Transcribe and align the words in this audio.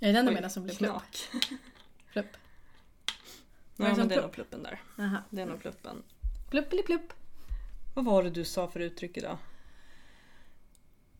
Är 0.00 0.06
det 0.06 0.12
den 0.12 0.26
du 0.26 0.32
menar 0.32 0.48
som 0.48 0.64
blir 0.64 0.74
plupp? 0.74 1.02
Plupp. 2.12 2.36
Ja, 3.76 3.94
men 3.96 4.08
det 4.08 4.14
är 4.14 4.22
nog 4.22 4.32
pluppen 4.32 4.62
där. 4.62 4.82
Aha. 4.98 5.18
Det 5.30 5.42
är 5.42 5.46
nog 5.46 5.60
pluppen. 5.60 6.02
Plupp 6.50 6.72
eller 6.72 6.82
plupp? 6.82 7.12
Vad 7.94 8.04
var 8.04 8.22
det 8.22 8.30
du 8.30 8.44
sa 8.44 8.70
för 8.70 8.80
uttryck 8.80 9.16
idag? 9.16 9.38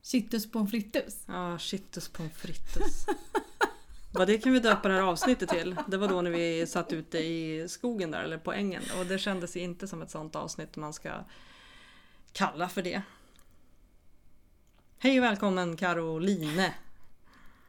Citrus 0.02 0.50
pommes 0.50 0.70
frites. 0.70 1.24
Ja, 1.26 1.58
shitus 1.58 2.08
pommes 2.08 2.32
frites. 2.32 3.06
Vad 4.12 4.26
det 4.26 4.38
kan 4.38 4.52
vi 4.52 4.60
döpa 4.60 4.88
det 4.88 4.94
här 4.94 5.02
avsnittet 5.02 5.48
till. 5.48 5.76
Det 5.88 5.96
var 5.96 6.08
då 6.08 6.22
när 6.22 6.30
vi 6.30 6.66
satt 6.66 6.92
ute 6.92 7.18
i 7.18 7.68
skogen 7.68 8.10
där, 8.10 8.22
eller 8.22 8.38
på 8.38 8.52
ängen. 8.52 8.82
Och 8.98 9.06
det 9.06 9.18
kändes 9.18 9.56
inte 9.56 9.88
som 9.88 10.02
ett 10.02 10.10
sånt 10.10 10.36
avsnitt 10.36 10.76
man 10.76 10.92
ska 10.92 11.24
kalla 12.32 12.68
för 12.68 12.82
det. 12.82 13.02
Hej 14.98 15.18
och 15.18 15.24
välkommen 15.24 15.76
Caroline! 15.76 16.70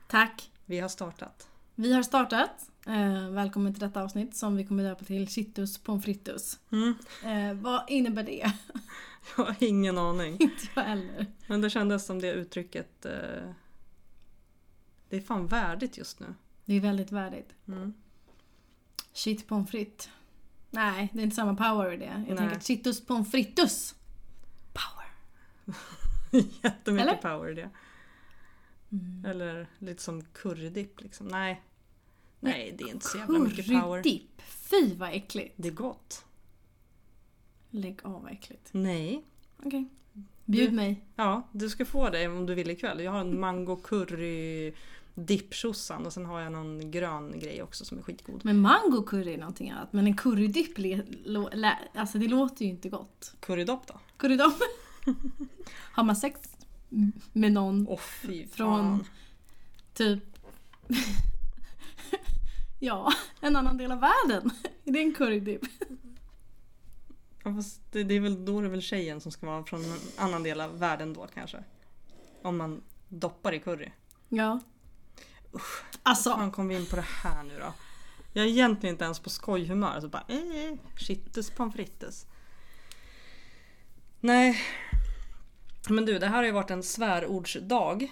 Tack. 0.08 0.52
Vi 0.70 0.80
har 0.80 0.90
startat. 0.90 1.48
Vi 1.76 1.94
har 1.94 2.04
startat. 2.04 2.70
Eh, 2.88 3.30
välkommen 3.30 3.74
till 3.74 3.80
detta 3.80 4.04
avsnitt 4.04 4.36
som 4.36 4.56
vi 4.56 4.66
kommer 4.66 4.84
döpa 4.84 5.06
till 5.06 5.28
Citrus 5.28 5.78
pommes 5.78 6.06
frites. 6.06 6.60
Mm, 6.72 6.96
Eh, 7.24 7.54
vad 7.54 7.84
innebär 7.88 8.24
det? 8.24 8.52
jag 9.38 9.44
har 9.46 9.56
ingen 9.60 9.98
aning. 9.98 10.32
Inte 10.40 10.68
jag 10.76 10.84
heller. 10.84 11.26
Men 11.48 11.62
det 11.62 11.70
kändes 11.70 12.06
som 12.06 12.22
det 12.22 12.32
uttrycket... 12.32 13.06
Eh, 13.06 13.12
det 15.10 15.18
är 15.18 15.22
fan 15.22 15.48
värdigt 15.48 15.98
just 15.98 16.20
nu. 16.20 16.34
Det 16.66 16.74
är 16.74 16.80
väldigt 16.80 17.12
värdigt. 17.12 17.56
Mm. 17.68 17.94
Shit 19.14 19.48
pommes 19.48 19.70
frites. 19.70 20.10
Nej, 20.70 21.10
det 21.14 21.20
är 21.20 21.24
inte 21.24 21.36
samma 21.36 21.56
power 21.56 21.94
i 21.94 21.98
det. 21.98 22.06
Jag 22.28 22.36
Nej. 22.36 22.38
tänker 22.38 22.60
Citrus 22.60 23.06
pommes 23.06 23.32
frites. 23.32 23.96
Power. 24.74 25.12
Jättemycket 26.64 27.08
Eller? 27.08 27.18
power 27.38 27.52
i 27.52 27.54
det. 27.54 27.70
Eller 29.26 29.68
lite 29.80 30.02
som 30.02 30.22
currydipp 30.24 31.02
liksom. 31.02 31.28
Nej. 31.28 31.62
Nej, 32.40 32.76
det 32.78 32.84
är 32.84 32.90
inte 32.94 33.06
så 33.08 33.18
jävla 33.18 33.40
mycket 33.40 33.68
power. 33.68 34.02
Currydipp. 34.04 34.42
Fy 34.42 34.96
vad 34.96 35.10
äckligt. 35.14 35.54
Det 35.58 35.68
är 35.68 35.74
gott. 35.74 36.26
Lägg 37.70 38.00
av 38.04 38.22
vad 38.24 38.32
äckligt. 38.32 38.70
Nej. 38.72 39.24
Okej. 39.64 39.86
Bjud 40.46 40.70
Du- 40.72 40.76
mig. 40.76 41.06
Ja, 41.16 41.48
du 41.52 41.70
ska 41.70 41.86
få 41.86 42.10
det 42.10 42.28
om 42.28 42.46
du 42.46 42.56
vill 42.56 42.70
ikväll. 42.70 43.00
Jag 43.04 43.12
har 43.12 43.20
en 43.20 43.40
mango 43.40 43.76
curry 43.76 44.74
dipptjosan 45.16 46.06
och 46.06 46.14
sen 46.14 46.26
har 46.26 46.40
jag 46.40 46.52
någon 46.52 46.92
grön 46.92 47.40
grej 47.40 47.64
också 47.64 47.86
som 47.86 47.98
är 47.98 48.02
skitgod. 48.02 48.46
Men 48.46 48.60
mango 48.60 49.04
curry 49.04 49.34
är 49.34 49.38
någonting 49.38 49.70
annat. 49.70 49.94
Men 49.94 50.08
en 50.08 50.18
currydipp, 50.18 50.78
alltså 51.94 52.18
det 52.18 52.28
låter 52.28 52.66
ju 52.66 52.72
inte 52.72 52.90
gott. 52.90 53.34
Currydopp 53.40 53.88
då? 53.88 54.00
Currydopp. 54.18 54.54
Har 55.94 56.04
man 56.04 56.16
sex 56.16 56.40
med 57.34 57.52
någon 57.52 57.88
fy 58.22 58.48
Från- 58.48 59.04
typ 59.94 60.24
Ja, 62.80 63.14
en 63.42 63.56
annan 63.56 63.78
del 63.78 63.92
av 63.92 64.00
världen. 64.00 64.52
Är 64.86 64.92
det 64.94 65.00
en 65.00 65.14
currydipp? 65.14 65.62
Ja, 67.44 67.54
fast 67.56 67.82
det, 67.92 68.04
det 68.04 68.14
är 68.14 68.20
väl, 68.20 68.46
då 68.46 68.60
är 68.60 68.64
det 68.64 68.70
väl 68.70 68.82
tjejen 68.82 69.22
som 69.22 69.32
ska 69.32 69.46
vara 69.46 69.64
från 69.66 69.84
en 69.86 70.00
annan 70.18 70.44
del 70.44 70.62
av 70.62 70.80
världen 70.80 71.14
då 71.14 71.28
kanske. 71.34 71.64
Om 72.42 72.58
man 72.58 72.82
doppar 73.08 73.54
i 73.54 73.60
curry. 73.60 73.92
Ja. 74.30 74.60
Hur 75.52 75.62
Alltså, 76.04 76.30
fan 76.30 76.52
kom 76.52 76.68
vi 76.68 76.76
in 76.76 76.86
på 76.86 76.96
det 76.96 77.06
här 77.24 77.44
nu 77.44 77.60
då? 77.60 77.74
Jag 78.34 78.46
är 78.46 78.50
egentligen 78.50 78.94
inte 78.96 79.04
ens 79.06 79.20
på 79.20 79.30
skojhumör. 79.30 80.02
Så 80.02 80.08
bara 80.10 80.24
eh, 80.28 80.78
shitus 80.96 81.50
pommes 81.50 81.76
frites. 81.76 82.26
Nej. 84.20 84.62
Men 85.88 86.06
du, 86.06 86.20
det 86.20 86.28
här 86.28 86.36
har 86.36 86.44
ju 86.44 86.52
varit 86.52 86.72
en 86.72 86.84
svärordsdag. 86.84 88.12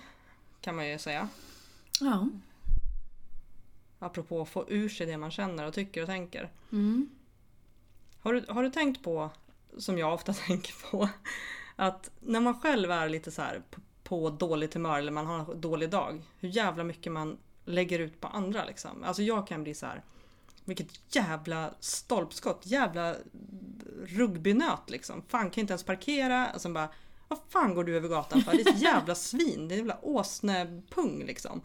Kan 0.61 0.75
man 0.75 0.89
ju 0.89 0.99
säga. 0.99 1.29
ja. 2.01 2.27
Apropå 3.99 4.41
att 4.41 4.49
få 4.49 4.65
ur 4.69 4.89
sig 4.89 5.07
det 5.07 5.17
man 5.17 5.31
känner 5.31 5.65
och 5.65 5.73
tycker 5.73 6.01
och 6.01 6.07
tänker. 6.07 6.51
Mm. 6.71 7.09
Har 8.19 8.33
du, 8.33 8.45
har 8.49 8.63
du 8.63 8.69
tänkt 8.69 9.03
på, 9.03 9.29
som 9.77 9.97
jag 9.97 10.13
ofta 10.13 10.33
tänker 10.47 10.91
på, 10.91 11.09
att 11.75 12.11
när 12.19 12.39
man 12.39 12.61
själv 12.61 12.91
är 12.91 13.09
lite 13.09 13.31
så 13.31 13.41
här 13.41 13.61
på, 13.69 13.81
på 14.03 14.29
dåligt 14.29 14.73
humör 14.73 14.99
eller 14.99 15.11
man 15.11 15.25
har 15.25 15.53
en 15.53 15.61
dålig 15.61 15.89
dag, 15.89 16.23
hur 16.39 16.49
jävla 16.49 16.83
mycket 16.83 17.11
man 17.11 17.37
lägger 17.65 17.99
ut 17.99 18.21
på 18.21 18.27
andra 18.27 18.65
liksom. 18.65 19.03
Alltså 19.03 19.21
jag 19.23 19.47
kan 19.47 19.63
bli 19.63 19.73
så 19.73 19.85
här. 19.85 20.03
Vilket 20.65 21.15
jävla 21.15 21.73
stolpskott, 21.79 22.61
jävla 22.63 23.15
rugbynöt 24.05 24.89
liksom. 24.89 25.21
Fan 25.27 25.49
kan 25.49 25.61
inte 25.61 25.73
ens 25.73 25.83
parkera. 25.83 26.51
Och 26.53 26.61
sen 26.61 26.73
bara, 26.73 26.89
vad 27.27 27.39
fan 27.49 27.73
går 27.75 27.83
du 27.83 27.97
över 27.97 28.09
gatan 28.09 28.41
för? 28.41 28.51
Det 28.51 28.61
är 28.61 28.73
ett 28.73 28.81
jävla 28.81 29.15
svin, 29.15 29.67
det 29.67 29.73
är 29.75 29.79
en 29.79 29.85
jävla 29.87 29.99
åsnepung 30.05 31.23
liksom. 31.25 31.61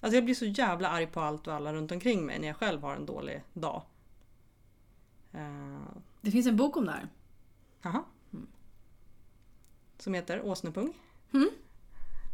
Alltså 0.00 0.14
jag 0.16 0.24
blir 0.24 0.34
så 0.34 0.44
jävla 0.44 0.88
arg 0.88 1.06
på 1.06 1.20
allt 1.20 1.46
och 1.46 1.54
alla 1.54 1.72
runt 1.74 1.92
omkring 1.92 2.26
mig 2.26 2.38
när 2.38 2.46
jag 2.48 2.56
själv 2.56 2.82
har 2.82 2.94
en 2.96 3.06
dålig 3.06 3.42
dag. 3.52 3.82
Eh, 5.32 5.80
Det 6.20 6.30
finns 6.30 6.46
en 6.46 6.56
bok 6.56 6.76
om 6.76 6.84
det 6.86 6.92
här. 6.92 7.08
Jaha. 7.82 8.02
Som 9.98 10.14
heter 10.14 10.42
Åsnepung. 10.46 10.94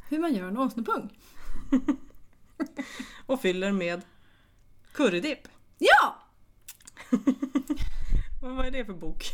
Hur 0.09 0.19
man 0.19 0.35
gör 0.35 0.49
en 0.49 0.59
åsnepung. 0.59 1.19
Och 3.27 3.41
fyller 3.41 3.73
med 3.73 4.03
currydipp. 4.93 5.49
Ja! 5.79 6.15
Vad 8.43 8.67
är 8.67 8.71
det 8.71 8.85
för 8.85 8.93
bok? 8.93 9.25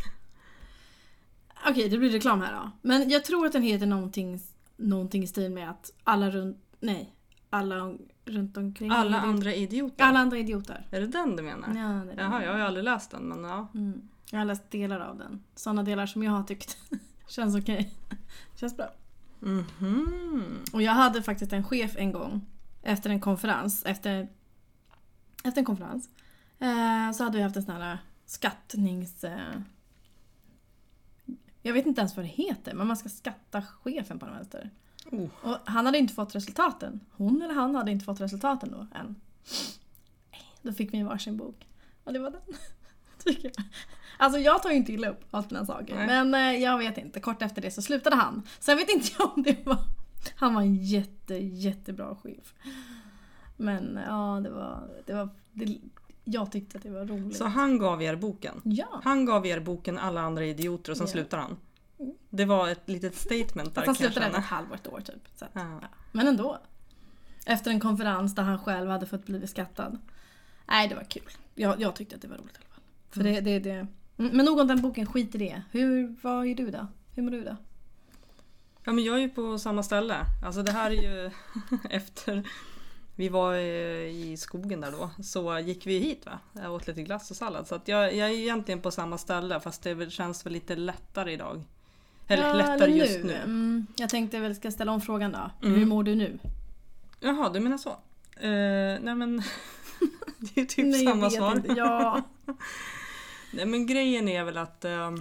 Okej, 1.68 1.88
det 1.88 1.98
blir 1.98 2.10
reklam 2.10 2.40
här 2.40 2.52
då. 2.52 2.70
Men 2.82 3.10
jag 3.10 3.24
tror 3.24 3.46
att 3.46 3.52
den 3.52 3.62
heter 3.62 3.86
någonting, 3.86 4.40
någonting 4.76 5.22
i 5.22 5.26
stil 5.26 5.50
med 5.50 5.70
att 5.70 5.92
alla 6.04 6.30
runt... 6.30 6.58
Nej. 6.80 7.12
Alla 7.50 7.94
runt 8.24 8.56
omkring. 8.56 8.90
Alla 8.90 9.20
andra 9.20 9.54
idioter. 9.54 10.04
Alla 10.04 10.18
andra 10.18 10.38
idioter. 10.38 10.86
Är 10.90 11.00
det 11.00 11.06
den 11.06 11.36
du 11.36 11.42
menar? 11.42 11.68
Ja, 11.68 12.04
det 12.04 12.12
är 12.12 12.16
det. 12.16 12.22
Jaha, 12.22 12.44
jag 12.44 12.50
har 12.50 12.58
ju 12.58 12.64
aldrig 12.64 12.84
läst 12.84 13.10
den 13.10 13.22
men 13.22 13.44
ja. 13.44 13.68
Mm. 13.74 14.08
Jag 14.30 14.38
har 14.38 14.44
läst 14.44 14.70
delar 14.70 15.00
av 15.00 15.18
den. 15.18 15.42
Sådana 15.54 15.82
delar 15.82 16.06
som 16.06 16.22
jag 16.22 16.32
har 16.32 16.42
tyckt 16.42 16.76
känns 17.26 17.56
okej. 17.56 17.92
Känns 18.54 18.76
bra. 18.76 18.86
Mhm. 19.40 20.64
Och 20.72 20.82
jag 20.82 20.92
hade 20.92 21.22
faktiskt 21.22 21.52
en 21.52 21.64
chef 21.64 21.96
en 21.96 22.12
gång 22.12 22.46
efter 22.82 23.10
en 23.10 23.20
konferens. 23.20 23.82
Efter, 23.86 24.28
efter 25.44 25.60
en 25.60 25.64
konferens. 25.64 26.10
Eh, 26.58 27.12
så 27.12 27.24
hade 27.24 27.36
vi 27.36 27.42
haft 27.42 27.56
en 27.56 27.62
sån 27.62 27.74
här 27.74 27.98
skattnings... 28.26 29.24
Eh, 29.24 29.60
jag 31.66 31.72
vet 31.72 31.86
inte 31.86 32.00
ens 32.00 32.16
vad 32.16 32.24
det 32.24 32.30
heter, 32.30 32.74
men 32.74 32.86
man 32.86 32.96
ska 32.96 33.08
skatta 33.08 33.62
chefen 33.62 34.18
på 34.18 34.26
något 34.26 34.36
vänster. 34.36 34.70
Oh. 35.10 35.28
Och 35.42 35.58
han 35.64 35.86
hade 35.86 35.98
inte 35.98 36.14
fått 36.14 36.34
resultaten. 36.34 37.00
Hon 37.10 37.42
eller 37.42 37.54
han 37.54 37.74
hade 37.74 37.90
inte 37.90 38.04
fått 38.04 38.20
resultaten 38.20 38.70
då 38.70 38.86
än. 38.98 39.16
Då 40.62 40.72
fick 40.72 40.94
vi 40.94 41.02
varsin 41.02 41.36
bok. 41.36 41.66
Och 42.04 42.12
det 42.12 42.18
var 42.18 42.30
den. 42.30 42.40
Tycker 43.24 43.50
jag. 43.56 43.64
Alltså 44.18 44.40
jag 44.40 44.62
tar 44.62 44.70
ju 44.70 44.76
inte 44.76 44.92
illa 44.92 45.08
upp 45.08 45.24
av 45.30 45.42
sådana 45.42 45.66
saker. 45.66 45.94
Nej. 45.94 46.06
Men 46.06 46.34
eh, 46.34 46.62
jag 46.62 46.78
vet 46.78 46.98
inte. 46.98 47.20
Kort 47.20 47.42
efter 47.42 47.62
det 47.62 47.70
så 47.70 47.82
slutade 47.82 48.16
han. 48.16 48.42
Sen 48.58 48.76
vet 48.76 48.90
inte 48.90 49.08
jag 49.18 49.36
om 49.36 49.42
det 49.42 49.66
var... 49.66 49.78
Han 50.36 50.54
var 50.54 50.62
en 50.62 50.76
jätte, 50.76 51.34
jättebra 51.34 52.16
chef. 52.22 52.54
Men 53.56 53.98
ja, 54.06 54.40
det 54.42 54.50
var... 54.50 54.88
Det 55.06 55.14
var 55.14 55.28
det, 55.52 55.78
jag 56.28 56.52
tyckte 56.52 56.76
att 56.78 56.82
det 56.82 56.90
var 56.90 57.04
roligt. 57.04 57.36
Så 57.36 57.44
han 57.44 57.78
gav 57.78 58.02
er 58.02 58.16
boken? 58.16 58.60
Ja. 58.64 59.00
Han 59.04 59.24
gav 59.24 59.46
er 59.46 59.60
boken 59.60 59.98
Alla 59.98 60.20
andra 60.20 60.44
idioter 60.44 60.90
och 60.92 60.96
sen 60.96 61.06
Ja. 61.06 61.12
slutar 61.12 61.38
han? 61.38 61.56
Mm. 61.98 62.14
Det 62.30 62.44
var 62.44 62.68
ett 62.68 62.88
litet 62.88 63.16
statement 63.16 63.74
där 63.74 63.82
Fast 63.82 63.86
han 63.86 63.94
slutade 63.94 64.26
efter 64.26 64.38
ett 64.38 64.44
halvår, 64.44 64.74
ett 64.74 64.88
år 64.88 65.00
typ. 65.00 65.42
Att, 65.42 65.50
Ja. 65.52 65.78
ja. 65.82 65.88
Men 66.12 66.26
ändå. 66.28 66.58
Efter 67.46 67.70
en 67.70 67.80
konferens 67.80 68.34
där 68.34 68.42
han 68.42 68.58
själv 68.58 68.90
hade 68.90 69.06
fått 69.06 69.26
bli 69.26 69.46
skattad. 69.46 69.98
Nej, 70.68 70.88
det 70.88 70.94
var 70.94 71.04
kul. 71.04 71.22
Jag, 71.54 71.80
jag 71.80 71.96
tyckte 71.96 72.16
att 72.16 72.22
det 72.22 72.28
var 72.28 72.36
roligt 72.36 72.54
i 72.56 72.58
alla 72.58 72.74
fall. 72.74 72.82
För 73.10 73.22
det, 73.22 73.40
det, 73.40 73.58
det. 73.58 73.86
Mm, 74.18 74.36
Men 74.36 74.46
nog 74.46 74.58
om 74.58 74.66
den 74.66 74.82
boken, 74.82 75.06
skit 75.06 75.34
i 75.34 75.38
det. 75.38 75.62
Hur, 75.70 76.16
vad 76.22 76.46
är 76.46 76.54
du 76.54 76.70
då? 76.70 76.86
Hur 77.14 77.22
mår 77.22 77.30
du 77.30 77.44
då? 77.44 77.56
Ja 78.84 78.92
men 78.92 79.04
jag 79.04 79.16
är 79.16 79.20
ju 79.20 79.28
på 79.28 79.58
samma 79.58 79.82
ställe. 79.82 80.16
Alltså 80.44 80.62
det 80.62 80.72
här 80.72 80.90
är 80.90 81.02
ju 81.02 81.30
efter 81.90 82.48
vi 83.16 83.28
var 83.28 83.54
eh, 83.54 83.60
i 84.06 84.36
skogen 84.38 84.80
där 84.80 84.90
då 84.90 85.10
så 85.22 85.58
gick 85.58 85.86
vi 85.86 85.98
hit 85.98 86.26
va. 86.26 86.38
Jag 86.52 86.72
åt 86.72 86.86
lite 86.86 87.02
glass 87.02 87.30
och 87.30 87.36
sallad 87.36 87.66
så 87.66 87.74
att 87.74 87.88
jag, 87.88 88.14
jag 88.14 88.28
är 88.28 88.34
egentligen 88.34 88.80
på 88.80 88.90
samma 88.90 89.18
ställe 89.18 89.60
fast 89.60 89.82
det 89.82 90.12
känns 90.12 90.46
väl 90.46 90.52
lite 90.52 90.76
lättare 90.76 91.32
idag. 91.32 91.62
Eller 92.28 92.42
Ja, 92.42 92.52
lättare 92.52 92.84
eller 92.84 92.96
just 92.96 93.24
nu. 93.24 93.34
Mm, 93.34 93.86
jag 93.96 94.10
tänkte 94.10 94.38
väl 94.38 94.56
ska 94.56 94.70
ställa 94.70 94.92
om 94.92 95.00
frågan 95.00 95.32
då. 95.32 95.50
Mm. 95.66 95.78
Hur 95.78 95.86
mår 95.86 96.02
du 96.02 96.14
nu? 96.14 96.38
Jaha 97.20 97.50
du 97.50 97.60
menar 97.60 97.78
så? 97.78 97.90
Eh, 98.40 99.00
nej 99.00 99.14
men 99.14 99.36
det 100.38 100.60
är 100.60 100.64
typ 100.64 100.86
Nej, 100.86 101.04
samma 101.04 101.30
svar. 101.30 101.56
Inte. 101.56 101.72
Ja. 101.72 102.22
Nej 103.52 103.66
men 103.66 103.86
grejen 103.86 104.28
är 104.28 104.44
väl 104.44 104.56
att 104.56 104.84
eh, 104.84 105.12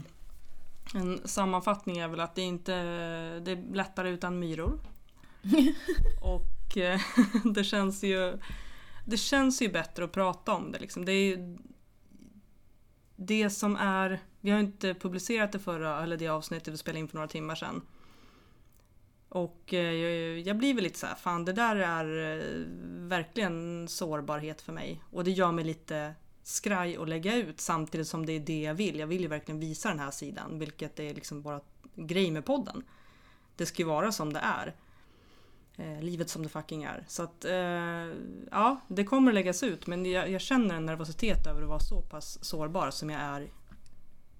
en 0.93 1.21
sammanfattning 1.25 1.97
är 1.97 2.07
väl 2.07 2.19
att 2.19 2.35
det 2.35 2.41
inte 2.41 2.71
det 3.39 3.51
är 3.51 3.73
lättare 3.75 4.09
utan 4.09 4.39
myror. 4.39 4.79
Och 6.21 6.54
Eh, 6.77 7.01
det 7.43 7.63
känns 7.63 8.03
ju 8.03 8.39
det 9.05 9.17
känns 9.17 9.61
ju 9.61 9.69
bättre 9.69 10.05
att 10.05 10.11
prata 10.11 10.53
om 10.53 10.71
det. 10.71 10.79
Liksom. 10.79 11.05
Det 11.05 11.11
är 11.11 11.25
ju 11.25 11.57
det 13.15 13.49
som 13.49 13.75
är, 13.75 14.19
vi 14.41 14.51
har 14.51 14.59
inte 14.59 14.93
publicerat 14.93 15.51
det 15.51 15.59
förra, 15.59 16.03
eller 16.03 16.17
det 16.17 16.27
avsnittet 16.27 16.73
vi 16.73 16.77
spelade 16.77 16.99
in 16.99 17.07
för 17.07 17.15
några 17.15 17.27
timmar 17.27 17.55
sedan. 17.55 17.81
Och 19.29 19.73
eh, 19.73 19.93
jag, 19.93 20.39
jag 20.39 20.57
blir 20.57 20.73
väl 20.73 20.83
lite 20.83 20.99
så 20.99 21.07
här, 21.07 21.15
fan 21.15 21.45
det 21.45 21.53
där 21.53 21.75
är 21.75 22.37
eh, 22.37 22.43
verkligen 23.07 23.87
sårbarhet 23.87 24.61
för 24.61 24.73
mig. 24.73 25.03
Och 25.11 25.23
det 25.23 25.31
gör 25.31 25.51
mig 25.51 25.65
lite 25.65 26.13
skraj 26.43 26.97
att 26.97 27.09
lägga 27.09 27.35
ut 27.35 27.61
samtidigt 27.61 28.07
som 28.07 28.25
det 28.25 28.33
är 28.33 28.39
det 28.39 28.61
jag 28.61 28.73
vill. 28.73 28.99
Jag 28.99 29.07
vill 29.07 29.21
ju 29.21 29.27
verkligen 29.27 29.59
visa 29.59 29.89
den 29.89 29.99
här 29.99 30.11
sidan, 30.11 30.59
vilket 30.59 30.99
är 30.99 31.13
liksom 31.13 31.41
bara 31.41 31.61
grej 31.95 32.31
med 32.31 32.45
podden. 32.45 32.83
Det 33.55 33.65
ska 33.65 33.81
ju 33.81 33.87
vara 33.87 34.11
som 34.11 34.33
det 34.33 34.39
är. 34.39 34.75
Eh, 35.77 36.01
livet 36.01 36.29
som 36.29 36.43
det 36.43 36.49
fucking 36.49 36.83
är. 36.83 37.03
Så 37.07 37.23
att, 37.23 37.45
eh, 37.45 37.53
ja, 38.51 38.81
det 38.87 39.03
kommer 39.03 39.31
att 39.31 39.35
läggas 39.35 39.63
ut 39.63 39.87
men 39.87 40.05
jag, 40.05 40.29
jag, 40.29 40.41
känner 40.41 40.75
en 40.75 40.85
nervositet 40.85 41.47
över 41.47 41.61
att 41.61 41.67
vara 41.67 41.79
så 41.79 42.01
pass 42.01 42.39
sårbar 42.41 42.91
som 42.91 43.09
jag 43.09 43.21
är. 43.21 43.47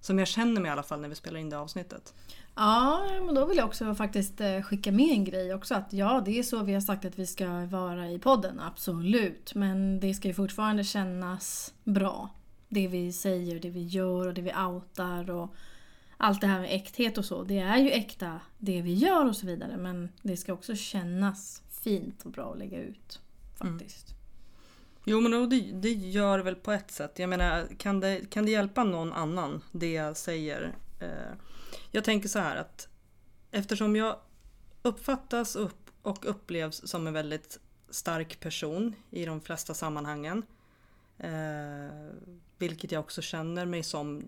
Som 0.01 0.19
jag 0.19 0.27
känner 0.27 0.61
mig 0.61 0.69
i 0.69 0.71
alla 0.71 0.83
fall 0.83 1.01
när 1.01 1.09
vi 1.09 1.15
spelar 1.15 1.39
in 1.39 1.49
det 1.49 1.57
avsnittet. 1.57 2.13
Ja, 2.55 3.05
men 3.25 3.35
då 3.35 3.45
vill 3.45 3.57
jag 3.57 3.65
också 3.65 3.95
faktiskt 3.95 4.41
eh, 4.41 4.61
skicka 4.61 4.91
med 4.91 5.09
en 5.09 5.23
grej 5.23 5.53
också. 5.53 5.75
Att 5.75 5.93
ja, 5.93 6.21
det 6.25 6.39
är 6.39 6.43
så 6.43 6.63
vi 6.63 6.73
har 6.73 6.81
sagt 6.81 7.05
att 7.05 7.19
vi 7.19 7.27
ska 7.27 7.65
vara 7.65 8.09
i 8.09 8.19
podden, 8.19 8.59
absolut. 8.59 9.55
Men 9.55 9.99
det 9.99 10.13
ska 10.13 10.27
ju 10.27 10.33
fortfarande 10.33 10.83
kännas 10.83 11.73
bra. 11.83 12.29
Det 12.69 12.87
vi 12.87 13.13
säger, 13.13 13.59
det 13.59 13.69
vi 13.69 13.83
gör 13.83 14.27
och 14.27 14.33
det 14.33 14.41
vi 14.41 14.53
outar 14.53 15.29
och 15.29 15.55
allt 16.17 16.41
det 16.41 16.47
här 16.47 16.59
med 16.59 16.75
äkthet 16.75 17.17
och 17.17 17.25
så. 17.25 17.43
Det 17.43 17.59
är 17.59 17.77
ju 17.77 17.89
äkta 17.89 18.39
det 18.57 18.81
vi 18.81 18.93
gör 18.93 19.25
och 19.25 19.35
så 19.35 19.45
vidare. 19.45 19.77
Men 19.77 20.09
det 20.21 20.37
ska 20.37 20.53
också 20.53 20.75
kännas 20.75 21.63
fint 21.69 22.25
och 22.25 22.31
bra 22.31 22.51
att 22.51 22.59
lägga 22.59 22.79
ut. 22.79 23.19
Faktiskt. 23.55 24.09
Mm. 24.09 24.15
Jo 25.05 25.21
men 25.21 25.49
det, 25.49 25.71
det 25.73 25.91
gör 25.91 26.39
väl 26.39 26.55
på 26.55 26.71
ett 26.71 26.91
sätt. 26.91 27.19
Jag 27.19 27.29
menar 27.29 27.67
kan 27.77 27.99
det, 27.99 28.29
kan 28.29 28.45
det 28.45 28.51
hjälpa 28.51 28.83
någon 28.83 29.13
annan 29.13 29.61
det 29.71 29.91
jag 29.91 30.17
säger? 30.17 30.75
Eh, 30.99 31.37
jag 31.91 32.03
tänker 32.03 32.29
så 32.29 32.39
här 32.39 32.55
att 32.55 32.87
eftersom 33.51 33.95
jag 33.95 34.19
uppfattas 34.81 35.55
upp 35.55 35.89
och 36.01 36.29
upplevs 36.29 36.87
som 36.87 37.07
en 37.07 37.13
väldigt 37.13 37.59
stark 37.89 38.39
person 38.39 38.95
i 39.11 39.25
de 39.25 39.41
flesta 39.41 39.73
sammanhangen. 39.73 40.43
Eh, 41.17 42.09
vilket 42.57 42.91
jag 42.91 42.99
också 42.99 43.21
känner 43.21 43.65
mig 43.65 43.83
som 43.83 44.23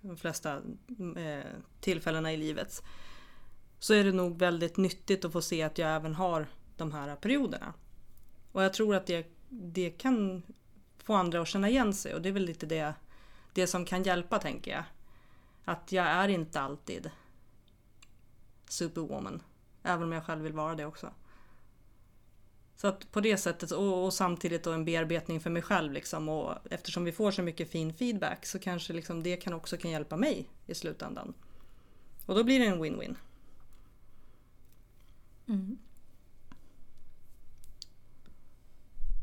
de 0.00 0.16
flesta 0.16 0.62
mm, 0.98 1.16
eh, 1.16 1.46
tillfällena 1.80 2.32
i 2.32 2.36
livet. 2.36 2.82
Så 3.78 3.94
är 3.94 4.04
det 4.04 4.12
nog 4.12 4.38
väldigt 4.38 4.76
nyttigt 4.76 5.24
att 5.24 5.32
få 5.32 5.42
se 5.42 5.62
att 5.62 5.78
jag 5.78 5.96
även 5.96 6.14
har 6.14 6.46
de 6.76 6.92
här 6.92 7.16
perioderna. 7.16 7.74
Och 8.52 8.62
jag 8.62 8.72
tror 8.72 8.94
att 8.94 9.06
det, 9.06 9.26
det 9.48 9.90
kan 9.90 10.42
få 10.98 11.14
andra 11.14 11.40
att 11.40 11.48
känna 11.48 11.68
igen 11.68 11.94
sig 11.94 12.14
och 12.14 12.22
det 12.22 12.28
är 12.28 12.32
väl 12.32 12.44
lite 12.44 12.66
det, 12.66 12.94
det 13.54 13.66
som 13.66 13.84
kan 13.84 14.02
hjälpa 14.02 14.38
tänker 14.38 14.70
jag. 14.70 14.84
Att 15.64 15.92
jag 15.92 16.06
är 16.06 16.28
inte 16.28 16.60
alltid 16.60 17.10
superwoman. 18.68 19.42
Även 19.82 20.02
om 20.02 20.12
jag 20.12 20.24
själv 20.24 20.42
vill 20.42 20.52
vara 20.52 20.74
det 20.74 20.86
också. 20.86 21.12
Så 22.80 22.86
att 22.86 23.12
på 23.12 23.20
det 23.20 23.36
sättet 23.36 23.70
och, 23.70 24.04
och, 24.04 24.14
samtidigt 24.14 24.64
då 24.64 24.72
en 24.72 24.84
bearbetning 24.84 25.40
för 25.40 25.50
mig 25.50 25.62
själv 25.62 25.92
liksom 25.92 26.28
och 26.28 26.54
eftersom 26.70 27.04
vi 27.04 27.12
får 27.12 27.30
så 27.30 27.42
mycket 27.42 27.70
fin 27.70 27.94
feedback 27.94 28.46
så 28.46 28.58
kanske 28.58 28.92
liksom 28.92 29.22
det 29.22 29.36
kan 29.36 29.52
också 29.52 29.76
kan 29.76 29.90
hjälpa 29.90 30.16
mig 30.16 30.48
i 30.66 30.74
slutändan. 30.74 31.34
Och 32.26 32.34
då 32.34 32.44
blir 32.44 32.58
det 32.58 32.66
en 32.66 32.84
win-win. 32.84 33.16
Mm. 35.48 35.78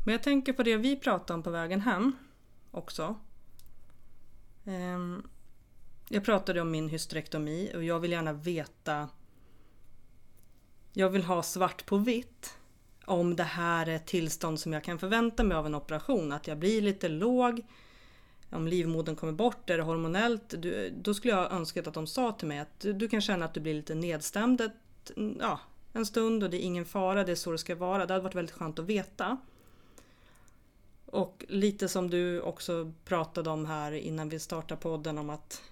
Men 0.04 0.12
jag 0.12 0.22
tänker 0.22 0.52
på 0.52 0.62
det 0.62 0.76
vi 0.76 0.96
pratade 0.96 1.34
om 1.34 1.42
på 1.42 1.50
vägen 1.50 1.80
hem 1.80 2.12
också. 2.70 3.16
Um, 4.64 5.28
jag 6.08 6.24
pratade 6.24 6.60
om 6.60 6.70
min 6.70 6.88
hysterektomi 6.88 7.72
och 7.74 7.84
jag 7.84 8.00
vill 8.00 8.12
gärna 8.12 8.32
veta 8.32 9.08
Jag 10.92 11.10
vill 11.10 11.24
ha 11.24 11.42
svart 11.42 11.86
på 11.86 11.96
vitt 11.96 12.58
om 13.08 13.36
det 13.36 13.42
här 13.42 13.86
är 13.88 13.94
ett 13.94 14.06
tillstånd 14.06 14.60
som 14.60 14.72
jag 14.72 14.84
kan 14.84 14.98
förvänta 14.98 15.44
mig 15.44 15.56
av 15.56 15.66
en 15.66 15.74
operation. 15.74 16.32
Att 16.32 16.46
jag 16.46 16.58
blir 16.58 16.82
lite 16.82 17.08
låg. 17.08 17.62
Om 18.50 18.68
livmodern 18.68 19.16
kommer 19.16 19.32
bort, 19.32 19.70
är 19.70 19.76
det 19.76 19.82
hormonellt? 19.82 20.54
Du, 20.58 20.90
då 21.02 21.14
skulle 21.14 21.34
jag 21.34 21.52
önskat 21.52 21.86
att 21.86 21.94
de 21.94 22.06
sa 22.06 22.32
till 22.32 22.48
mig 22.48 22.58
att 22.58 22.80
du, 22.80 22.92
du 22.92 23.08
kan 23.08 23.20
känna 23.20 23.44
att 23.44 23.54
du 23.54 23.60
blir 23.60 23.74
lite 23.74 23.94
nedstämd 23.94 24.60
ett, 24.60 25.10
ja, 25.40 25.60
en 25.92 26.06
stund 26.06 26.42
och 26.42 26.50
det 26.50 26.56
är 26.56 26.66
ingen 26.66 26.84
fara, 26.84 27.24
det 27.24 27.32
är 27.32 27.36
så 27.36 27.52
det 27.52 27.58
ska 27.58 27.74
vara. 27.74 28.06
Det 28.06 28.14
hade 28.14 28.24
varit 28.24 28.34
väldigt 28.34 28.54
skönt 28.54 28.78
att 28.78 28.84
veta. 28.84 29.36
Och 31.06 31.44
lite 31.48 31.88
som 31.88 32.10
du 32.10 32.40
också 32.40 32.92
pratade 33.04 33.50
om 33.50 33.66
här 33.66 33.92
innan 33.92 34.28
vi 34.28 34.38
startade 34.38 34.80
podden 34.80 35.18
om 35.18 35.30
att 35.30 35.62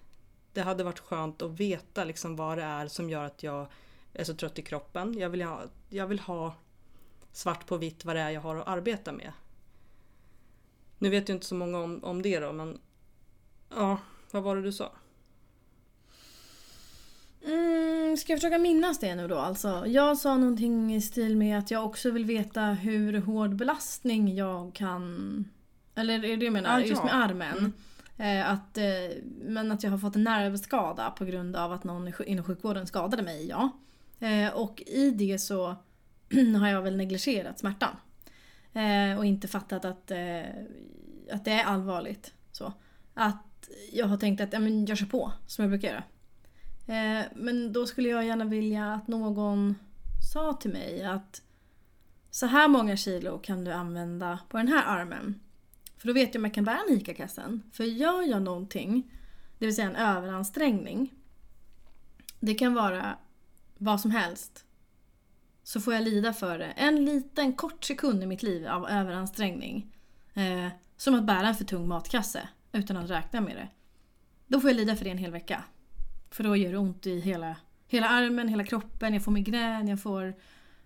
det 0.52 0.60
hade 0.62 0.84
varit 0.84 0.98
skönt 0.98 1.42
att 1.42 1.50
veta 1.50 2.04
liksom 2.04 2.36
vad 2.36 2.58
det 2.58 2.64
är 2.64 2.88
som 2.88 3.10
gör 3.10 3.24
att 3.24 3.42
jag 3.42 3.66
är 4.12 4.24
så 4.24 4.34
trött 4.34 4.58
i 4.58 4.62
kroppen. 4.62 5.18
Jag 5.18 5.30
vill 5.30 5.42
ha, 5.42 5.62
jag 5.88 6.06
vill 6.06 6.20
ha 6.20 6.54
svart 7.36 7.66
på 7.66 7.76
vitt 7.76 8.04
vad 8.04 8.16
det 8.16 8.20
är 8.20 8.30
jag 8.30 8.40
har 8.40 8.56
att 8.56 8.68
arbeta 8.68 9.12
med. 9.12 9.32
Nu 10.98 11.10
vet 11.10 11.28
ju 11.28 11.32
inte 11.32 11.46
så 11.46 11.54
många 11.54 11.78
om, 11.78 12.04
om 12.04 12.22
det 12.22 12.40
då 12.40 12.52
men 12.52 12.78
ja, 13.70 13.98
vad 14.30 14.42
var 14.42 14.56
det 14.56 14.62
du 14.62 14.72
sa? 14.72 14.92
Mm, 17.46 18.16
ska 18.16 18.32
jag 18.32 18.40
försöka 18.40 18.58
minnas 18.58 18.98
det 18.98 19.14
nu 19.14 19.28
då 19.28 19.38
alltså? 19.38 19.86
Jag 19.86 20.18
sa 20.18 20.36
någonting 20.36 20.94
i 20.94 21.00
stil 21.00 21.36
med 21.36 21.58
att 21.58 21.70
jag 21.70 21.84
också 21.84 22.10
vill 22.10 22.24
veta 22.24 22.62
hur 22.62 23.20
hård 23.20 23.56
belastning 23.56 24.34
jag 24.34 24.74
kan... 24.74 25.44
Eller 25.94 26.14
är 26.14 26.18
det 26.18 26.36
det 26.36 26.44
jag 26.44 26.52
menar? 26.52 26.76
Ah, 26.76 26.80
Just 26.80 27.04
med 27.04 27.14
armen. 27.14 27.72
Mm. 28.16 28.40
Eh, 28.40 28.50
att, 28.50 28.78
eh, 28.78 29.16
men 29.42 29.72
att 29.72 29.82
jag 29.82 29.90
har 29.90 29.98
fått 29.98 30.16
en 30.16 30.24
nervskada 30.24 31.10
på 31.10 31.24
grund 31.24 31.56
av 31.56 31.72
att 31.72 31.84
någon 31.84 32.12
inom 32.26 32.44
sjukvården 32.44 32.86
skadade 32.86 33.22
mig, 33.22 33.48
ja. 33.48 33.70
Eh, 34.18 34.52
och 34.54 34.82
i 34.86 35.10
det 35.10 35.38
så 35.38 35.76
har 36.60 36.68
jag 36.68 36.82
väl 36.82 36.96
negligerat 36.96 37.58
smärtan. 37.58 37.96
Eh, 38.72 39.18
och 39.18 39.24
inte 39.26 39.48
fattat 39.48 39.84
att, 39.84 40.10
eh, 40.10 40.44
att 41.32 41.44
det 41.44 41.50
är 41.50 41.64
allvarligt. 41.64 42.34
Så. 42.52 42.72
Att 43.14 43.68
jag 43.92 44.06
har 44.06 44.16
tänkt 44.16 44.40
att 44.40 44.52
ja, 44.52 44.58
men 44.58 44.86
jag 44.86 44.98
kör 44.98 45.06
på, 45.06 45.32
som 45.46 45.62
jag 45.62 45.70
brukar 45.70 45.88
göra. 45.88 46.04
Eh, 46.86 47.26
men 47.34 47.72
då 47.72 47.86
skulle 47.86 48.08
jag 48.08 48.26
gärna 48.26 48.44
vilja 48.44 48.92
att 48.92 49.08
någon 49.08 49.74
sa 50.32 50.52
till 50.52 50.72
mig 50.72 51.04
att 51.04 51.42
så 52.30 52.46
här 52.46 52.68
många 52.68 52.96
kilo 52.96 53.38
kan 53.38 53.64
du 53.64 53.72
använda 53.72 54.38
på 54.48 54.56
den 54.56 54.68
här 54.68 54.84
armen. 54.86 55.40
För 55.96 56.06
då 56.06 56.14
vet 56.14 56.34
jag 56.34 56.40
om 56.40 56.44
jag 56.44 56.54
kan 56.54 56.64
bära 56.64 56.78
en 56.88 56.96
ICA-kassen. 56.96 57.62
För 57.72 57.84
gör 57.84 58.22
jag 58.22 58.42
någonting, 58.42 59.12
det 59.58 59.66
vill 59.66 59.74
säga 59.74 59.90
en 59.90 59.96
överansträngning. 59.96 61.14
Det 62.40 62.54
kan 62.54 62.74
vara 62.74 63.18
vad 63.78 64.00
som 64.00 64.10
helst. 64.10 64.65
Så 65.66 65.80
får 65.80 65.94
jag 65.94 66.02
lida 66.02 66.32
för 66.32 66.58
det. 66.58 66.64
En 66.64 67.04
liten 67.04 67.52
kort 67.52 67.84
sekund 67.84 68.22
i 68.22 68.26
mitt 68.26 68.42
liv 68.42 68.66
av 68.66 68.88
överansträngning. 68.88 69.92
Eh, 70.34 70.68
som 70.96 71.14
att 71.14 71.24
bära 71.24 71.48
en 71.48 71.54
för 71.54 71.64
tung 71.64 71.88
matkasse 71.88 72.48
utan 72.72 72.96
att 72.96 73.10
räkna 73.10 73.40
med 73.40 73.56
det. 73.56 73.68
Då 74.46 74.60
får 74.60 74.70
jag 74.70 74.76
lida 74.76 74.96
för 74.96 75.04
det 75.04 75.10
en 75.10 75.18
hel 75.18 75.30
vecka. 75.30 75.64
För 76.30 76.44
då 76.44 76.56
gör 76.56 76.72
det 76.72 76.78
ont 76.78 77.06
i 77.06 77.20
hela, 77.20 77.56
hela 77.86 78.08
armen, 78.08 78.48
hela 78.48 78.64
kroppen, 78.64 79.14
jag 79.14 79.24
får 79.24 79.32
migrän, 79.32 79.88
jag 79.88 80.02
får 80.02 80.34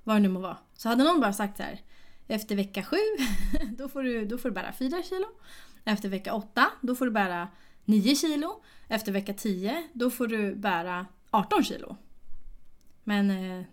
vad 0.04 0.16
det 0.16 0.20
nu 0.20 0.28
må 0.28 0.40
vara. 0.40 0.56
Så 0.74 0.88
hade 0.88 1.04
någon 1.04 1.20
bara 1.20 1.32
sagt 1.32 1.56
så 1.56 1.62
här 1.62 1.80
efter 2.26 2.56
vecka 2.56 2.82
sju, 2.82 2.96
då 3.78 3.88
får, 3.88 4.02
du, 4.02 4.24
då 4.24 4.38
får 4.38 4.48
du 4.48 4.54
bära 4.54 4.72
fyra 4.72 5.02
kilo. 5.02 5.26
Efter 5.84 6.08
vecka 6.08 6.34
åtta, 6.34 6.66
då 6.80 6.94
får 6.94 7.04
du 7.04 7.10
bära 7.10 7.48
nio 7.84 8.16
kilo. 8.16 8.62
Efter 8.88 9.12
vecka 9.12 9.34
tio, 9.34 9.88
då 9.92 10.10
får 10.10 10.26
du 10.26 10.54
bära 10.54 11.06
18 11.30 11.64
kilo. 11.64 11.96
Men 13.04 13.30
eh, 13.30 13.66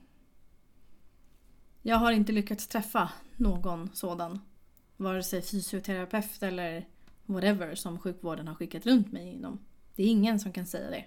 jag 1.87 1.97
har 1.97 2.11
inte 2.11 2.31
lyckats 2.31 2.67
träffa 2.67 3.11
någon 3.35 3.89
sådan. 3.93 4.39
Vare 4.97 5.23
sig 5.23 5.41
fysioterapeut 5.41 6.43
eller 6.43 6.85
whatever 7.25 7.75
som 7.75 7.99
sjukvården 7.99 8.47
har 8.47 8.55
skickat 8.55 8.85
runt 8.85 9.11
mig 9.11 9.27
inom. 9.27 9.59
Det 9.95 10.03
är 10.03 10.07
ingen 10.07 10.39
som 10.39 10.51
kan 10.51 10.65
säga 10.65 10.89
det. 10.89 11.05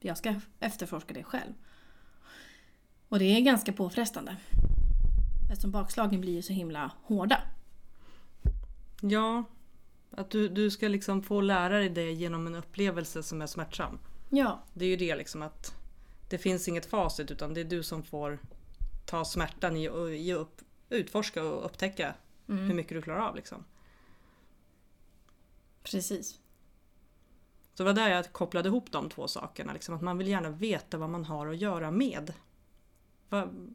Jag 0.00 0.18
ska 0.18 0.34
efterforska 0.60 1.14
det 1.14 1.24
själv. 1.24 1.52
Och 3.08 3.18
det 3.18 3.24
är 3.24 3.40
ganska 3.40 3.72
påfrestande. 3.72 4.36
Eftersom 5.50 5.70
bakslagen 5.70 6.20
blir 6.20 6.32
ju 6.32 6.42
så 6.42 6.52
himla 6.52 6.92
hårda. 7.02 7.42
Ja, 9.00 9.44
att 10.10 10.30
du, 10.30 10.48
du 10.48 10.70
ska 10.70 10.88
liksom 10.88 11.22
få 11.22 11.40
lära 11.40 11.78
dig 11.78 11.90
det 11.90 12.12
genom 12.12 12.46
en 12.46 12.54
upplevelse 12.54 13.22
som 13.22 13.42
är 13.42 13.46
smärtsam. 13.46 13.98
Ja. 14.30 14.62
Det 14.74 14.84
är 14.84 14.88
ju 14.88 14.96
det 14.96 15.16
liksom 15.16 15.42
att 15.42 15.74
det 16.28 16.38
finns 16.38 16.68
inget 16.68 16.86
facit 16.86 17.30
utan 17.30 17.54
det 17.54 17.60
är 17.60 17.64
du 17.64 17.82
som 17.82 18.02
får 18.02 18.38
ta 19.04 19.24
smärtan 19.24 19.76
i 19.76 19.88
att 19.88 20.40
upp, 20.40 20.60
utforska 20.88 21.44
och 21.44 21.64
upptäcka 21.64 22.14
mm. 22.48 22.64
hur 22.64 22.74
mycket 22.74 22.96
du 22.96 23.02
klarar 23.02 23.28
av. 23.28 23.36
Liksom. 23.36 23.64
Precis. 25.82 26.38
Så 27.74 27.82
det 27.82 27.84
var 27.84 27.92
där 27.92 28.08
jag 28.08 28.32
kopplade 28.32 28.68
ihop 28.68 28.92
de 28.92 29.08
två 29.10 29.28
sakerna. 29.28 29.72
Liksom, 29.72 29.94
att 29.94 30.02
man 30.02 30.18
vill 30.18 30.28
gärna 30.28 30.50
veta 30.50 30.98
vad 30.98 31.10
man 31.10 31.24
har 31.24 31.46
att 31.46 31.56
göra 31.56 31.90
med. 31.90 32.32
Vad, 33.28 33.74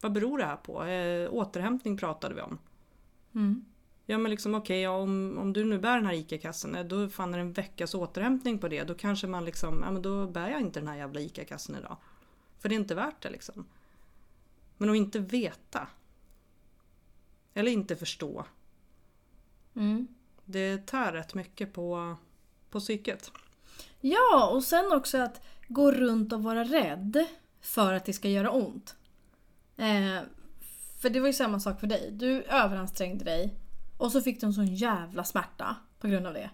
vad 0.00 0.12
beror 0.12 0.38
det 0.38 0.44
här 0.44 0.56
på? 0.56 0.84
Eh, 0.84 1.32
återhämtning 1.32 1.96
pratade 1.96 2.34
vi 2.34 2.40
om. 2.40 2.58
Mm. 3.34 3.64
Ja 4.06 4.18
men 4.18 4.30
liksom 4.30 4.54
okej, 4.54 4.88
okay, 4.88 5.02
om, 5.02 5.38
om 5.38 5.52
du 5.52 5.64
nu 5.64 5.78
bär 5.78 5.96
den 5.96 6.06
här 6.06 6.14
ICA-kassen, 6.14 6.74
eh, 6.74 6.84
då 6.84 7.08
fan 7.08 7.34
är 7.34 7.38
det 7.38 7.42
en 7.42 7.52
veckas 7.52 7.94
återhämtning 7.94 8.58
på 8.58 8.68
det. 8.68 8.84
Då 8.84 8.94
kanske 8.94 9.26
man 9.26 9.44
liksom, 9.44 9.80
ja 9.82 9.90
men 9.90 10.02
då 10.02 10.26
bär 10.26 10.48
jag 10.48 10.60
inte 10.60 10.80
den 10.80 10.88
här 10.88 10.96
jävla 10.96 11.20
ICA-kassen 11.20 11.76
idag. 11.76 11.96
För 12.58 12.68
det 12.68 12.74
är 12.74 12.76
inte 12.76 12.94
värt 12.94 13.22
det 13.22 13.30
liksom. 13.30 13.64
Men 14.76 14.90
att 14.90 14.96
inte 14.96 15.18
veta. 15.18 15.88
Eller 17.54 17.70
inte 17.70 17.96
förstå. 17.96 18.44
Mm. 19.76 20.08
Det 20.44 20.86
tär 20.86 21.12
rätt 21.12 21.34
mycket 21.34 21.72
på, 21.72 22.16
på 22.70 22.80
psyket. 22.80 23.32
Ja, 24.00 24.50
och 24.52 24.64
sen 24.64 24.92
också 24.92 25.18
att 25.18 25.40
gå 25.68 25.92
runt 25.92 26.32
och 26.32 26.42
vara 26.42 26.64
rädd 26.64 27.26
för 27.60 27.92
att 27.92 28.04
det 28.04 28.12
ska 28.12 28.28
göra 28.28 28.50
ont. 28.50 28.96
Eh, 29.76 30.22
för 31.00 31.10
det 31.10 31.20
var 31.20 31.26
ju 31.26 31.32
samma 31.32 31.60
sak 31.60 31.80
för 31.80 31.86
dig. 31.86 32.10
Du 32.12 32.42
överansträngde 32.42 33.24
dig 33.24 33.54
och 33.98 34.12
så 34.12 34.20
fick 34.20 34.40
du 34.40 34.46
en 34.46 34.52
sån 34.52 34.74
jävla 34.74 35.24
smärta 35.24 35.76
på 35.98 36.08
grund 36.08 36.26
av 36.26 36.34
det. 36.34 36.50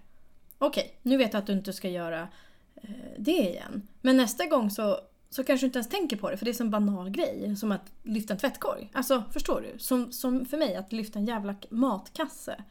Okej, 0.58 0.98
nu 1.02 1.16
vet 1.16 1.32
jag 1.32 1.40
att 1.40 1.46
du 1.46 1.52
inte 1.52 1.72
ska 1.72 1.88
göra 1.88 2.28
eh, 2.74 2.90
det 3.18 3.30
igen. 3.30 3.88
Men 4.00 4.16
nästa 4.16 4.46
gång 4.46 4.70
så, 4.70 5.00
så 5.30 5.44
kanske 5.44 5.64
du 5.64 5.66
inte 5.66 5.78
ens 5.78 5.88
tänker 5.88 6.16
på 6.16 6.30
det 6.30 6.36
för 6.36 6.44
det 6.44 6.48
är 6.48 6.52
en 6.52 6.56
sån 6.56 6.70
banal 6.70 7.10
grej. 7.10 7.56
Som 7.56 7.72
att 7.72 7.92
lyfta 8.02 8.34
en 8.34 8.38
tvättkorg. 8.38 8.90
Alltså, 8.92 9.24
förstår 9.32 9.60
du? 9.60 9.78
Som, 9.78 10.12
som 10.12 10.46
för 10.46 10.56
mig, 10.56 10.76
att 10.76 10.92
lyfta 10.92 11.18
en 11.18 11.26
jävla 11.26 11.54
matkasse. 11.70 12.64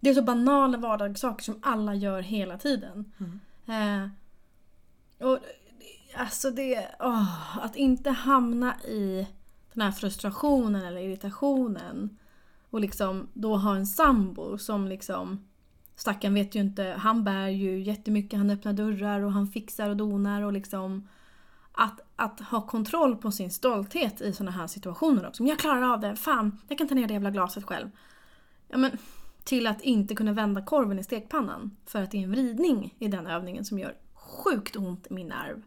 Det 0.00 0.10
är 0.10 0.14
så 0.14 0.22
banala 0.22 0.78
vardagssaker 0.78 1.44
som 1.44 1.58
alla 1.62 1.94
gör 1.94 2.22
hela 2.22 2.58
tiden. 2.58 3.12
Eh, 3.66 4.08
och 5.26 5.38
alltså 6.16 6.50
det... 6.50 6.88
åh, 7.00 7.58
att 7.58 7.76
inte 7.76 8.10
hamna 8.10 8.80
i 8.80 9.26
den 9.72 9.82
här 9.82 9.92
frustrationen 9.92 10.82
eller 10.82 11.00
irritationen. 11.00 12.18
Och 12.70 12.80
liksom 12.80 13.28
då 13.32 13.56
ha 13.56 13.76
en 13.76 13.86
sambo 13.86 14.58
som 14.58 14.88
liksom... 14.88 15.46
Stackaren 15.96 16.34
vet 16.34 16.54
ju 16.54 16.60
inte, 16.60 16.84
han 16.98 17.24
bär 17.24 17.48
ju 17.48 17.82
jättemycket, 17.82 18.38
han 18.38 18.50
öppnar 18.50 18.72
dörrar 18.72 19.20
och 19.20 19.32
han 19.32 19.46
fixar 19.48 19.90
och 19.90 19.96
donar 19.96 20.42
och 20.42 20.52
liksom... 20.52 21.08
Att, 21.78 22.00
att 22.16 22.40
ha 22.40 22.66
kontroll 22.66 23.16
på 23.16 23.30
sin 23.30 23.50
stolthet 23.50 24.20
i 24.20 24.32
såna 24.32 24.50
här 24.50 24.66
situationer 24.66 25.28
också. 25.28 25.42
Men 25.42 25.50
jag 25.50 25.58
klarar 25.58 25.82
av 25.92 26.00
det, 26.00 26.16
fan, 26.16 26.60
jag 26.68 26.78
kan 26.78 26.88
ta 26.88 26.94
ner 26.94 27.06
det 27.06 27.12
jävla 27.12 27.30
glaset 27.30 27.64
själv. 27.64 27.90
Ja, 28.68 28.78
men, 28.78 28.98
till 29.44 29.66
att 29.66 29.82
inte 29.82 30.14
kunna 30.14 30.32
vända 30.32 30.62
korven 30.62 30.98
i 30.98 31.04
stekpannan 31.04 31.76
för 31.86 32.02
att 32.02 32.10
det 32.10 32.18
är 32.18 32.22
en 32.22 32.30
vridning 32.30 32.94
i 32.98 33.08
den 33.08 33.26
övningen 33.26 33.64
som 33.64 33.78
gör 33.78 33.96
sjukt 34.14 34.76
ont 34.76 35.06
i 35.10 35.14
min 35.14 35.28
nerv. 35.28 35.62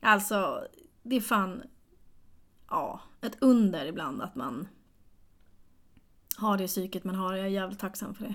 Alltså, 0.00 0.66
det 1.02 1.16
är 1.16 1.20
fan 1.20 1.62
ja, 2.70 3.00
ett 3.20 3.36
under 3.40 3.86
ibland 3.86 4.22
att 4.22 4.34
man 4.34 4.68
har 6.36 6.58
det 6.58 6.66
psyket 6.66 7.04
man 7.04 7.14
har. 7.14 7.34
Jag 7.34 7.46
är 7.46 7.50
jävligt 7.50 7.78
tacksam 7.78 8.14
för 8.14 8.24
det. 8.24 8.34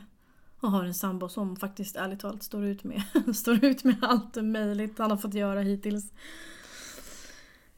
Och 0.60 0.72
har 0.72 0.84
en 0.84 0.94
sambo 0.94 1.30
som 1.30 1.56
faktiskt 1.56 1.96
ärligt 1.96 2.20
talat 2.20 2.44
står 2.44 2.66
ut 2.66 2.84
med, 2.84 3.04
står 3.36 3.66
ut 3.66 3.84
med 3.84 3.98
allt 4.02 4.36
möjligt 4.36 4.98
han 4.98 5.12
har 5.12 5.18
fått 5.18 5.34
göra 5.34 5.62
hittills. 5.62 6.14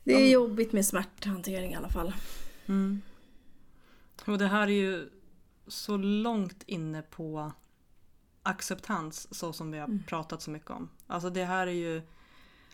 Det 0.04 0.14
är 0.14 0.32
jobbigt 0.32 0.74
med 0.74 0.86
smärthantering 0.86 1.72
i 1.72 1.76
alla 1.76 1.90
fall. 1.90 2.14
Mm. 2.66 3.02
Och 4.26 4.38
det 4.38 4.48
här 4.48 4.68
är 4.68 4.72
ju 4.72 5.10
så 5.68 5.98
långt 5.98 6.64
inne 6.66 7.02
på 7.02 7.52
acceptans 8.44 9.28
så 9.36 9.54
som 9.54 9.72
vi 9.72 9.80
har 9.80 10.00
pratat 10.08 10.42
så 10.42 10.52
mycket 10.52 10.70
om. 10.72 10.90
Alltså 11.08 11.30
det 11.30 11.46
här 11.46 11.68
är 11.68 11.72
ju 11.72 12.02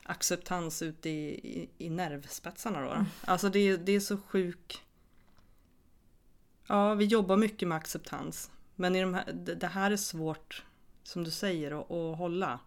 acceptans 0.03 0.81
ute 0.81 1.09
i, 1.09 1.29
i, 1.33 1.69
i 1.77 1.89
nervspetsarna 1.89 2.81
då. 2.81 3.05
Alltså 3.25 3.49
det, 3.49 3.59
är- 3.59 3.77
det 3.77 3.91
är 3.91 3.99
så 3.99 4.17
sjuk... 4.17 4.83
Ja, 6.67 6.93
vi 6.93 7.05
jobbar 7.05 7.37
mycket 7.37 7.67
med 7.67 7.75
acceptans. 7.77 8.51
Men 8.75 8.95
i 8.95 9.01
de 9.01 9.13
här, 9.13 9.31
det 9.33 9.55
det 9.55 9.67
här 9.67 9.91
är 9.91 9.97
svårt, 9.97 10.63
som 11.03 11.23
du 11.23 11.31
säger, 11.31 11.71
att, 11.81 11.91
att 11.91 12.17
hålla. 12.17 12.59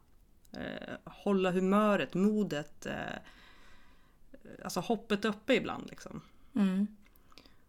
Eh, 0.52 0.94
hålla 1.04 1.50
humöret, 1.50 2.14
modet. 2.14 2.86
Eh, 2.86 2.94
alltså 4.64 4.80
hoppet 4.80 5.24
uppe 5.24 5.54
ibland 5.54 5.86
liksom. 5.90 6.20
Mm. 6.54 6.86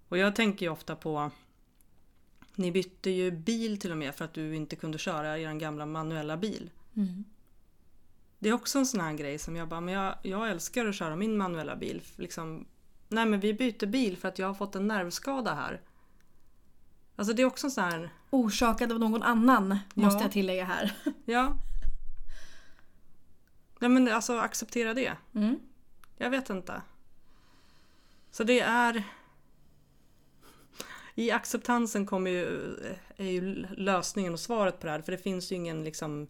Och 0.10 0.18
jag 0.18 0.36
tänker 0.36 0.66
ju 0.66 0.72
ofta 0.72 0.96
på 0.96 1.32
Ni 2.56 2.72
bytte 2.72 3.10
ju 3.10 3.32
bil 3.32 3.80
till 3.80 3.92
och 3.92 3.98
med 3.98 4.16
för 4.16 4.26
att 4.26 4.34
du 4.34 4.56
inte 4.56 4.76
kunde 4.76 4.98
köra 4.98 5.40
er 5.40 5.54
gamla 5.54 5.86
manuella 5.86 6.38
bil. 6.38 6.70
Mm. 6.96 7.24
Det 8.40 8.50
är 8.50 8.54
också 8.54 8.80
en 8.80 8.86
sån 8.86 9.00
här 9.00 9.14
grej 9.14 9.40
som 9.40 9.56
jag 9.56 9.68
bara, 9.68 9.82
men 9.82 9.94
jag, 9.94 10.16
jag 10.24 10.50
älskar 10.50 10.86
att 10.86 10.96
köra 10.96 11.16
min 11.16 11.38
manuella 11.38 11.76
bil. 11.76 12.02
Liksom, 12.16 12.66
nej 13.08 13.26
men 13.26 13.40
vi 13.40 13.54
byter 13.54 13.86
bil 13.86 14.18
för 14.18 14.28
att 14.28 14.40
jag 14.40 14.48
har 14.48 14.54
fått 14.54 14.76
en 14.76 14.88
nervskada 14.88 15.54
här. 15.54 15.82
Alltså 17.16 17.34
det 17.34 17.42
är 17.42 17.46
också 17.46 17.68
en 17.68 17.72
sån 17.72 17.84
här, 17.84 18.10
Orsakad 18.30 18.92
av 18.92 19.00
någon 19.00 19.24
annan, 19.24 19.78
måste 19.94 20.18
Ja. 20.18 20.24
jag 20.24 20.32
tillägga 20.32 20.66
här. 20.66 20.96
ja. 21.26 21.58
Nej 23.80 23.90
men 23.90 24.08
alltså 24.08 24.38
acceptera 24.38 24.94
det. 24.94 25.14
Mm. 25.36 25.60
Jag 26.24 26.30
vet 26.30 26.50
inte. 26.50 26.82
Så 28.32 28.44
det 28.44 28.60
är... 28.60 29.04
I 31.16 31.32
acceptansen 31.32 32.06
kommer 32.06 32.32
ju, 32.32 32.76
är 33.18 33.26
ju 33.26 33.66
lösningen 33.78 34.34
och 34.34 34.40
svaret 34.40 34.80
på 34.80 34.86
det 34.86 34.92
här. 34.92 35.02
För 35.02 35.12
det 35.12 35.18
finns 35.18 35.52
ju 35.52 35.56
ingen 35.56 35.84
liksom 35.84 36.28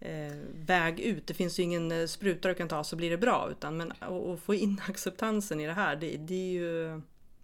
eh, 0.00 0.36
väg 0.54 1.00
ut. 1.00 1.26
Det 1.26 1.34
finns 1.34 1.58
ju 1.58 1.62
ingen 1.62 1.92
eh, 1.92 2.06
spruta 2.06 2.48
du 2.48 2.54
kan 2.54 2.68
ta 2.68 2.84
så 2.84 2.96
blir 2.96 3.10
det 3.10 3.18
bra. 3.18 3.48
Utan 3.50 3.76
men 3.76 3.92
att 3.98 4.40
få 4.40 4.54
in 4.54 4.80
acceptansen 4.88 5.60
i 5.60 5.66
det 5.66 5.72
här, 5.72 5.96
det, 5.96 6.16
det 6.16 6.34
är 6.34 6.52
ju... 6.52 7.00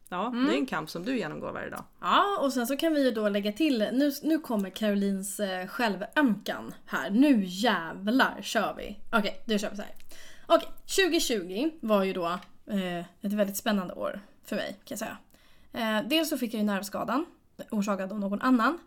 Ja, 0.09 0.33
det 0.49 0.55
är 0.55 0.59
en 0.59 0.67
kamp 0.67 0.91
som 0.91 1.05
du 1.05 1.19
genomgår 1.19 1.53
varje 1.53 1.71
dag. 1.71 1.85
Ja, 2.01 2.39
och 2.41 2.53
sen 2.53 2.67
så 2.67 2.77
kan 2.77 2.95
vi 2.95 3.05
ju 3.05 3.11
då 3.11 3.29
lägga 3.29 3.53
till, 3.53 3.79
nu, 3.93 4.13
nu 4.23 4.39
kommer 4.39 4.71
Carolines 4.71 5.41
eh, 5.41 5.67
självömkan 5.67 6.75
här. 6.87 7.11
Nu 7.11 7.45
jävlar 7.45 8.43
kör 8.43 8.75
vi. 8.77 9.01
Okej, 9.13 9.43
då 9.45 9.59
kör 9.59 9.71
vi 9.71 9.77
så 9.77 9.83
här. 9.83 9.93
Okej, 10.47 10.69
2020 10.87 11.71
var 11.81 12.05
ju 12.05 12.13
då 12.13 12.27
eh, 12.67 12.99
ett 12.99 13.33
väldigt 13.33 13.57
spännande 13.57 13.95
år 13.95 14.21
för 14.45 14.57
mig 14.57 14.73
kan 14.85 14.99
jag 14.99 14.99
säga. 14.99 15.19
Eh, 15.73 16.09
dels 16.09 16.29
så 16.29 16.39
fick 16.39 16.55
jag 16.55 16.59
ju 16.59 16.67
nervskadan 16.67 17.27
orsakad 17.71 18.13
av 18.13 18.21
någon 18.21 18.43
annan. 18.43 18.79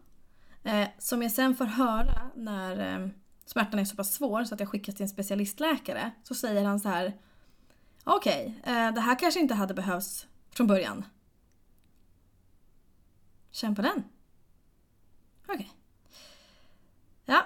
Eh, 0.63 0.87
som 0.97 1.21
jag 1.21 1.31
sen 1.31 1.55
får 1.55 1.65
höra 1.65 2.31
när 2.35 2.95
eh, 2.95 3.09
smärtan 3.45 3.79
är 3.79 3.85
så 3.85 3.95
pass 3.95 4.13
svår 4.13 4.43
så 4.43 4.53
att 4.53 4.59
jag 4.59 4.69
skickas 4.69 4.95
till 4.95 5.03
en 5.03 5.09
specialistläkare. 5.09 6.11
Så 6.23 6.35
säger 6.35 6.63
han 6.63 6.79
så 6.79 6.89
här. 6.89 7.13
Okej, 8.03 8.61
eh, 8.63 8.93
det 8.93 9.01
här 9.01 9.19
kanske 9.19 9.39
inte 9.39 9.53
hade 9.53 9.73
behövts 9.73 10.27
från 10.51 10.67
början. 10.67 11.05
Känn 13.51 13.75
på 13.75 13.81
den. 13.81 14.03
Okej. 15.47 15.71
Ja. 17.25 17.45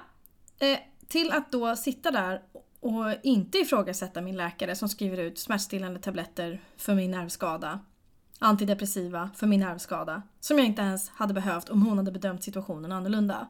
Eh, 0.59 0.79
till 1.07 1.31
att 1.31 1.51
då 1.51 1.75
sitta 1.75 2.11
där 2.11 2.43
och 2.83 3.13
inte 3.23 3.57
ifrågasätta 3.57 4.21
min 4.21 4.37
läkare 4.37 4.75
som 4.75 4.89
skriver 4.89 5.17
ut 5.17 5.39
smärtstillande 5.39 5.99
tabletter 5.99 6.61
för 6.77 6.95
min 6.95 7.11
nervskada. 7.11 7.79
Antidepressiva 8.39 9.29
för 9.35 9.47
min 9.47 9.59
nervskada. 9.59 10.21
Som 10.39 10.57
jag 10.57 10.67
inte 10.67 10.81
ens 10.81 11.09
hade 11.09 11.33
behövt 11.33 11.69
om 11.69 11.81
hon 11.81 11.97
hade 11.97 12.11
bedömt 12.11 12.43
situationen 12.43 12.91
annorlunda. 12.91 13.47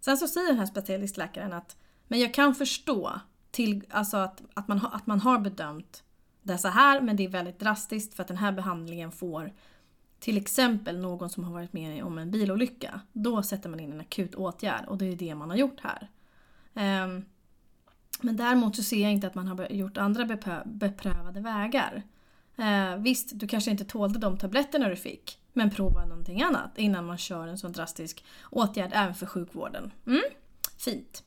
Sen 0.00 0.16
så 0.16 0.28
säger 0.28 0.48
den 0.48 0.58
här 0.58 0.66
specialistläkaren 0.66 1.52
att 1.52 1.76
men 2.08 2.20
jag 2.20 2.34
kan 2.34 2.54
förstå 2.54 3.20
till, 3.50 3.84
alltså 3.90 4.16
att, 4.16 4.42
att, 4.54 4.68
man, 4.68 4.86
att 4.92 5.06
man 5.06 5.20
har 5.20 5.38
bedömt 5.38 6.02
det 6.42 6.58
så 6.58 6.68
här 6.68 7.00
men 7.00 7.16
det 7.16 7.24
är 7.24 7.28
väldigt 7.28 7.58
drastiskt 7.58 8.14
för 8.14 8.22
att 8.22 8.28
den 8.28 8.36
här 8.36 8.52
behandlingen 8.52 9.12
får 9.12 9.52
till 10.20 10.36
exempel 10.36 10.98
någon 10.98 11.30
som 11.30 11.44
har 11.44 11.52
varit 11.52 11.72
med 11.72 12.04
om 12.04 12.18
en 12.18 12.30
bilolycka. 12.30 13.00
Då 13.12 13.42
sätter 13.42 13.68
man 13.68 13.80
in 13.80 13.92
en 13.92 14.00
akut 14.00 14.34
åtgärd 14.34 14.84
och 14.88 14.98
det 14.98 15.04
är 15.04 15.16
det 15.16 15.34
man 15.34 15.50
har 15.50 15.56
gjort 15.56 15.80
här. 15.80 16.10
Um, 17.04 17.24
men 18.20 18.36
däremot 18.36 18.76
så 18.76 18.82
ser 18.82 19.02
jag 19.02 19.12
inte 19.12 19.26
att 19.26 19.34
man 19.34 19.48
har 19.48 19.72
gjort 19.72 19.96
andra 19.96 20.24
beprö- 20.24 20.62
beprövade 20.66 21.40
vägar. 21.40 22.02
Eh, 22.56 22.96
visst, 22.96 23.30
du 23.34 23.46
kanske 23.46 23.70
inte 23.70 23.84
tålde 23.84 24.18
de 24.18 24.38
tabletterna 24.38 24.88
du 24.88 24.96
fick. 24.96 25.38
Men 25.52 25.70
prova 25.70 26.04
någonting 26.04 26.42
annat 26.42 26.78
innan 26.78 27.06
man 27.06 27.18
kör 27.18 27.48
en 27.48 27.58
sån 27.58 27.72
drastisk 27.72 28.24
åtgärd 28.50 28.90
även 28.94 29.14
för 29.14 29.26
sjukvården. 29.26 29.90
Mm? 30.06 30.22
Fint. 30.78 31.22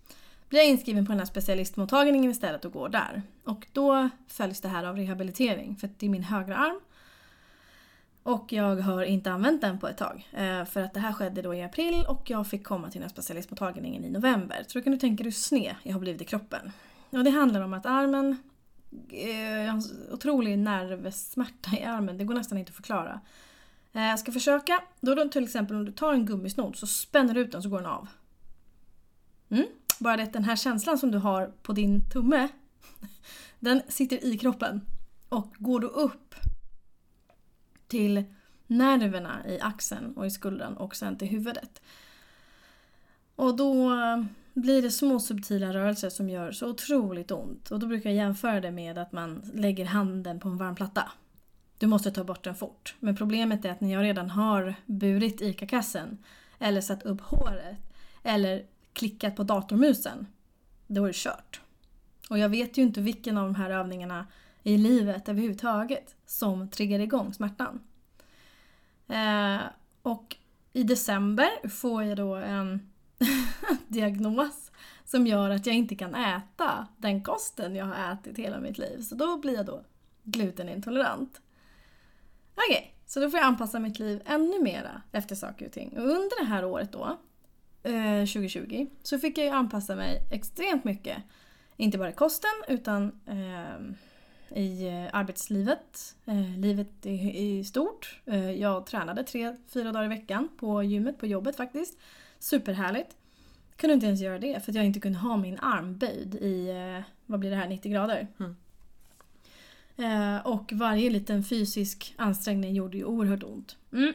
Blir 0.50 0.60
jag 0.60 0.70
inskriven 0.70 1.06
på 1.06 1.12
den 1.12 1.20
här 1.20 1.26
specialistmottagningen 1.26 2.32
istället 2.32 2.66
och 2.66 2.72
går 2.72 2.90
där. 2.90 3.22
Och 3.44 3.68
då 3.74 4.10
följs 4.28 4.62
det 4.62 4.68
här 4.68 4.84
av 4.84 4.96
rehabilitering 4.96 5.76
för 5.76 5.88
att 5.88 6.00
det 6.00 6.06
är 6.06 6.10
min 6.10 6.24
högra 6.24 6.58
arm. 6.58 6.80
Och 8.28 8.54
jag 8.54 8.76
har 8.76 9.04
inte 9.04 9.32
använt 9.32 9.62
den 9.62 9.80
på 9.80 9.88
ett 9.88 9.98
tag. 9.98 10.30
Eh, 10.34 10.66
för 10.66 10.82
att 10.82 10.94
det 10.94 11.00
här 11.00 11.14
skedde 11.14 11.42
då 11.42 11.54
i 11.54 11.64
april 11.64 12.06
och 12.08 12.30
jag 12.30 12.48
fick 12.48 12.64
komma 12.64 12.90
till 12.90 13.00
den 13.00 13.10
här 13.10 13.14
specialistmottagningen 13.14 14.06
i 14.06 14.10
november. 14.10 14.66
Så 14.68 14.78
då 14.78 14.84
kan 14.84 14.94
du 14.94 15.00
tänka 15.00 15.24
dig 15.24 15.28
hur 15.28 15.32
sned 15.32 15.76
jag 15.84 15.94
har 15.94 16.00
blivit 16.00 16.22
i 16.22 16.26
kroppen. 16.26 16.72
Och 17.10 17.24
det 17.24 17.30
handlar 17.30 17.62
om 17.62 17.74
att 17.74 17.86
armen, 17.86 18.38
eh, 19.10 19.30
jag 19.40 19.72
har 19.72 19.78
en 19.78 20.14
otrolig 20.14 20.60
nervsmärta 20.60 21.78
i 21.78 21.84
armen, 21.84 22.18
det 22.18 22.24
går 22.24 22.34
nästan 22.36 22.58
inte 22.58 22.70
att 22.70 22.76
förklara. 22.76 23.22
Eh, 23.94 24.04
jag 24.04 24.20
ska 24.20 24.32
försöka, 24.32 24.84
då, 25.00 25.16
du 25.16 25.30
till 25.30 25.44
exempel 25.44 25.76
om 25.76 25.86
du 25.86 25.92
tar 25.92 26.14
en 26.14 26.26
gummisnodd 26.26 26.76
så 26.76 26.88
spänner 26.88 27.34
du 27.34 27.42
ut 27.42 27.52
den 27.52 27.64
så 27.64 27.70
går 27.70 27.78
den 27.78 27.90
av. 27.90 28.08
Mm? 29.50 29.66
Bara 30.00 30.18
det 30.18 30.24
att 30.24 30.34
den 30.34 30.44
här 30.44 30.56
känslan 30.56 30.98
som 30.98 31.12
du 31.12 31.18
har 31.18 31.52
på 31.62 31.74
din 31.74 32.10
tumme, 32.10 32.48
den 33.60 33.82
sitter 33.88 34.26
i 34.26 34.38
kroppen. 34.38 34.82
Och 35.30 35.56
går 35.58 35.80
du 35.80 35.88
upp 35.88 36.36
till 37.88 38.24
nerverna 38.68 39.48
i 39.48 39.60
axeln 39.60 40.14
och 40.18 40.26
i 40.26 40.32
skuldran 40.32 40.78
och 40.78 40.96
sen 40.96 41.18
till 41.18 41.28
huvudet. 41.28 41.82
Och 43.36 43.58
då 43.58 43.94
eh, 43.94 44.24
blir 44.54 44.82
det 44.82 44.92
små 44.92 45.20
subtila 45.20 45.74
rörelser 45.74 46.10
som 46.10 46.30
gör 46.30 46.52
så 46.52 46.68
otroligt 46.70 47.32
ont. 47.32 47.72
Och 47.72 47.80
då 47.80 47.88
brukar 47.88 48.10
jag 48.10 48.18
jämföra 48.18 48.62
det 48.62 48.72
med 48.72 48.98
att 48.98 49.12
man 49.12 49.52
lägger 49.54 49.86
handen 49.86 50.40
på 50.40 50.50
en 50.50 50.58
varm 50.58 50.76
platta. 50.76 51.12
Du 51.78 51.88
måste 51.88 52.12
ta 52.12 52.24
bort 52.24 52.44
den 52.44 52.56
fort. 52.56 52.96
Men 53.00 53.16
problemet 53.16 53.66
är 53.66 53.72
att 53.72 53.82
när 53.82 53.94
jag 53.94 54.04
redan 54.04 54.30
har 54.30 54.76
burit 54.86 55.42
ICA-kassen 55.42 56.18
eller 56.60 56.82
satt 56.82 57.04
upp 57.04 57.22
håret 57.22 57.78
eller 58.24 58.66
klickat 58.94 59.36
på 59.36 59.44
datormusen, 59.44 60.28
då 60.88 61.04
är 61.04 61.08
det 61.08 61.16
kört. 61.16 61.62
Och 62.30 62.40
jag 62.40 62.50
vet 62.50 62.78
ju 62.78 62.82
inte 62.82 63.02
vilken 63.02 63.38
av 63.38 63.46
de 63.46 63.56
här 63.56 63.70
övningarna 63.70 64.28
i 64.68 64.78
livet 64.78 65.30
överhuvudtaget 65.30 66.16
som 66.26 66.70
triggar 66.70 67.00
igång 67.00 67.34
smärtan. 67.34 67.84
Eh, 69.08 69.62
och 70.02 70.36
i 70.74 70.84
december 70.84 71.70
får 71.70 72.04
jag 72.04 72.18
då 72.18 72.36
en 72.36 72.92
diagnos 73.88 74.72
som 75.06 75.28
gör 75.28 75.50
att 75.50 75.66
jag 75.66 75.76
inte 75.76 75.96
kan 75.96 76.16
äta 76.16 76.88
den 76.98 77.24
kosten 77.24 77.76
jag 77.76 77.86
har 77.86 78.14
ätit 78.14 78.38
hela 78.38 78.60
mitt 78.60 78.78
liv. 78.78 79.02
Så 79.02 79.16
då 79.16 79.38
blir 79.38 79.56
jag 79.56 79.66
då 79.66 79.84
glutenintolerant. 80.24 81.42
Okej, 82.56 82.78
okay, 82.78 82.92
så 83.06 83.20
då 83.20 83.30
får 83.30 83.40
jag 83.40 83.48
anpassa 83.48 83.80
mitt 83.80 84.00
liv 84.00 84.22
ännu 84.26 84.64
mera 84.64 85.02
efter 85.12 85.36
saker 85.36 85.66
och 85.66 85.72
ting. 85.72 85.98
Och 85.98 86.04
under 86.04 86.44
det 86.44 86.50
här 86.50 86.66
året 86.66 86.92
då, 86.92 87.18
eh, 87.84 88.26
2020, 88.26 88.88
så 89.04 89.20
fick 89.20 89.38
jag 89.38 89.46
ju 89.46 89.52
anpassa 89.52 89.96
mig 89.96 90.22
extremt 90.32 90.84
mycket. 90.84 91.18
Inte 91.78 91.98
bara 91.98 92.12
kosten 92.12 92.64
utan 92.68 93.20
eh, 93.26 93.96
i 94.56 94.88
eh, 94.88 95.10
arbetslivet, 95.14 96.16
eh, 96.26 96.58
livet 96.58 97.06
i, 97.06 97.64
stort. 97.64 98.20
Eh, 98.26 98.52
jag 98.52 98.86
tränade 98.86 99.24
tre, 99.24 99.56
fyra 99.68 99.92
dagar 99.92 100.06
i 100.06 100.08
veckan 100.08 100.50
på 100.60 100.84
gymmet, 100.84 101.18
på 101.18 101.28
jobbet 101.28 101.56
faktiskt. 101.56 102.00
Superhärligt. 102.40 103.16
Kunde 103.76 103.94
inte 103.94 104.06
ens 104.06 104.22
göra 104.22 104.40
det 104.40 104.66
för 104.66 104.72
att 104.72 104.76
jag 104.76 104.86
inte 104.86 105.00
kunde 105.00 105.20
ha 105.20 105.38
min 105.38 105.60
arm 105.60 105.98
böjd 105.98 106.36
i, 106.36 106.74
vad 107.26 107.40
blir 107.40 107.50
det 107.50 107.56
här, 107.56 107.68
90 107.68 107.92
grader. 107.92 108.28
Mm. 108.40 108.56
Och 110.44 110.74
varje 110.74 111.10
liten 111.10 111.44
fysisk 111.44 112.14
ansträngning 112.18 112.74
gjorde 112.74 112.98
ju 112.98 113.04
oerhört 113.04 113.44
ont. 113.44 113.78
Mm. 113.94 114.14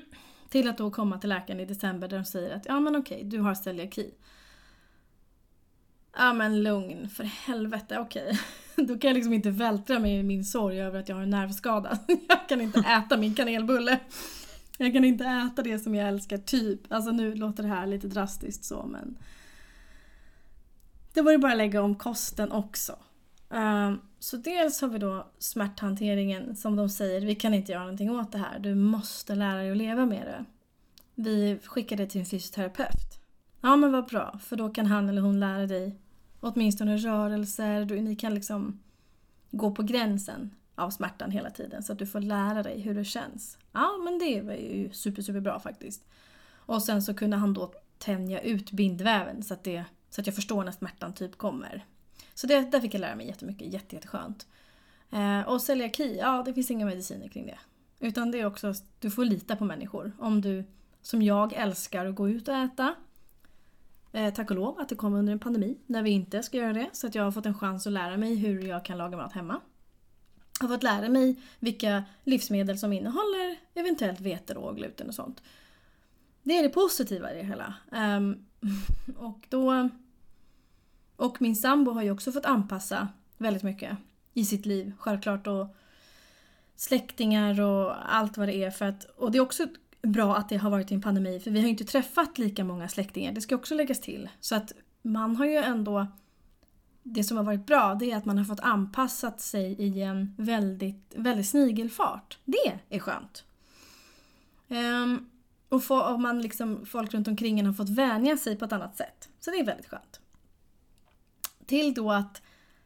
Till 0.48 0.68
att 0.68 0.78
då 0.78 0.90
komma 0.90 1.18
till 1.18 1.28
läkaren 1.28 1.60
i 1.60 1.64
december 1.64 2.08
där 2.08 2.16
de 2.16 2.24
säger 2.24 2.56
att 2.56 2.66
ja 2.66 2.80
men 2.80 2.96
okej, 2.96 3.24
du 3.24 3.38
har 3.38 3.54
celiaki. 3.54 4.10
Ja 6.16 6.33
men 6.33 6.62
lugn, 6.62 7.09
för 7.09 7.25
helvete, 7.25 7.99
okej. 7.99 8.40
Då 8.76 8.99
kan 8.99 9.09
jag 9.09 9.14
liksom 9.14 9.33
inte 9.33 9.50
vältra 9.50 9.99
mig 9.99 10.16
i 10.16 10.23
min 10.23 10.45
sorg 10.45 10.81
över 10.81 11.00
att 11.00 11.09
jag 11.09 11.16
har 11.16 11.23
en 11.23 11.31
nervskada. 11.31 11.99
Jag 12.28 12.49
kan 12.49 12.61
inte 12.61 12.78
äta 12.81 13.16
min 13.16 13.35
kanelbulle. 13.35 13.99
Jag 14.78 14.92
kan 14.92 15.04
inte 15.04 15.25
äta 15.25 15.62
det 15.62 15.78
som 15.78 15.95
jag 15.95 16.09
älskar, 16.09 16.38
typ. 16.38 16.92
Alltså 16.92 17.11
nu 17.11 17.35
låter 17.35 17.62
det 17.62 17.69
här 17.69 17.87
lite 17.87 18.09
drastiskt 18.09 18.64
så 18.64 18.87
men... 18.87 19.19
Det 21.14 21.23
var 21.23 21.33
ju 21.33 21.38
bara 21.38 21.52
att 21.52 21.59
lägga 21.59 21.83
om 21.83 21.95
kosten 21.95 22.52
också. 22.52 22.97
Ehm, 23.50 23.99
så 24.19 24.37
dels 24.37 24.81
har 24.81 24.88
vi 24.88 24.99
då 24.99 25.26
smärthanteringen 25.38 26.57
som 26.57 26.76
de 26.76 26.88
säger, 26.88 27.21
vi 27.21 27.35
kan 27.35 27.54
inte 27.54 27.73
göra 27.73 27.83
någonting 27.83 28.11
åt 28.11 28.33
det 28.33 28.38
här. 28.38 28.59
Du 28.59 28.75
måste 28.75 29.35
lära 29.35 29.59
dig 29.59 29.71
att 29.71 29.76
leva 29.76 30.07
med 30.07 30.26
det. 30.26 30.45
Vi 31.14 31.59
skickar 31.64 31.97
dig 31.97 32.09
till 32.09 32.21
en 32.21 32.26
fysioterapeut. 32.26 33.22
Ja 33.64 33.76
men 33.76 33.92
vad 33.92 34.07
bra, 34.07 34.38
för 34.42 34.57
då 34.57 34.69
kan 34.69 34.87
han 34.87 35.09
eller 35.09 35.23
hon 35.23 35.40
lära 35.40 35.66
dig 35.66 35.97
åtminstone 36.40 36.97
rörelser. 36.97 37.85
Du, 37.85 38.00
ni 38.00 38.16
kan 38.16 38.35
liksom 38.35 38.81
gå 39.50 39.71
på 39.71 39.83
gränsen 39.83 40.50
av 40.75 40.90
smärtan 40.90 41.31
hela 41.31 41.50
tiden 41.50 41.83
så 41.83 41.92
att 41.92 41.99
du 41.99 42.07
får 42.07 42.21
lära 42.21 42.62
dig 42.62 42.81
hur 42.81 42.95
det 42.95 43.04
känns. 43.04 43.59
Ja 43.73 44.00
men 44.04 44.19
det 44.19 44.42
var 44.42 44.54
ju 44.54 44.90
super, 44.92 45.23
super 45.23 45.40
bra 45.40 45.61
faktiskt. 45.61 46.04
Och 46.52 46.83
sen 46.83 47.02
så 47.02 47.14
kunde 47.14 47.37
han 47.37 47.54
då 47.54 47.73
tänja 47.99 48.40
ut 48.40 48.73
bindväven 48.73 49.42
så 49.42 49.54
att, 49.54 49.64
det, 49.64 49.85
så 50.11 50.21
att 50.21 50.26
jag 50.26 50.37
förstår 50.37 50.64
när 50.64 50.73
smärtan 50.73 51.12
typ 51.12 51.38
kommer. 51.38 51.85
Så 52.35 52.47
det, 52.47 52.61
där 52.61 52.81
fick 52.81 52.95
jag 52.95 53.00
lära 53.00 53.16
mig 53.16 53.26
jättemycket, 53.26 53.73
jätte, 53.73 53.95
jätteskönt. 53.95 54.47
Eh, 55.11 55.40
och 55.40 55.62
celiaki, 55.62 56.16
ja 56.19 56.42
det 56.47 56.54
finns 56.54 56.71
inga 56.71 56.87
mediciner 56.87 57.28
kring 57.28 57.47
det. 57.47 57.59
Utan 58.07 58.31
det 58.31 58.40
är 58.40 58.47
också, 58.47 58.75
du 59.00 59.11
får 59.11 59.25
lita 59.25 59.57
på 59.57 59.64
människor. 59.64 60.12
Om 60.19 60.40
du, 60.40 60.64
som 61.02 61.23
jag, 61.23 61.52
älskar 61.52 62.07
att 62.07 62.14
gå 62.14 62.28
ut 62.28 62.49
och 62.49 62.54
äta. 62.54 62.95
Eh, 64.12 64.34
tack 64.34 64.50
och 64.50 64.56
lov 64.56 64.80
att 64.80 64.88
det 64.88 64.96
kom 64.96 65.14
under 65.14 65.32
en 65.32 65.38
pandemi 65.38 65.78
när 65.86 66.02
vi 66.02 66.10
inte 66.10 66.42
ska 66.42 66.56
göra 66.56 66.72
det. 66.72 66.90
Så 66.92 67.06
att 67.06 67.14
jag 67.14 67.22
har 67.22 67.32
fått 67.32 67.46
en 67.46 67.58
chans 67.58 67.86
att 67.86 67.92
lära 67.92 68.16
mig 68.16 68.34
hur 68.34 68.62
jag 68.62 68.84
kan 68.84 68.98
laga 68.98 69.16
mat 69.16 69.32
hemma. 69.32 69.60
Jag 70.60 70.68
har 70.68 70.75
fått 70.75 70.82
lära 70.82 71.08
mig 71.08 71.40
vilka 71.58 72.04
livsmedel 72.25 72.78
som 72.78 72.92
innehåller 72.92 73.56
eventuellt 73.75 74.20
vete 74.20 74.54
och 74.54 74.76
gluten 74.76 75.08
och 75.08 75.14
sånt. 75.14 75.42
Det 76.42 76.58
är 76.58 76.62
det 76.62 76.68
positiva 76.68 77.32
i 77.32 77.36
det 77.36 77.44
hela. 77.44 77.75
Um, 77.90 78.46
och 79.16 79.46
då 79.48 79.88
och 81.16 81.42
min 81.42 81.56
sambo 81.56 81.90
har 81.90 82.02
ju 82.02 82.10
också 82.10 82.32
fått 82.32 82.46
anpassa 82.46 83.08
väldigt 83.38 83.62
mycket 83.62 83.98
i 84.32 84.44
sitt 84.44 84.66
liv, 84.66 84.92
självklart. 84.98 85.46
Och 85.46 85.66
släktingar 86.76 87.60
och 87.60 88.14
allt 88.14 88.36
vad 88.36 88.48
det 88.48 88.54
är. 88.54 88.70
För 88.70 88.84
att, 88.84 89.04
och 89.04 89.32
det 89.32 89.38
är 89.38 89.42
också 89.42 89.66
bra 90.02 90.36
att 90.36 90.49
det 90.49 90.56
har 90.56 90.71
varit 90.71 90.93
en 90.93 91.00
pandemi 91.00 91.41
för 91.41 91.50
vi 91.50 91.58
har 91.58 91.65
ju 91.65 91.71
inte 91.71 91.84
träffat 91.84 92.38
lika 92.38 92.65
många 92.65 92.88
släktingar. 92.88 93.32
Det 93.32 93.41
ska 93.41 93.54
också 93.54 93.75
läggas 93.75 94.00
till. 94.00 94.28
Så 94.41 94.54
att 94.54 94.73
man 95.02 95.36
har 95.36 95.47
ju 95.47 95.56
ändå... 95.56 96.06
Det 97.04 97.25
som 97.25 97.36
har 97.36 97.45
varit 97.45 97.67
bra 97.67 97.95
det 97.95 98.10
är 98.10 98.17
att 98.17 98.25
man 98.25 98.38
har 98.38 98.45
fått 98.45 98.60
anpassat 98.60 99.41
sig 99.41 99.73
i 99.73 100.02
en 100.02 100.34
väldigt, 100.38 101.15
väldigt 101.17 101.49
snigelfart. 101.49 102.38
Det 102.45 102.78
är 102.88 102.99
skönt. 102.99 103.45
Um, 104.69 105.30
och, 105.69 105.84
få, 105.84 106.00
och 106.00 106.21
man 106.21 106.43
liksom, 106.43 106.86
folk 106.86 107.15
runt 107.15 107.28
omkring 107.28 107.60
en 107.60 107.67
har 107.67 107.73
fått 107.73 107.88
vänja 107.88 108.36
sig 108.36 108.56
på 108.56 108.65
ett 108.65 108.73
annat 108.73 108.97
sätt. 108.97 109.28
Så 109.41 109.50
det 109.50 109.56
är 109.56 109.65
väldigt 109.65 109.86
skönt. 109.86 110.21
Till 111.67 111.95
då 111.95 112.12
att 112.12 112.43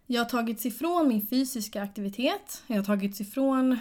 jag 0.06 0.20
har 0.20 0.28
tagits 0.28 0.66
ifrån 0.66 1.08
min 1.08 1.26
fysiska 1.26 1.82
aktivitet. 1.82 2.62
Jag 2.66 2.76
har 2.76 2.84
tagits 2.84 3.20
ifrån 3.20 3.78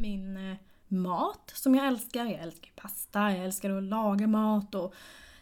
min 0.00 0.36
eh, 0.50 0.56
mat 0.88 1.52
som 1.54 1.74
jag 1.74 1.86
älskar. 1.86 2.24
Jag 2.24 2.40
älskar 2.40 2.70
pasta, 2.76 3.20
jag 3.32 3.44
älskar 3.44 3.70
att 3.70 3.82
laga 3.82 4.26
mat 4.26 4.74
och 4.74 4.94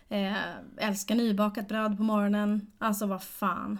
eh, 0.08 0.36
älskar 0.76 1.14
nybakat 1.14 1.68
bröd 1.68 1.96
på 1.96 2.02
morgonen. 2.02 2.72
Alltså 2.78 3.06
vad 3.06 3.22
fan. 3.22 3.78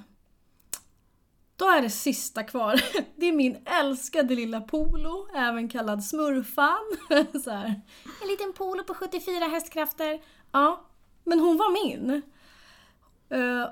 Då 1.57 1.64
är 1.64 1.83
det 1.83 1.90
sista 1.90 2.42
kvar. 2.42 2.83
Det 3.16 3.27
är 3.27 3.33
min 3.33 3.57
älskade 3.64 4.35
lilla 4.35 4.61
Polo, 4.61 5.29
även 5.35 5.68
kallad 5.68 6.05
Smurfan. 6.05 6.96
Så 7.44 7.50
här. 7.50 7.81
En 8.22 8.29
liten 8.29 8.53
Polo 8.53 8.85
på 8.85 8.94
74 8.94 9.44
hästkrafter. 9.44 10.20
Ja, 10.53 10.85
men 11.24 11.40
hon 11.40 11.57
var 11.57 11.72
min. 11.72 12.22
Uh, 13.40 13.66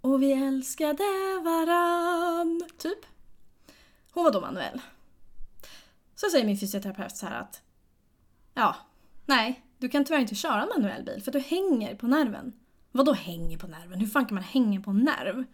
och 0.00 0.22
vi 0.22 0.32
älskade 0.32 1.04
varann. 1.44 2.62
Typ. 2.78 2.98
Hon 4.12 4.24
var 4.24 4.32
då 4.32 4.40
manuell. 4.40 4.80
Så 6.20 6.30
säger 6.30 6.46
min 6.46 6.58
fysioterapeut 6.58 7.16
så 7.16 7.26
här 7.26 7.40
att 7.40 7.62
Ja, 8.54 8.76
nej, 9.26 9.64
du 9.78 9.88
kan 9.88 10.04
tyvärr 10.04 10.20
inte 10.20 10.34
köra 10.34 10.62
en 10.62 10.68
manuell 10.68 11.04
bil 11.04 11.22
för 11.22 11.32
du 11.32 11.38
hänger 11.38 11.94
på 11.94 12.06
nerven. 12.06 12.52
Vad 12.92 13.06
då 13.06 13.12
hänger 13.12 13.58
på 13.58 13.66
nerven? 13.66 14.00
Hur 14.00 14.06
fan 14.06 14.26
kan 14.26 14.34
man 14.34 14.44
hänga 14.44 14.80
på 14.80 14.90
en 14.90 14.98
nerv? 14.98 15.44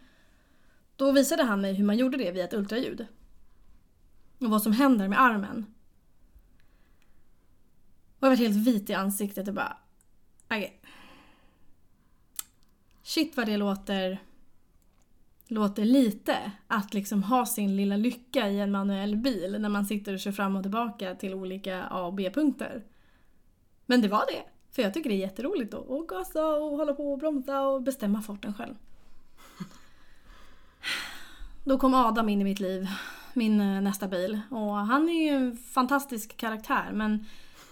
Då 0.96 1.12
visade 1.12 1.42
han 1.42 1.60
mig 1.60 1.74
hur 1.74 1.84
man 1.84 1.96
gjorde 1.96 2.16
det 2.16 2.30
via 2.30 2.44
ett 2.44 2.54
ultraljud. 2.54 3.06
Och 4.38 4.50
vad 4.50 4.62
som 4.62 4.72
händer 4.72 5.08
med 5.08 5.22
armen. 5.22 5.74
Och 8.18 8.26
jag 8.26 8.28
var 8.28 8.36
helt 8.36 8.66
vit 8.66 8.90
i 8.90 8.94
ansiktet 8.94 9.48
och 9.48 9.54
bara... 9.54 9.76
Okay. 10.44 10.70
Shit 13.02 13.36
vad 13.36 13.46
det 13.46 13.56
låter 13.56 14.18
låter 15.48 15.84
lite 15.84 16.52
att 16.66 16.94
liksom 16.94 17.22
ha 17.22 17.46
sin 17.46 17.76
lilla 17.76 17.96
lycka 17.96 18.48
i 18.48 18.60
en 18.60 18.70
manuell 18.70 19.16
bil 19.16 19.56
när 19.60 19.68
man 19.68 19.86
sitter 19.86 20.12
och 20.12 20.20
kör 20.20 20.32
fram 20.32 20.56
och 20.56 20.62
tillbaka 20.62 21.14
till 21.14 21.34
olika 21.34 21.84
A 21.84 22.06
och 22.06 22.14
B-punkter. 22.14 22.84
Men 23.86 24.00
det 24.00 24.08
var 24.08 24.24
det. 24.28 24.42
För 24.74 24.82
jag 24.82 24.94
tycker 24.94 25.10
det 25.10 25.16
är 25.16 25.18
jätteroligt 25.18 25.74
att, 25.74 26.06
gasa 26.08 26.46
och 26.46 26.76
hålla 26.76 26.92
på 26.92 27.12
och 27.12 27.18
bromsa 27.18 27.60
och 27.60 27.82
bestämma 27.82 28.22
farten 28.22 28.54
själv. 28.54 28.74
Då 31.64 31.78
kom 31.78 31.94
Adam 31.94 32.28
in 32.28 32.40
i 32.40 32.44
mitt 32.44 32.60
liv, 32.60 32.88
min 33.34 33.60
eh, 33.60 33.80
nästa 33.80 34.08
bil. 34.08 34.40
Och 34.50 34.74
han 34.74 35.08
är 35.08 35.30
ju 35.30 35.36
en 35.36 35.56
fantastisk 35.56 36.36
karaktär 36.36 36.90
men 36.92 37.26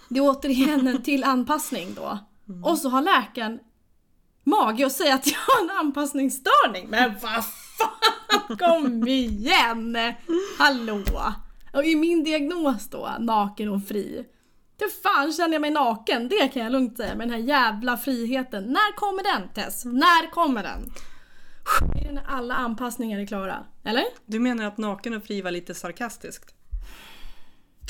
det 0.09 0.19
är 0.19 0.29
återigen 0.29 0.87
en 0.87 1.01
till 1.01 1.23
anpassning 1.23 1.93
då. 1.93 2.19
Mm. 2.49 2.63
Och 2.63 2.77
så 2.77 2.89
har 2.89 3.01
läkaren 3.01 3.59
mage 4.43 4.85
att 4.85 4.91
säga 4.91 5.15
att 5.15 5.27
jag 5.27 5.37
har 5.37 5.63
en 5.63 5.79
anpassningsstörning. 5.79 6.87
Men 6.89 7.13
vad 7.21 7.43
fan, 7.77 8.57
kom 8.57 9.07
igen! 9.07 9.97
Hallå! 10.57 11.03
Och 11.73 11.85
i 11.85 11.95
min 11.95 12.23
diagnos 12.23 12.89
då, 12.89 13.11
naken 13.19 13.69
och 13.69 13.87
fri. 13.87 14.25
Hur 14.79 14.89
fan 15.03 15.33
känner 15.33 15.53
jag 15.53 15.61
mig 15.61 15.71
naken? 15.71 16.27
Det 16.27 16.47
kan 16.47 16.63
jag 16.63 16.71
lugnt 16.71 16.97
säga 16.97 17.15
med 17.15 17.27
den 17.27 17.33
här 17.33 17.47
jävla 17.47 17.97
friheten. 17.97 18.63
När 18.63 18.95
kommer 18.95 19.23
den 19.23 19.49
Tess? 19.53 19.85
När 19.85 20.31
kommer 20.31 20.63
den? 20.63 20.93
Det 21.93 22.07
är 22.07 22.11
när 22.11 22.23
alla 22.27 22.55
anpassningar 22.55 23.19
är 23.19 23.25
klara. 23.25 23.65
Eller? 23.83 24.03
Du 24.25 24.39
menar 24.39 24.65
att 24.65 24.77
naken 24.77 25.13
och 25.13 25.23
fri 25.23 25.41
var 25.41 25.51
lite 25.51 25.73
sarkastiskt? 25.73 26.55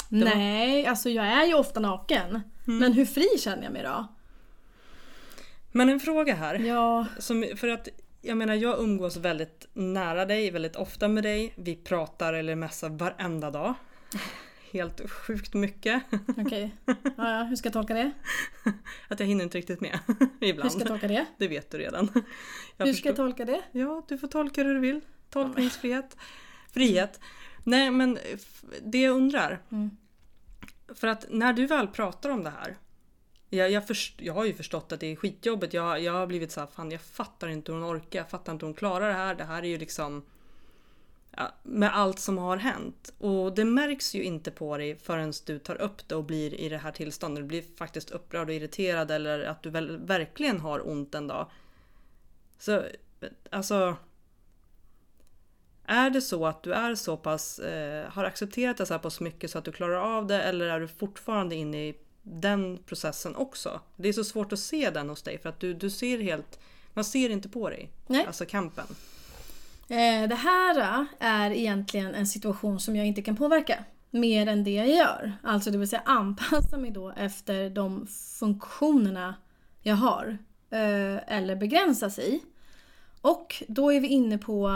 Nej, 0.10 0.86
alltså 0.86 1.10
jag 1.10 1.26
är 1.26 1.46
ju 1.46 1.54
ofta 1.54 1.80
naken. 1.80 2.30
Mm. 2.68 2.80
Men 2.80 2.94
hur 2.94 3.06
fri 3.06 3.28
känner 3.40 3.64
jag 3.64 3.74
mig 3.74 3.84
då? 3.84 4.08
Men 5.72 5.90
en 5.90 6.00
fråga 6.00 6.36
här. 6.36 6.56
Ja. 6.56 7.06
Som, 7.20 7.46
för 7.58 7.68
att 7.68 7.88
jag 8.26 8.38
menar 8.38 8.54
jag 8.56 8.80
umgås 8.80 9.18
väldigt 9.18 9.68
nära 9.74 10.26
dig, 10.26 10.52
väldigt 10.52 10.76
ofta 10.76 11.08
med 11.08 11.24
dig. 11.24 11.54
Vi 11.56 11.76
pratar 11.76 12.34
eller 12.34 12.56
messar 12.56 12.90
varenda 12.90 13.52
dag. 13.52 13.74
helt 14.72 15.10
sjukt 15.12 15.54
mycket. 15.54 16.04
Okej. 16.38 16.76
Ja, 16.86 16.96
ja, 17.18 17.44
hur 17.44 17.56
ska 17.56 17.68
jag 17.68 17.74
tolka 17.74 17.94
det? 17.94 18.12
Att 19.08 19.20
jag 19.20 19.28
hinner 19.28 19.44
inte 19.44 19.58
riktigt 19.58 19.82
med 19.82 20.00
Hur 20.40 20.48
ibland. 20.48 20.72
ska 20.72 20.80
jag 20.82 20.88
tolka 20.88 21.08
det? 21.08 21.26
Det 21.38 21.48
vet 21.48 21.72
du 21.72 21.78
redan. 21.78 22.10
Jag 22.78 22.86
hur 22.86 22.94
ska 22.94 23.10
jag 23.10 23.14
förstår- 23.14 23.14
tolka 23.14 23.46
det? 23.46 23.62
Ja, 23.72 24.06
du 24.08 24.18
får 24.18 24.28
tolka 24.28 24.64
hur 24.64 24.74
du 24.74 24.80
vill. 24.80 25.02
Tolkningsfrihet. 25.30 26.18
Frihet. 26.72 27.20
Nej, 27.64 27.92
men 27.92 28.18
det 28.84 29.02
jag 29.02 29.16
undrar. 29.16 29.62
Mm. 29.72 29.90
För 30.96 31.08
att 31.08 31.26
när 31.30 31.54
du 31.54 31.66
väl 31.66 31.88
pratar 31.88 32.30
om 32.30 32.44
det 32.44 32.50
här. 32.60 32.76
Jag, 33.56 33.72
jag, 33.72 33.88
först, 33.88 34.22
jag 34.22 34.34
har 34.34 34.46
ju 34.46 34.54
förstått 34.54 34.92
att 34.92 35.00
det 35.00 35.12
är 35.12 35.16
skitjobbigt. 35.16 35.74
Jag, 35.74 36.02
jag 36.02 36.14
har 36.14 36.28
blivit 36.28 36.52
så 36.52 36.60
här, 36.60 36.68
fan 36.68 36.92
jag 36.92 37.02
fattar 37.02 37.48
inte 37.48 37.72
hur 37.72 37.80
hon 37.80 37.96
orkar. 37.96 38.20
Jag 38.20 38.30
fattar 38.30 38.54
inte 38.54 38.66
hur 38.66 38.68
hon 38.68 38.78
klarar 38.78 39.08
det 39.08 39.14
här. 39.14 39.36
Det 39.36 39.44
här 39.44 39.64
är 39.64 39.68
ju 39.68 39.78
liksom 39.78 40.26
ja, 41.32 41.52
med 41.64 41.96
allt 41.96 42.20
som 42.20 42.38
har 42.38 42.58
hänt. 42.58 43.14
Och 43.18 43.56
det 43.56 43.66
märks 43.66 44.16
ju 44.16 44.24
inte 44.24 44.52
på 44.52 44.78
dig 44.78 44.96
förrän 44.96 45.34
du 45.46 45.60
tar 45.60 45.82
upp 45.82 46.08
det 46.08 46.16
och 46.16 46.24
blir 46.24 46.54
i 46.54 46.70
det 46.70 46.78
här 46.78 46.92
tillståndet. 46.92 47.44
Du 47.44 47.48
blir 47.48 47.64
faktiskt 47.78 48.12
upprörd 48.12 48.50
och 48.50 48.56
irriterad 48.56 49.12
eller 49.12 49.40
att 49.40 49.64
du 49.64 49.70
väl, 49.70 49.98
verkligen 49.98 50.60
har 50.60 50.88
ont 50.90 51.16
en 51.16 51.28
dag. 51.28 51.50
Så 52.60 52.84
alltså. 53.50 53.98
Är 55.88 56.10
det 56.10 56.22
så 56.22 56.46
att 56.46 56.64
du 56.64 56.74
är 56.74 56.96
så 56.96 57.18
pass, 57.18 57.60
eh, 57.60 58.10
har 58.10 58.24
accepterat 58.24 58.78
det 58.78 58.86
så 58.86 58.94
här 58.94 59.00
pass 59.00 59.20
mycket 59.20 59.52
så 59.52 59.58
att 59.58 59.66
du 59.66 59.72
klarar 59.72 60.18
av 60.18 60.28
det 60.28 60.42
eller 60.42 60.68
är 60.68 60.80
du 60.80 60.88
fortfarande 60.88 61.56
inne 61.56 61.88
i 61.88 61.98
den 62.28 62.80
processen 62.86 63.36
också? 63.36 63.82
Det 63.96 64.10
är 64.10 64.14
så 64.14 64.24
svårt 64.24 64.54
att 64.54 64.60
se 64.60 64.90
den 64.90 65.10
hos 65.10 65.22
dig 65.22 65.38
för 65.38 65.50
att 65.50 65.60
du, 65.60 65.74
du 65.74 65.90
ser 65.90 66.20
helt, 66.20 66.60
man 66.94 67.04
ser 67.04 67.30
inte 67.30 67.50
på 67.50 67.70
dig. 67.70 67.92
Nej. 68.08 68.26
Alltså 68.26 68.46
kampen. 68.46 68.86
Eh, 69.88 70.28
det 70.30 70.36
här 70.36 70.80
äh, 70.80 71.08
är 71.20 71.52
egentligen 71.52 72.16
en 72.16 72.28
situation 72.28 72.80
som 72.80 72.96
jag 72.96 73.06
inte 73.06 73.22
kan 73.22 73.36
påverka 73.36 73.84
mer 74.12 74.48
än 74.48 74.64
det 74.64 74.74
jag 74.74 74.90
gör. 74.90 75.34
Alltså 75.44 75.72
det 75.72 75.78
vill 75.78 75.90
säga 75.90 76.02
anpassa 76.06 76.78
mig 76.78 76.92
då 76.92 77.14
efter 77.18 77.70
de 77.70 78.08
funktionerna 78.40 79.36
jag 79.82 79.96
har. 79.96 80.38
Eh, 80.70 81.36
eller 81.38 81.56
begränsa 81.56 82.10
sig. 82.10 82.44
Och 83.22 83.64
då 83.68 83.94
är 83.94 84.00
vi 84.00 84.08
inne 84.08 84.38
på 84.38 84.70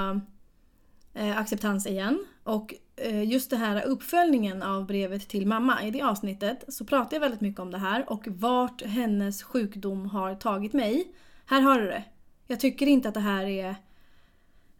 eh, 1.13 1.37
acceptans 1.37 1.87
igen. 1.87 2.25
Och 2.43 2.73
Eh, 3.01 3.23
just 3.23 3.49
det 3.49 3.57
här 3.57 3.85
uppföljningen 3.85 4.63
av 4.63 4.85
brevet 4.85 5.27
till 5.27 5.47
mamma. 5.47 5.83
I 5.83 5.91
det 5.91 6.01
avsnittet 6.01 6.63
så 6.67 6.85
pratar 6.85 7.15
jag 7.15 7.21
väldigt 7.21 7.41
mycket 7.41 7.59
om 7.59 7.71
det 7.71 7.77
här 7.77 8.09
och 8.09 8.27
vart 8.27 8.81
hennes 8.81 9.43
sjukdom 9.43 10.05
har 10.05 10.35
tagit 10.35 10.73
mig. 10.73 11.07
Här 11.45 11.61
har 11.61 11.79
du 11.79 11.87
det. 11.87 12.03
Jag 12.47 12.59
tycker 12.59 12.87
inte 12.87 13.07
att 13.07 13.13
det 13.13 13.19
här 13.19 13.45
är 13.45 13.75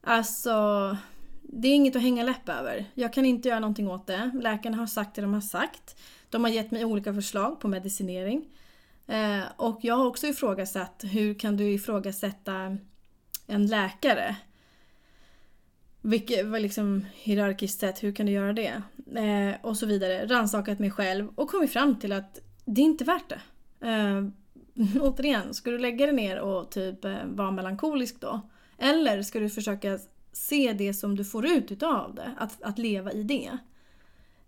Alltså, 0.02 0.98
det 1.42 1.68
är 1.68 1.76
inget 1.76 1.96
att 1.96 2.02
hänga 2.02 2.24
läpp 2.24 2.50
över. 2.50 2.86
Jag 2.94 3.14
kan 3.14 3.26
inte 3.26 3.50
göra 3.50 3.60
någonting 3.60 3.90
åt 3.90 4.08
det. 4.08 4.32
Läkarna 4.42 4.78
har 4.78 4.88
sagt 4.88 5.16
det 5.16 5.22
de 5.22 5.34
har 5.34 5.42
sagt. 5.42 6.02
De 6.30 6.44
har 6.44 6.52
gett 6.52 6.72
mig 6.72 6.86
olika 6.86 7.14
förslag 7.14 7.60
på 7.60 7.68
medicinering. 7.68 8.46
Eh, 9.08 9.42
och 9.56 9.80
jag 9.82 9.96
har 9.96 10.06
också 10.06 10.28
ifrågasatt, 10.28 11.04
hur 11.12 11.34
kan 11.34 11.58
du 11.58 11.72
ifrågasätta 11.72 12.78
en 13.48 13.68
läkare? 13.68 14.36
Vilket 16.02 16.46
var 16.46 16.60
liksom 16.60 17.06
hierarkiskt 17.14 17.80
sett, 17.80 18.04
hur 18.04 18.12
kan 18.12 18.26
du 18.26 18.32
göra 18.32 18.54
det? 18.54 18.82
Eh, 19.16 19.66
och 19.66 19.78
så 19.78 19.86
vidare. 19.86 20.26
Rannsakat 20.26 20.80
mig 20.80 20.92
själv 20.92 21.30
och 21.36 21.50
kommit 21.50 21.72
fram 21.72 22.00
till 22.00 22.12
att 22.12 22.40
det 22.66 22.82
är 22.82 22.86
inte 22.86 23.04
värt 23.04 23.30
det. 23.30 23.42
Eh, 23.88 24.24
återigen, 25.02 25.54
ska 25.54 25.72
du 25.72 25.80
lägga 25.80 26.06
dig 26.06 26.16
ner 26.16 26.40
och 26.40 26.72
typ 26.72 27.06
eh, 27.06 27.26
vara 27.26 27.52
melankolisk 27.52 28.22
då? 28.22 28.50
Eller 28.78 29.22
ska 29.22 29.40
du 29.40 29.50
försöka 29.50 30.00
se 30.32 30.74
det 30.74 30.94
som 30.94 31.16
du 31.16 31.26
får 31.26 31.46
ut 31.46 31.72
utav 31.72 32.16
det? 32.16 32.36
Att, 32.38 32.64
att 32.64 32.80
leva 32.80 33.12
i 33.12 33.24
det. 33.24 33.58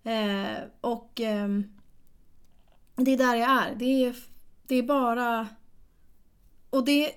Eh, 0.03 0.57
och 0.81 1.19
ehm, 1.21 1.63
det 2.95 3.11
är 3.11 3.17
där 3.17 3.35
jag 3.35 3.49
är. 3.49 3.75
Det 3.75 4.05
är, 4.05 4.15
det 4.67 4.75
är 4.75 4.83
bara... 4.83 5.47
Och 6.69 6.85
det... 6.85 7.11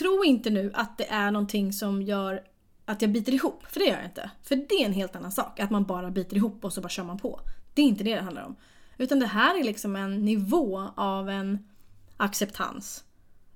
Tro 0.00 0.24
inte 0.24 0.50
nu 0.50 0.70
att 0.74 0.98
det 0.98 1.10
är 1.10 1.30
någonting 1.30 1.72
som 1.72 2.02
gör 2.02 2.42
att 2.84 3.02
jag 3.02 3.12
biter 3.12 3.34
ihop. 3.34 3.66
För 3.66 3.80
det 3.80 3.86
gör 3.86 3.96
jag 3.96 4.04
inte. 4.04 4.30
För 4.42 4.56
det 4.56 4.74
är 4.74 4.86
en 4.86 4.92
helt 4.92 5.16
annan 5.16 5.32
sak. 5.32 5.60
Att 5.60 5.70
man 5.70 5.84
bara 5.84 6.10
biter 6.10 6.36
ihop 6.36 6.64
och 6.64 6.72
så 6.72 6.80
bara 6.80 6.88
kör 6.88 7.04
man 7.04 7.18
på. 7.18 7.40
Det 7.74 7.82
är 7.82 7.86
inte 7.86 8.04
det 8.04 8.14
det 8.14 8.22
handlar 8.22 8.42
om. 8.42 8.56
Utan 8.98 9.18
det 9.18 9.26
här 9.26 9.60
är 9.60 9.64
liksom 9.64 9.96
en 9.96 10.24
nivå 10.24 10.90
av 10.96 11.30
en 11.30 11.68
acceptans. 12.16 13.04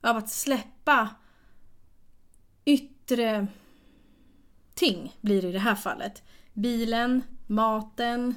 Av 0.01 0.17
att 0.17 0.31
släppa 0.31 1.09
yttre 2.65 3.47
ting 4.75 5.17
blir 5.21 5.43
det 5.43 5.49
i 5.49 5.53
det 5.53 5.59
här 5.59 5.75
fallet. 5.75 6.23
Bilen, 6.53 7.23
maten. 7.47 8.35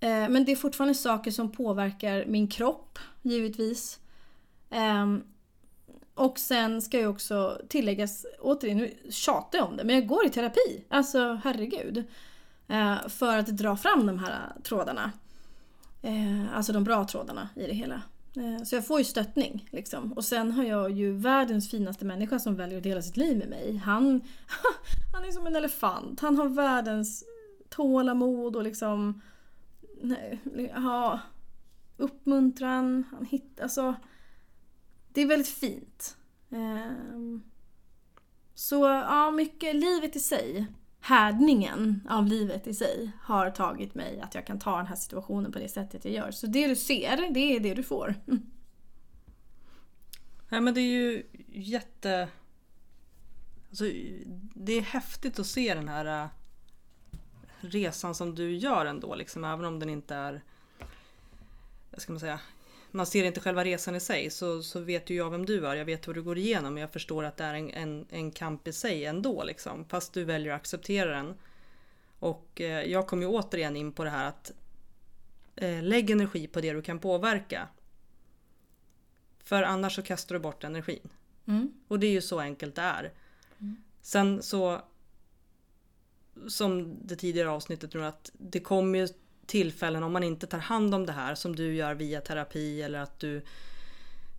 Eh, 0.00 0.28
men 0.28 0.44
det 0.44 0.52
är 0.52 0.56
fortfarande 0.56 0.94
saker 0.94 1.30
som 1.30 1.52
påverkar 1.52 2.24
min 2.26 2.48
kropp, 2.48 2.98
givetvis. 3.22 4.00
Ehm, 4.70 5.22
och 6.14 6.38
sen 6.38 6.82
ska 6.82 7.00
jag 7.00 7.10
också 7.10 7.60
tilläggas, 7.68 8.26
återigen, 8.40 8.78
nu 8.78 8.94
tjatar 9.10 9.58
jag 9.58 9.68
om 9.68 9.76
det, 9.76 9.84
men 9.84 9.94
jag 9.94 10.06
går 10.06 10.26
i 10.26 10.30
terapi. 10.30 10.84
Alltså 10.88 11.40
herregud. 11.44 12.04
Eh, 12.68 13.08
för 13.08 13.38
att 13.38 13.46
dra 13.46 13.76
fram 13.76 14.06
de 14.06 14.18
här 14.18 14.52
trådarna. 14.62 15.12
Eh, 16.02 16.56
alltså 16.56 16.72
de 16.72 16.84
bra 16.84 17.06
trådarna 17.06 17.48
i 17.56 17.66
det 17.66 17.74
hela. 17.74 18.02
Eh, 18.36 18.64
Så 18.64 18.74
jag 18.74 18.86
får 18.86 18.98
ju 18.98 19.04
stöttning. 19.04 19.68
Liksom. 19.72 20.12
Och 20.12 20.24
sen 20.24 20.52
har 20.52 20.64
jag 20.64 20.90
ju 20.90 21.12
världens 21.12 21.70
finaste 21.70 22.04
människa 22.04 22.38
som 22.38 22.56
väljer 22.56 22.78
att 22.78 22.84
dela 22.84 23.02
sitt 23.02 23.16
liv 23.16 23.38
med 23.38 23.48
mig. 23.48 23.76
Han, 23.76 24.20
han 25.12 25.24
är 25.24 25.30
som 25.30 25.46
en 25.46 25.56
elefant. 25.56 26.20
Han 26.20 26.36
har 26.36 26.48
världens 26.48 27.24
tålamod 27.68 28.56
och 28.56 28.62
liksom... 28.62 29.20
Nej, 30.02 30.40
ja, 30.74 31.20
uppmuntran. 31.96 33.04
Han 33.10 33.24
hittar... 33.26 33.62
Alltså, 33.62 33.94
det 35.12 35.20
är 35.20 35.26
väldigt 35.26 35.48
fint. 35.48 36.16
Ehm, 36.50 37.42
så 38.54 38.84
ja, 38.84 39.30
mycket 39.30 39.76
livet 39.76 40.16
i 40.16 40.20
sig. 40.20 40.66
Härdningen 41.00 42.08
av 42.10 42.26
livet 42.26 42.66
i 42.66 42.74
sig 42.74 43.10
har 43.20 43.50
tagit 43.50 43.94
mig 43.94 44.20
att 44.20 44.34
jag 44.34 44.46
kan 44.46 44.58
ta 44.58 44.76
den 44.76 44.86
här 44.86 44.96
situationen 44.96 45.52
på 45.52 45.58
det 45.58 45.68
sättet 45.68 46.04
jag 46.04 46.14
gör. 46.14 46.30
Så 46.30 46.46
det 46.46 46.68
du 46.68 46.76
ser, 46.76 47.32
det 47.34 47.56
är 47.56 47.60
det 47.60 47.74
du 47.74 47.82
får. 47.82 48.14
Nej 50.48 50.60
men 50.60 50.74
det 50.74 50.80
är 50.80 50.92
ju 50.92 51.22
jätte... 51.48 52.28
Alltså, 53.68 53.84
det 54.54 54.72
är 54.72 54.80
häftigt 54.80 55.38
att 55.38 55.46
se 55.46 55.74
den 55.74 55.88
här 55.88 56.22
äh, 56.24 56.28
resan 57.60 58.14
som 58.14 58.34
du 58.34 58.56
gör 58.56 58.86
ändå. 58.86 59.14
Liksom, 59.14 59.44
även 59.44 59.64
om 59.64 59.78
den 59.78 59.88
inte 59.90 60.14
är... 60.14 60.42
Vad 61.90 62.02
ska 62.02 62.12
man 62.12 62.20
säga? 62.20 62.40
Man 62.94 63.06
ser 63.06 63.24
inte 63.24 63.40
själva 63.40 63.64
resan 63.64 63.94
i 63.94 64.00
sig 64.00 64.30
så, 64.30 64.62
så 64.62 64.80
vet 64.80 65.10
ju 65.10 65.14
jag 65.14 65.30
vem 65.30 65.46
du 65.46 65.66
är. 65.66 65.74
Jag 65.74 65.84
vet 65.84 66.06
vad 66.06 66.16
du 66.16 66.22
går 66.22 66.38
igenom. 66.38 66.78
Jag 66.78 66.92
förstår 66.92 67.24
att 67.24 67.36
det 67.36 67.44
är 67.44 67.54
en, 67.54 67.70
en, 67.70 68.06
en 68.10 68.30
kamp 68.30 68.68
i 68.68 68.72
sig 68.72 69.04
ändå. 69.04 69.44
Liksom, 69.44 69.84
fast 69.84 70.12
du 70.12 70.24
väljer 70.24 70.52
att 70.52 70.60
acceptera 70.60 71.10
den. 71.10 71.34
Och 72.18 72.60
eh, 72.60 72.82
jag 72.82 73.06
kommer 73.06 73.22
ju 73.22 73.28
återigen 73.28 73.76
in 73.76 73.92
på 73.92 74.04
det 74.04 74.10
här 74.10 74.28
att 74.28 74.52
eh, 75.56 75.82
lägg 75.82 76.10
energi 76.10 76.46
på 76.46 76.60
det 76.60 76.72
du 76.72 76.82
kan 76.82 76.98
påverka. 76.98 77.68
För 79.44 79.62
annars 79.62 79.94
så 79.94 80.02
kastar 80.02 80.34
du 80.34 80.38
bort 80.38 80.64
energin. 80.64 81.08
Mm. 81.46 81.72
Och 81.88 81.98
det 81.98 82.06
är 82.06 82.12
ju 82.12 82.22
så 82.22 82.40
enkelt 82.40 82.74
det 82.74 82.82
är. 82.82 83.12
Sen 84.00 84.42
så 84.42 84.80
som 86.48 86.96
det 87.06 87.16
tidigare 87.16 87.50
avsnittet 87.50 87.94
nu 87.94 88.04
att 88.04 88.30
det 88.32 88.60
kommer 88.60 88.98
ju 88.98 89.08
tillfällen 89.52 90.02
om 90.02 90.12
man 90.12 90.22
inte 90.22 90.46
tar 90.46 90.58
hand 90.58 90.94
om 90.94 91.06
det 91.06 91.12
här 91.12 91.34
som 91.34 91.56
du 91.56 91.74
gör 91.74 91.94
via 91.94 92.20
terapi 92.20 92.82
eller 92.82 92.98
att 92.98 93.18
du 93.18 93.42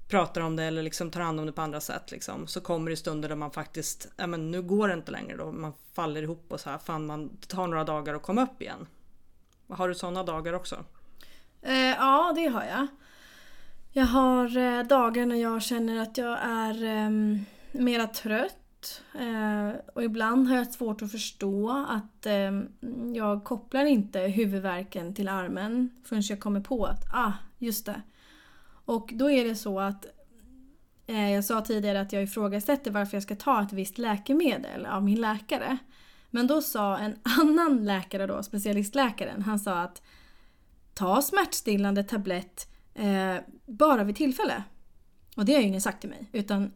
pratar 0.07 0.41
om 0.41 0.55
det 0.55 0.63
eller 0.63 0.83
liksom 0.83 1.11
tar 1.11 1.21
hand 1.21 1.39
om 1.39 1.45
det 1.45 1.51
på 1.51 1.61
andra 1.61 1.81
sätt 1.81 2.11
liksom. 2.11 2.47
Så 2.47 2.61
kommer 2.61 2.91
det 2.91 2.97
stunder 2.97 3.29
där 3.29 3.35
man 3.35 3.51
faktiskt, 3.51 4.07
ja 4.17 4.27
men 4.27 4.51
nu 4.51 4.61
går 4.61 4.87
det 4.87 4.93
inte 4.93 5.11
längre 5.11 5.37
då. 5.37 5.51
Man 5.51 5.73
faller 5.93 6.23
ihop 6.23 6.45
och 6.47 6.59
så 6.59 6.69
här, 6.69 6.77
fan 6.77 7.05
man 7.05 7.27
det 7.39 7.47
tar 7.47 7.67
några 7.67 7.83
dagar 7.83 8.13
att 8.13 8.21
komma 8.21 8.43
upp 8.43 8.61
igen. 8.61 8.87
Har 9.67 9.89
du 9.89 9.95
sådana 9.95 10.23
dagar 10.23 10.53
också? 10.53 10.85
Eh, 11.61 11.75
ja, 11.75 12.33
det 12.35 12.47
har 12.47 12.63
jag. 12.63 12.87
Jag 13.91 14.05
har 14.05 14.57
eh, 14.57 14.83
dagar 14.83 15.25
när 15.25 15.35
jag 15.35 15.63
känner 15.63 16.01
att 16.01 16.17
jag 16.17 16.39
är 16.41 16.83
eh, 16.83 17.09
mera 17.71 18.07
trött. 18.07 18.62
Eh, 19.13 19.79
och 19.93 20.03
ibland 20.03 20.47
har 20.47 20.55
jag 20.55 20.73
svårt 20.73 21.01
att 21.01 21.11
förstå 21.11 21.85
att 21.89 22.25
eh, 22.25 22.61
jag 23.13 23.43
kopplar 23.43 23.85
inte 23.85 24.19
huvudvärken 24.19 25.13
till 25.13 25.27
armen 25.29 25.89
förrän 26.03 26.23
jag 26.25 26.39
kommer 26.39 26.61
på 26.61 26.85
att, 26.85 27.13
ah, 27.13 27.31
just 27.57 27.85
det. 27.85 28.01
Och 28.85 29.11
då 29.13 29.29
är 29.29 29.45
det 29.45 29.55
så 29.55 29.79
att 29.79 30.05
eh, 31.07 31.31
jag 31.31 31.45
sa 31.45 31.61
tidigare 31.61 32.01
att 32.01 32.13
jag 32.13 32.23
ifrågasätter 32.23 32.91
varför 32.91 33.15
jag 33.15 33.23
ska 33.23 33.35
ta 33.35 33.61
ett 33.61 33.73
visst 33.73 33.97
läkemedel 33.97 34.85
av 34.85 35.03
min 35.03 35.21
läkare. 35.21 35.77
Men 36.29 36.47
då 36.47 36.61
sa 36.61 36.97
en 36.97 37.15
annan 37.41 37.85
läkare 37.85 38.27
då, 38.27 38.43
specialistläkaren, 38.43 39.41
han 39.41 39.59
sa 39.59 39.81
att 39.81 40.01
ta 40.93 41.21
smärtstillande 41.21 42.03
tablett 42.03 42.67
eh, 42.93 43.35
bara 43.65 44.03
vid 44.03 44.15
tillfälle. 44.15 44.63
Och 45.35 45.45
det 45.45 45.53
har 45.53 45.61
ju 45.61 45.67
ingen 45.67 45.81
sagt 45.81 46.01
till 46.01 46.09
mig. 46.09 46.29
Utan 46.31 46.71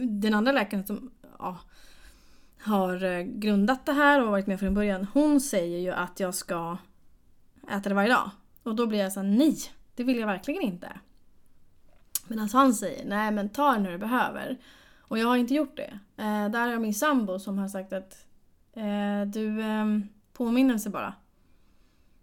den 0.00 0.34
andra 0.34 0.52
läkaren 0.52 0.86
som, 0.86 1.10
ja, 1.38 1.58
har 2.62 3.04
eh, 3.04 3.22
grundat 3.22 3.86
det 3.86 3.92
här 3.92 4.22
och 4.22 4.30
varit 4.30 4.46
med 4.46 4.60
från 4.60 4.74
början. 4.74 5.06
Hon 5.12 5.40
säger 5.40 5.78
ju 5.78 5.90
att 5.90 6.20
jag 6.20 6.34
ska 6.34 6.76
äta 7.70 7.88
det 7.88 7.94
varje 7.94 8.08
dag. 8.08 8.30
Och 8.62 8.74
då 8.74 8.86
blir 8.86 8.98
jag 8.98 9.12
så 9.12 9.20
här, 9.20 9.28
nej, 9.28 9.58
det 9.94 10.04
vill 10.04 10.18
jag 10.18 10.26
verkligen 10.26 10.62
inte. 10.62 10.92
Medan 12.26 12.42
alltså 12.42 12.56
han 12.58 12.74
säger, 12.74 13.04
nej 13.04 13.30
men 13.30 13.48
ta 13.48 13.72
det 13.72 13.78
när 13.78 13.90
du 13.90 13.98
behöver. 13.98 14.58
Och 15.00 15.18
jag 15.18 15.26
har 15.26 15.36
inte 15.36 15.54
gjort 15.54 15.76
det. 15.76 15.98
Eh, 16.16 16.48
där 16.48 16.60
har 16.60 16.68
jag 16.68 16.80
min 16.80 16.94
sambo 16.94 17.38
som 17.38 17.58
har 17.58 17.68
sagt 17.68 17.92
att 17.92 18.26
eh, 18.72 19.22
du, 19.26 19.60
eh, 19.60 19.86
påminnelse 20.32 20.90
bara. 20.90 21.14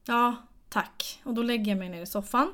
Ja, 0.05 0.35
tack. 0.69 1.21
Och 1.23 1.33
då 1.33 1.43
lägger 1.43 1.71
jag 1.71 1.79
mig 1.79 1.89
ner 1.89 2.01
i 2.01 2.05
soffan. 2.05 2.53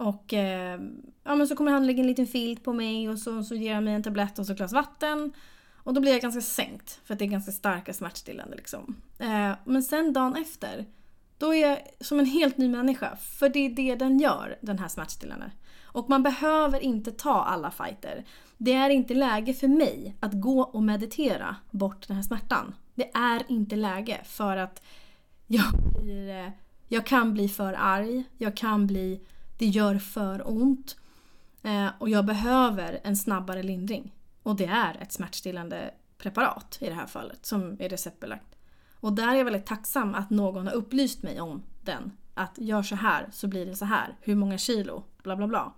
Och 0.00 0.34
eh, 0.34 0.80
ja, 1.24 1.34
men 1.34 1.48
så 1.48 1.56
kommer 1.56 1.72
han 1.72 1.86
lägga 1.86 2.00
en 2.00 2.06
liten 2.06 2.26
filt 2.26 2.64
på 2.64 2.72
mig 2.72 3.08
och 3.08 3.18
så, 3.18 3.42
så 3.42 3.54
ger 3.54 3.74
han 3.74 3.84
mig 3.84 3.94
en 3.94 4.02
tablett 4.02 4.38
och 4.38 4.46
så 4.46 4.52
ett 4.52 4.58
glas 4.58 4.72
vatten. 4.72 5.32
Och 5.76 5.94
då 5.94 6.00
blir 6.00 6.12
jag 6.12 6.20
ganska 6.20 6.40
sänkt 6.40 7.00
för 7.04 7.14
att 7.14 7.18
det 7.18 7.24
är 7.24 7.26
ganska 7.26 7.52
starka 7.52 7.92
smärtstillande. 7.92 8.56
Liksom. 8.56 8.96
Eh, 9.18 9.52
men 9.64 9.82
sen 9.82 10.12
dagen 10.12 10.36
efter, 10.36 10.86
då 11.38 11.54
är 11.54 11.68
jag 11.68 11.78
som 12.00 12.18
en 12.18 12.26
helt 12.26 12.56
ny 12.56 12.68
människa. 12.68 13.16
För 13.16 13.48
det 13.48 13.58
är 13.58 13.70
det 13.70 13.94
den 13.94 14.18
gör, 14.18 14.58
den 14.60 14.78
här 14.78 14.88
smärtstillande. 14.88 15.50
Och 15.84 16.10
man 16.10 16.22
behöver 16.22 16.80
inte 16.80 17.12
ta 17.12 17.44
alla 17.44 17.70
fighter. 17.70 18.24
Det 18.56 18.72
är 18.72 18.90
inte 18.90 19.14
läge 19.14 19.54
för 19.54 19.68
mig 19.68 20.16
att 20.20 20.32
gå 20.32 20.60
och 20.60 20.82
meditera 20.82 21.56
bort 21.70 22.08
den 22.08 22.16
här 22.16 22.22
smärtan. 22.22 22.74
Det 22.94 23.10
är 23.14 23.42
inte 23.48 23.76
läge 23.76 24.20
för 24.24 24.56
att 24.56 24.82
jag, 25.46 25.64
blir, 26.02 26.28
eh, 26.28 26.50
jag 26.88 27.06
kan 27.06 27.34
bli 27.34 27.48
för 27.48 27.76
arg, 27.78 28.24
jag 28.38 28.56
kan 28.56 28.86
bli, 28.86 29.20
det 29.60 29.66
gör 29.66 29.98
för 29.98 30.48
ont. 30.48 30.96
Eh, 31.62 31.88
och 31.98 32.08
jag 32.08 32.26
behöver 32.26 33.00
en 33.04 33.16
snabbare 33.16 33.62
lindring. 33.62 34.14
Och 34.42 34.56
det 34.56 34.66
är 34.66 34.96
ett 35.00 35.12
smärtstillande 35.12 35.94
preparat 36.18 36.78
i 36.80 36.86
det 36.86 36.94
här 36.94 37.06
fallet 37.06 37.46
som 37.46 37.76
är 37.80 37.88
receptbelagt. 37.88 38.56
Och 39.00 39.12
där 39.12 39.28
är 39.28 39.34
jag 39.34 39.44
väldigt 39.44 39.66
tacksam 39.66 40.14
att 40.14 40.30
någon 40.30 40.66
har 40.66 40.74
upplyst 40.74 41.22
mig 41.22 41.40
om 41.40 41.62
den. 41.84 42.12
Att 42.34 42.58
gör 42.58 42.82
så 42.82 42.94
här 42.94 43.28
så 43.32 43.48
blir 43.48 43.66
det 43.66 43.76
så 43.76 43.84
här. 43.84 44.16
Hur 44.20 44.34
många 44.34 44.58
kilo? 44.58 45.04
Bla 45.22 45.36
bla 45.36 45.46
bla. 45.46 45.72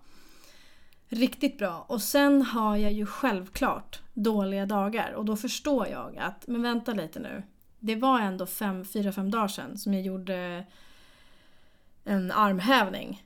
Riktigt 1.07 1.57
bra. 1.57 1.85
Och 1.87 2.01
sen 2.01 2.41
har 2.41 2.77
jag 2.77 2.91
ju 2.91 3.05
självklart 3.05 4.01
dåliga 4.13 4.65
dagar 4.65 5.11
och 5.13 5.25
då 5.25 5.35
förstår 5.35 5.87
jag 5.87 6.17
att, 6.17 6.47
men 6.47 6.61
vänta 6.61 6.93
lite 6.93 7.19
nu. 7.19 7.43
Det 7.79 7.95
var 7.95 8.19
ändå 8.19 8.45
4-5 8.45 9.29
dagar 9.29 9.47
sedan 9.47 9.77
som 9.77 9.93
jag 9.93 10.03
gjorde 10.03 10.65
en 12.03 12.31
armhävning. 12.31 13.23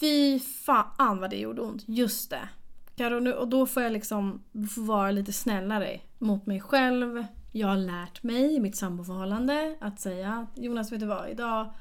Fy 0.00 0.40
fan 0.40 1.20
vad 1.20 1.30
det 1.30 1.36
gjorde 1.36 1.62
ont. 1.62 1.84
Just 1.86 2.30
det. 2.30 2.48
Karo, 2.96 3.32
och 3.32 3.48
då 3.48 3.66
får 3.66 3.82
jag 3.82 3.92
liksom 3.92 4.44
få 4.74 4.80
vara 4.80 5.10
lite 5.10 5.32
snällare 5.32 6.00
mot 6.18 6.46
mig 6.46 6.60
själv. 6.60 7.24
Jag 7.52 7.68
har 7.68 7.76
lärt 7.76 8.22
mig 8.22 8.54
i 8.54 8.60
mitt 8.60 8.76
samboförhållande 8.76 9.76
att 9.80 10.00
säga 10.00 10.46
Jonas 10.54 10.92
vet 10.92 11.00
du 11.00 11.06
vad, 11.06 11.28
idag 11.28 11.72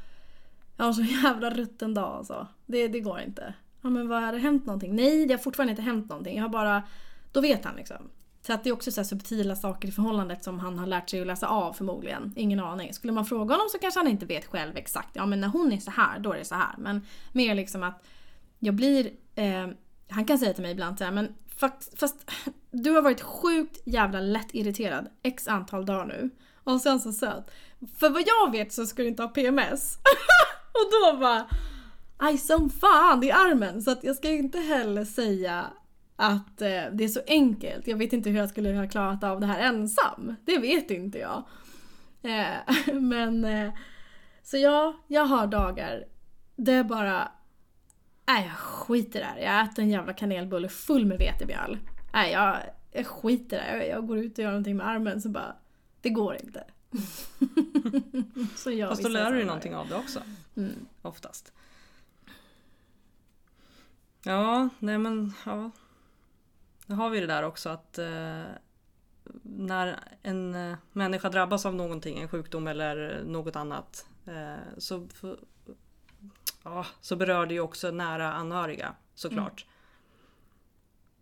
jag 0.78 0.86
har 0.86 0.94
så 0.94 1.02
jävla 1.02 1.50
rutten 1.50 1.94
dag 1.94 2.18
alltså. 2.18 2.48
Det, 2.66 2.88
det 2.88 3.00
går 3.00 3.20
inte. 3.20 3.54
Ja 3.82 3.90
men 3.90 4.08
vad 4.08 4.24
har 4.24 4.32
det 4.32 4.40
hänt 4.40 4.66
någonting? 4.66 4.96
Nej 4.96 5.26
det 5.26 5.34
har 5.34 5.40
fortfarande 5.40 5.72
inte 5.72 5.82
hänt 5.82 6.10
någonting. 6.10 6.36
Jag 6.36 6.44
har 6.44 6.50
bara... 6.50 6.84
Då 7.32 7.42
vet 7.42 7.66
han 7.66 7.76
liksom. 7.76 8.10
Så 8.48 8.54
att 8.54 8.64
det 8.64 8.70
är 8.70 8.74
också 8.74 8.92
så 8.92 9.04
subtila 9.04 9.56
saker 9.56 9.88
i 9.88 9.92
förhållandet 9.92 10.44
som 10.44 10.60
han 10.60 10.80
har 10.80 10.88
lärt 10.88 11.10
sig 11.10 11.22
att 11.22 11.28
läsa 11.28 11.48
av 11.48 11.74
förmodligen. 11.74 12.34
Ingen 12.36 12.60
aning. 12.60 12.94
Skulle 12.94 13.14
man 13.14 13.26
fråga 13.26 13.54
honom 13.54 13.68
så 13.72 13.80
kanske 13.80 14.00
han 14.00 14.08
inte 14.08 14.26
vet 14.26 14.46
själv 14.46 14.78
exakt. 14.78 15.10
Ja 15.16 15.26
men 15.26 15.42
när 15.42 15.48
hon 15.48 15.72
är 15.72 15.78
så 15.78 15.92
här, 15.92 16.20
då 16.20 16.34
är 16.34 16.38
det 16.38 16.46
så 16.46 16.56
här. 16.56 16.76
Men 16.78 17.06
mer 17.32 17.56
liksom 17.56 17.84
att 17.84 18.06
jag 18.60 18.76
blir... 18.76 19.12
Eh, 19.36 19.68
han 20.10 20.26
kan 20.26 20.38
säga 20.38 20.54
till 20.54 20.62
mig 20.62 20.72
ibland 20.72 20.98
såhär 20.98 21.12
men 21.12 21.36
fast, 21.56 22.00
fast 22.00 22.32
du 22.72 22.92
har 22.92 23.02
varit 23.02 23.22
sjukt 23.22 23.82
jävla 23.86 24.20
lätt 24.20 24.54
irriterad 24.54 25.08
x 25.24 25.48
antal 25.48 25.86
dagar 25.86 26.06
nu. 26.06 26.30
Och 26.64 26.82
sen 26.82 27.00
så 27.00 27.12
söt. 27.12 27.52
För 28.00 28.10
vad 28.10 28.24
jag 28.28 28.52
vet 28.52 28.74
så 28.74 28.86
ska 28.86 29.02
du 29.02 29.08
inte 29.08 29.24
ha 29.24 29.30
PMS. 29.30 29.98
och 30.72 30.92
då 30.92 31.20
bara... 31.20 31.50
Aj 32.18 32.38
som 32.38 32.70
fan 32.70 33.24
i 33.24 33.32
armen! 33.32 33.82
Så 33.82 33.92
att 33.92 34.04
jag 34.04 34.16
ska 34.16 34.30
inte 34.30 34.60
heller 34.60 35.06
säga 35.06 35.66
att 36.20 36.62
eh, 36.62 36.84
det 36.92 37.04
är 37.04 37.08
så 37.08 37.22
enkelt. 37.28 37.88
Jag 37.88 37.98
vet 37.98 38.14
inte 38.14 38.30
hur 38.30 38.38
jag 38.38 38.50
skulle 38.50 38.74
ha 38.74 38.88
klarat 38.88 39.24
av 39.24 39.40
det 39.40 39.46
här 39.46 39.60
ensam. 39.60 40.36
Det 40.46 40.58
vet 40.58 40.92
inte 40.92 41.18
jag. 41.18 41.44
Eh, 42.22 42.94
men... 42.94 43.46
Eh, 43.46 43.74
så 44.44 44.58
ja, 44.58 44.98
jag 45.08 45.26
har 45.26 45.48
dagar 45.48 46.06
där 46.56 46.84
bara... 46.84 47.32
Nej, 48.28 48.46
jag 48.48 48.58
skiter 48.58 49.20
där. 49.20 49.38
Jag 49.38 49.66
äter 49.66 49.84
en 49.84 49.90
jävla 49.90 50.14
kanelbulle 50.14 50.70
full 50.70 51.06
med 51.06 51.18
vetemjöl. 51.18 51.78
Nej, 52.14 52.32
jag, 52.32 52.58
jag 52.92 53.08
skiter 53.08 53.58
där. 53.58 53.76
Jag, 53.76 53.88
jag 53.88 54.08
går 54.08 54.18
ut 54.18 54.38
och 54.38 54.44
gör 54.44 54.50
någonting 54.50 54.78
med 54.78 54.88
armen 54.88 55.22
så 55.22 55.30
bara... 55.30 55.56
Det 56.02 56.10
går 56.10 56.38
inte. 56.44 56.64
så 58.56 58.72
jag 58.72 58.90
Fast 58.90 59.04
då 59.04 59.10
lär 59.10 59.32
du 59.32 59.38
dig 59.38 59.46
någonting 59.46 59.76
av 59.76 59.88
det 59.88 59.96
också. 59.96 60.22
Mm. 60.58 60.86
Oftast. 61.02 61.54
Ja, 64.24 64.70
nej 64.80 64.98
men 64.98 65.34
ja. 65.46 65.72
Nu 66.88 66.96
har 66.96 67.10
vi 67.10 67.20
det 67.20 67.28
där 67.28 67.44
också 67.44 67.70
att 67.70 67.98
eh, 67.98 68.44
när 69.44 70.00
en 70.24 70.56
eh, 70.56 70.78
människa 70.92 71.30
drabbas 71.30 71.66
av 71.66 71.76
någonting, 71.76 72.20
en 72.20 72.28
sjukdom 72.28 72.68
eller 72.68 73.24
något 73.26 73.56
annat, 73.56 74.08
eh, 74.26 74.78
så, 74.78 75.08
för, 75.08 75.40
ja, 76.64 76.86
så 77.02 77.16
berör 77.16 77.46
det 77.46 77.54
ju 77.54 77.60
också 77.60 77.92
nära 77.92 78.34
anhöriga 78.34 78.96
såklart. 79.16 79.66
Mm. 79.66 79.74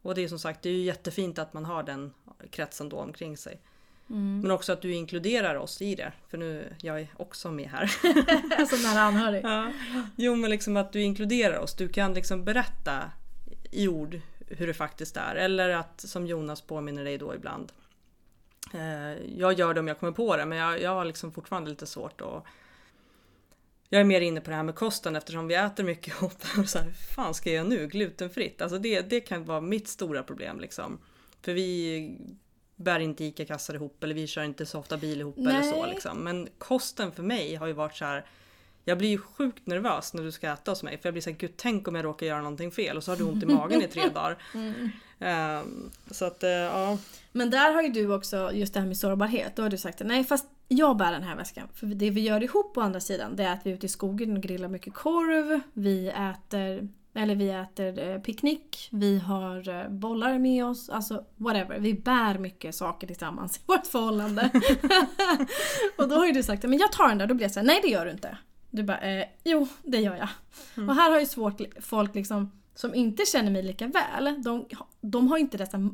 Och 0.02 0.16
det 0.16 0.24
är 0.24 0.28
som 0.28 0.40
sagt, 0.40 0.62
det 0.62 0.70
är 0.70 0.74
ju 0.74 0.84
jättefint 0.84 1.40
att 1.40 1.54
man 1.54 1.66
har 1.66 1.84
den 1.84 2.14
kretsen 2.52 2.90
då 2.90 2.98
omkring 2.98 3.38
sig. 3.38 3.62
Mm. 4.10 4.40
Men 4.42 4.52
också 4.52 4.74
att 4.74 4.82
du 4.82 4.94
inkluderar 4.94 5.56
oss 5.56 5.82
i 5.82 5.96
det. 5.96 6.12
För 6.28 6.38
nu, 6.38 6.76
jag 6.82 7.00
är 7.00 7.08
också 7.18 7.52
med 7.52 7.70
här. 7.70 7.88
Som 8.66 8.82
nära 8.82 9.02
anhörig. 9.02 9.46
Ja. 9.46 9.72
Jo 10.16 10.36
men 10.36 10.50
liksom 10.50 10.78
att 10.78 10.94
du 10.94 11.02
inkluderar 11.02 11.58
oss. 11.58 11.76
Du 11.76 11.90
kan 11.90 12.14
liksom 12.14 12.44
berätta 12.44 13.12
i 13.72 13.88
ord 13.88 14.20
hur 14.48 14.68
det 14.68 14.74
faktiskt 14.74 15.18
är. 15.18 15.36
Eller 15.36 15.70
att 15.70 16.02
som 16.02 16.28
Jonas 16.28 16.62
påminner 16.62 17.04
dig 17.04 17.18
då 17.18 17.36
ibland. 17.36 17.72
Eh, 18.74 19.38
jag 19.38 19.54
gör 19.54 19.74
det 19.74 19.80
om 19.80 19.88
jag 19.88 20.00
kommer 20.00 20.14
på 20.14 20.38
det 20.38 20.46
men 20.46 20.58
jag, 20.58 20.82
jag 20.82 20.90
har 20.90 21.06
liksom 21.06 21.32
fortfarande 21.32 21.70
lite 21.70 21.86
svårt 21.86 22.22
att 22.22 22.44
jag 23.90 24.02
är 24.02 24.06
mer 24.06 24.22
inne 24.22 24.42
på 24.42 24.50
det 24.50 24.56
här 24.56 24.64
med 24.64 24.76
kosten 24.76 25.16
eftersom 25.16 25.48
vi 25.48 25.56
äter 25.56 25.84
mycket 25.84 26.08
ihop. 26.18 26.34
Så 26.68 26.80
här, 26.80 26.92
fan 27.16 27.34
ska 27.34 27.52
jag 27.52 27.68
nu? 27.68 27.88
Glutenfritt? 27.88 28.62
Alltså 28.62 28.80
det, 28.80 29.02
det 29.02 29.22
kan 29.22 29.46
vara 29.46 29.62
mitt 29.62 29.88
stora 29.88 30.24
problem 30.24 30.60
liksom. 30.60 31.00
För 31.42 31.54
vi 31.54 32.18
bär 32.76 33.00
inte 33.00 33.24
ICA-kassar 33.24 33.74
ihop 33.74 34.04
eller 34.04 34.16
vi 34.16 34.28
kör 34.28 34.44
inte 34.44 34.66
så 34.66 34.80
ofta 34.80 34.98
bil 34.98 35.20
ihop 35.20 35.36
Nej. 35.38 35.56
eller 35.56 35.72
så 35.72 35.86
liksom. 35.86 36.18
Men 36.18 36.50
kosten 36.58 37.12
för 37.12 37.24
mig 37.24 37.56
har 37.56 37.68
ju 37.68 37.74
varit 37.74 37.96
så 37.96 38.06
här. 38.06 38.26
Jag 38.88 38.98
blir 38.98 39.10
ju 39.10 39.18
sjukt 39.18 39.68
nervös 39.68 40.14
när 40.14 40.24
du 40.24 40.32
ska 40.32 40.54
äta 40.54 40.72
hos 40.72 40.84
mig 40.84 40.98
för 40.98 41.08
jag 41.08 41.14
blir 41.14 41.22
såhär, 41.22 41.38
gud 41.38 41.54
tänk 41.58 41.88
om 41.88 41.96
jag 41.96 42.06
råkar 42.06 42.26
göra 42.26 42.42
någonting 42.42 42.72
fel 42.72 42.98
och 42.98 43.04
så 43.04 43.12
har 43.12 43.18
du 43.18 43.24
ont 43.24 43.44
i 43.44 43.46
magen 43.46 43.82
i 43.82 43.88
tre 43.88 44.10
dagar. 44.14 44.38
Mm. 44.54 44.90
Um, 45.20 45.92
så 46.12 46.26
att 46.26 46.44
uh, 46.44 46.50
ja. 46.50 46.98
Men 47.32 47.50
där 47.50 47.74
har 47.74 47.82
ju 47.82 47.90
du 47.90 48.14
också 48.14 48.52
just 48.54 48.74
det 48.74 48.80
här 48.80 48.88
med 48.88 48.98
sårbarhet. 48.98 49.56
Då 49.56 49.64
har 49.64 49.70
du 49.70 49.78
sagt 49.78 50.02
nej 50.06 50.24
fast 50.24 50.46
jag 50.68 50.98
bär 50.98 51.12
den 51.12 51.24
här 51.24 51.36
väskan. 51.36 51.68
För 51.74 51.88
det 51.88 52.10
vi 52.10 52.22
gör 52.22 52.44
ihop 52.44 52.74
på 52.74 52.82
andra 52.82 53.00
sidan 53.00 53.36
det 53.36 53.44
är 53.44 53.54
att 53.54 53.66
vi 53.66 53.72
är 53.72 53.76
ute 53.76 53.86
i 53.86 53.90
skogen 53.90 54.38
och 54.38 54.44
grillar 54.44 54.68
mycket 54.68 54.94
korv. 54.94 55.60
Vi 55.74 56.08
äter 56.08 56.90
eller 57.18 57.36
vi 57.36 57.50
äter 57.50 58.10
eh, 58.10 58.20
picknick, 58.20 58.90
vi 58.92 59.20
har 59.20 59.70
eh, 59.70 59.90
bollar 59.90 60.40
med 60.40 60.66
oss, 60.66 60.90
alltså 60.90 61.26
whatever. 61.36 61.80
Vi 61.80 61.94
bär 61.94 62.38
mycket 62.38 62.76
saker 62.76 63.08
tillsammans 63.08 63.58
i 63.58 63.62
vårt 63.66 63.88
förhållande. 63.88 64.50
och 65.98 66.10
då 66.10 66.16
har 66.16 66.26
ju 66.26 66.32
du 66.32 66.44
sagt 66.44 66.64
men 66.64 66.80
jag 66.80 66.92
tar 66.92 67.08
den 67.08 67.18
där, 67.18 67.28
då 67.28 67.34
blir 67.34 67.44
jag 67.44 67.52
såhär, 67.52 67.68
nej 67.68 67.80
det 67.84 67.88
gör 67.88 68.06
du 68.06 68.12
inte. 68.12 68.38
Du 68.76 68.84
bara, 68.84 69.00
eh, 69.00 69.26
jo 69.44 69.68
det 69.84 69.98
gör 69.98 70.16
jag. 70.16 70.30
Mm. 70.78 70.90
Och 70.90 70.96
här 70.96 71.12
har 71.12 71.20
ju 71.20 71.26
svårt 71.26 71.62
folk 71.80 72.16
liksom 72.16 72.52
som 72.76 72.96
inte 72.96 73.26
känner 73.26 73.52
mig 73.52 73.64
lika 73.64 73.88
väl, 73.88 74.44
de, 74.44 74.66
de 75.02 75.28
har 75.28 75.38
inte 75.38 75.58
dessa 75.58 75.90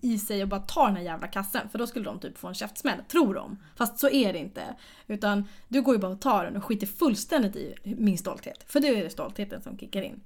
i 0.00 0.18
sig 0.18 0.42
att 0.42 0.48
bara 0.48 0.60
ta 0.60 0.86
den 0.86 0.96
här 0.96 1.02
jävla 1.02 1.26
kassen 1.26 1.68
för 1.68 1.78
då 1.78 1.86
skulle 1.86 2.04
de 2.04 2.20
typ 2.20 2.38
få 2.38 2.48
en 2.48 2.54
käftsmäll, 2.54 2.98
tror 3.08 3.34
de. 3.34 3.58
Fast 3.76 3.98
så 3.98 4.08
är 4.08 4.32
det 4.32 4.38
inte. 4.38 4.62
Utan 5.06 5.44
du 5.68 5.82
går 5.82 5.94
ju 5.94 6.00
bara 6.00 6.12
och 6.12 6.20
tar 6.20 6.44
den 6.44 6.56
och 6.56 6.64
skiter 6.64 6.86
fullständigt 6.86 7.56
i 7.56 7.74
min 7.82 8.18
stolthet. 8.18 8.64
För 8.68 8.80
det 8.80 8.88
är 8.88 9.04
det 9.04 9.10
stoltheten 9.10 9.62
som 9.62 9.78
kickar 9.78 10.02
in. 10.02 10.20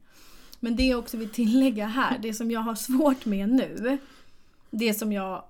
Men 0.60 0.76
det 0.76 0.86
jag 0.86 0.98
också 0.98 1.16
vill 1.16 1.30
tillägga 1.30 1.86
här, 1.86 2.18
det 2.18 2.34
som 2.34 2.50
jag 2.50 2.60
har 2.60 2.74
svårt 2.74 3.26
med 3.26 3.48
nu, 3.48 3.98
det 4.70 4.94
som 4.94 5.12
jag 5.12 5.44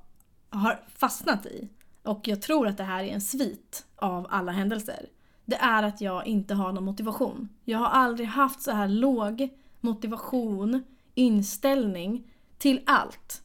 har 0.50 0.80
fastnat 0.96 1.46
i, 1.46 1.68
och 2.02 2.28
jag 2.28 2.42
tror 2.42 2.66
att 2.66 2.76
det 2.76 2.84
här 2.84 3.04
är 3.04 3.08
en 3.08 3.20
svit 3.20 3.86
av 3.96 4.26
alla 4.30 4.52
händelser, 4.52 5.06
det 5.50 5.56
är 5.56 5.82
att 5.82 6.00
jag 6.00 6.26
inte 6.26 6.54
har 6.54 6.72
någon 6.72 6.84
motivation. 6.84 7.48
Jag 7.64 7.78
har 7.78 7.86
aldrig 7.86 8.28
haft 8.28 8.62
så 8.62 8.70
här 8.70 8.88
låg 8.88 9.48
motivation, 9.80 10.82
inställning 11.14 12.30
till 12.58 12.80
allt. 12.86 13.42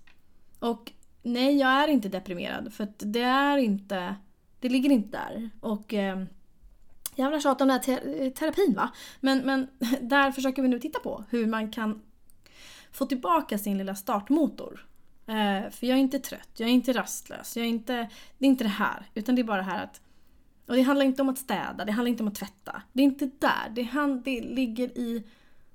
Och 0.60 0.92
nej, 1.24 1.58
jag 1.58 1.70
är 1.70 1.88
inte 1.88 2.10
deprimerad 2.10 2.74
för 2.74 2.84
att 2.84 3.04
det 3.06 3.22
är 3.22 3.58
inte, 3.58 4.16
det 4.60 4.70
ligger 4.70 4.90
inte 4.90 5.18
där. 5.18 5.50
Och 5.60 5.94
eh, 5.94 6.24
jävla 7.16 7.40
tjat 7.40 7.62
om 7.62 7.68
den 7.68 7.80
här 7.86 8.30
terapin 8.30 8.74
va. 8.76 8.92
Men, 9.20 9.40
men 9.40 9.68
där 10.02 10.32
försöker 10.32 10.62
vi 10.62 10.68
nu 10.68 10.80
titta 10.80 11.00
på 11.00 11.24
hur 11.30 11.48
man 11.48 11.72
kan 11.72 12.02
få 12.92 13.06
tillbaka 13.06 13.58
sin 13.58 13.78
lilla 13.78 13.96
startmotor. 13.96 14.86
Eh, 15.28 15.72
för 15.72 15.88
jag 15.88 15.98
är 15.98 16.02
inte 16.02 16.20
trött, 16.20 16.50
jag 16.58 16.70
är 16.70 16.74
inte 16.74 16.94
rastlös, 16.94 17.58
jag 17.58 17.66
är 17.66 17.70
inte, 17.70 18.10
det 18.38 18.46
är 18.46 18.50
inte 18.50 18.64
det 18.64 18.70
här. 18.70 19.10
Utan 19.14 19.36
det 19.36 19.42
är 19.42 19.44
bara 19.44 19.58
det 19.58 19.64
här 19.64 19.84
att... 19.84 20.02
Och 20.66 20.76
det 20.76 20.82
handlar 20.82 21.06
inte 21.06 21.22
om 21.22 21.30
att 21.30 21.38
städa, 21.38 21.86
det 21.86 21.92
handlar 21.92 22.10
inte 22.10 22.24
om 22.24 22.28
att 22.28 22.36
tvätta. 22.36 22.82
Det 22.94 23.02
är 23.02 23.06
inte 23.06 23.30
där. 23.40 23.70
Det, 23.76 23.84
hand, 23.84 24.22
det 24.24 24.42
ligger 24.42 24.98
i 24.98 25.24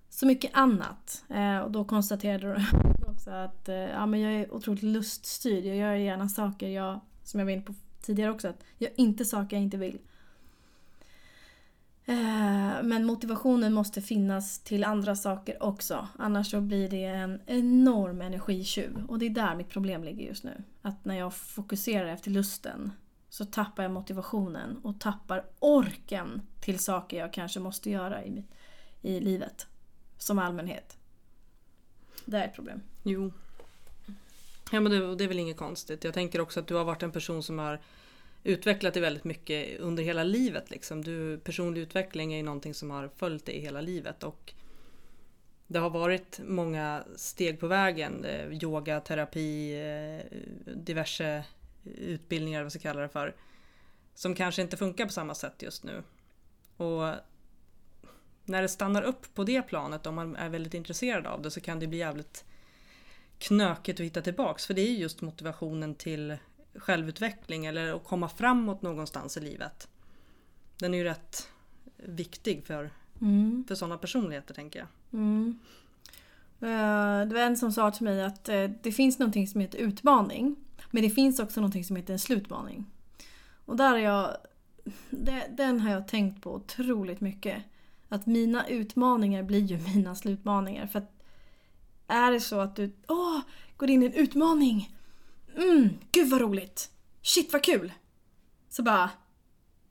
så 0.09 0.27
mycket 0.27 0.51
annat. 0.55 1.25
Eh, 1.29 1.59
och 1.59 1.71
då 1.71 1.85
konstaterade 1.85 2.55
du 2.55 2.65
också 3.11 3.31
att 3.31 3.69
eh, 3.69 3.75
ja, 3.75 4.07
men 4.07 4.21
jag 4.21 4.33
är 4.33 4.55
otroligt 4.55 4.83
luststyrd. 4.83 5.65
Jag 5.65 5.77
gör 5.77 5.95
gärna 5.95 6.29
saker 6.29 6.69
jag, 6.69 7.01
som 7.25 7.41
jag 7.41 7.45
var 7.45 7.53
inne 7.53 7.63
på 7.63 7.75
tidigare 8.01 8.31
också, 8.31 8.49
att 8.49 8.65
jag 8.79 8.91
inte 8.97 9.25
saker 9.25 9.57
jag 9.57 9.63
inte 9.63 9.77
vill. 9.77 9.99
Eh, 12.05 12.83
men 12.83 13.05
motivationen 13.05 13.73
måste 13.73 14.03
finnas 14.03 14.59
till 14.59 14.85
andra 14.85 15.17
saker 15.17 15.63
också. 15.63 16.09
Annars 16.19 16.51
så 16.51 16.61
blir 16.61 16.89
det 16.89 17.05
en 17.05 17.41
enorm 17.47 18.21
energitjuv. 18.21 19.05
Och 19.09 19.19
det 19.19 19.27
är 19.27 19.31
där 19.31 19.55
mitt 19.55 19.69
problem 19.69 20.05
ligger 20.05 20.27
just 20.27 20.45
nu. 20.45 20.63
Att 20.83 21.05
när 21.05 21.19
jag 21.19 21.35
fokuserar 21.35 22.07
efter 22.07 22.31
lusten 22.31 22.93
så 23.31 23.45
tappar 23.45 23.83
jag 23.83 23.93
motivationen 23.93 24.79
och 24.83 25.01
tappar 25.01 25.45
orken 25.59 26.43
till 26.61 26.79
saker 26.79 27.19
jag 27.19 27.33
kanske 27.33 27.61
måste 27.61 27.91
göra 27.91 28.25
i, 28.25 28.31
mitt, 28.31 28.51
i 29.03 29.21
livet. 29.21 29.67
Som 30.19 30.39
allmänhet. 30.39 30.97
Det 32.25 32.37
är 32.37 32.45
ett 32.45 32.55
problem. 32.55 32.83
Jo. 33.03 33.33
Ja 34.73 34.81
men 34.81 34.93
det, 34.93 35.17
det 35.17 35.25
är 35.25 35.29
väl 35.29 35.39
inget 35.39 35.57
konstigt. 35.57 36.05
Jag 36.05 36.15
tänker 36.15 36.41
också 36.41 36.61
att 36.61 36.67
du 36.67 36.75
har 36.75 36.85
varit 36.85 37.03
en 37.03 37.13
person 37.13 37.43
som 37.43 37.59
har 37.59 37.81
utvecklat 38.45 38.95
dig 38.95 39.03
väldigt 39.03 39.25
mycket 39.25 39.81
under 39.81 40.03
hela 40.03 40.25
livet. 40.25 40.71
Liksom. 40.71 41.05
Du, 41.05 41.39
personlig 41.39 41.81
utveckling 41.81 42.33
är 42.33 42.37
ju 42.37 42.43
någonting 42.43 42.75
som 42.75 42.91
har 42.91 43.11
följt 43.17 43.47
dig 43.47 43.61
hela 43.61 43.81
livet. 43.81 44.23
Och 44.23 44.55
det 45.67 45.79
har 45.79 45.91
varit 45.91 46.41
många 46.45 47.05
steg 47.17 47.61
på 47.61 47.67
vägen. 47.67 48.25
Eh, 48.25 48.63
Yoga, 48.63 49.01
terapi, 49.01 49.81
eh, 49.81 50.39
diverse 50.75 51.45
utbildningar, 51.85 52.63
vad 52.63 52.73
ska 52.73 52.79
jag 52.79 52.83
kalla 52.83 53.03
det 53.03 53.09
för. 53.09 53.37
Som 54.15 54.35
kanske 54.35 54.63
inte 54.63 54.77
funkar 54.77 55.07
på 55.07 55.13
samma 55.13 55.35
sätt 55.35 55.63
just 55.63 55.85
nu. 55.85 56.03
Och 56.77 57.15
när 58.45 58.63
det 58.63 58.69
stannar 58.69 59.03
upp 59.03 59.35
på 59.35 59.45
det 59.45 59.63
planet, 59.63 60.07
om 60.07 60.15
man 60.15 60.37
är 60.37 60.49
väldigt 60.49 60.75
intresserad 60.75 61.27
av 61.27 61.43
det, 61.43 61.51
så 61.51 61.61
kan 61.61 61.79
det 61.81 61.87
bli 61.87 61.99
jävligt 61.99 62.45
knökigt 63.39 64.01
att 64.01 64.07
hitta 64.07 64.23
tillbaks. 64.23 64.67
För 64.67 64.75
det 64.75 64.83
är 64.83 64.93
just 64.93 65.21
motivationen 65.21 65.95
till 65.95 66.37
självutveckling 66.75 67.67
eller 67.67 67.95
att 67.95 68.05
komma 68.05 68.29
framåt 68.29 68.83
någonstans 68.83 69.37
i 69.37 69.41
livet. 69.41 69.89
Den 70.79 70.95
är 70.95 70.99
ju 70.99 71.05
rätt 71.05 71.49
viktig 71.97 72.67
för, 72.67 72.91
mm. 73.21 73.65
för 73.69 73.75
sådana 73.75 73.99
personligheter 73.99 74.55
tänker 74.55 74.79
jag. 74.79 74.89
Mm. 75.13 75.59
Uh, 76.63 77.29
det 77.29 77.35
var 77.35 77.41
en 77.41 77.57
som 77.57 77.73
sa 77.73 77.91
till 77.91 78.05
mig 78.05 78.23
att 78.23 78.49
uh, 78.49 78.71
det 78.83 78.93
finns 78.93 79.19
någonting 79.19 79.49
som 79.49 79.61
heter 79.61 79.79
utmaning. 79.79 80.57
Men 80.91 81.03
det 81.03 81.11
finns 81.11 81.41
också 81.41 81.61
någonting 81.61 81.85
som 81.85 81.97
heter 81.97 82.13
en 82.13 82.19
slutmaning. 82.19 82.87
Och 83.65 83.77
där 83.77 83.91
har 83.91 83.99
jag... 83.99 84.37
Den 85.51 85.81
har 85.81 85.91
jag 85.91 86.09
tänkt 86.09 86.43
på 86.43 86.55
otroligt 86.55 87.21
mycket. 87.21 87.63
Att 88.09 88.27
mina 88.27 88.69
utmaningar 88.69 89.43
blir 89.43 89.61
ju 89.61 89.79
mina 89.95 90.15
slutmaningar. 90.15 90.87
För 90.87 90.99
att 90.99 91.13
är 92.07 92.33
det 92.33 92.41
så 92.41 92.61
att 92.61 92.77
du 92.77 92.93
åh, 93.09 93.41
går 93.77 93.91
in 93.91 94.03
i 94.03 94.07
en 94.07 94.13
utmaning 94.13 94.97
Mm, 95.57 95.89
gud 96.13 96.31
vad 96.31 96.41
roligt! 96.41 96.91
Shit 97.23 97.53
vad 97.53 97.63
kul! 97.63 97.93
Så 98.69 98.83
bara... 98.83 99.11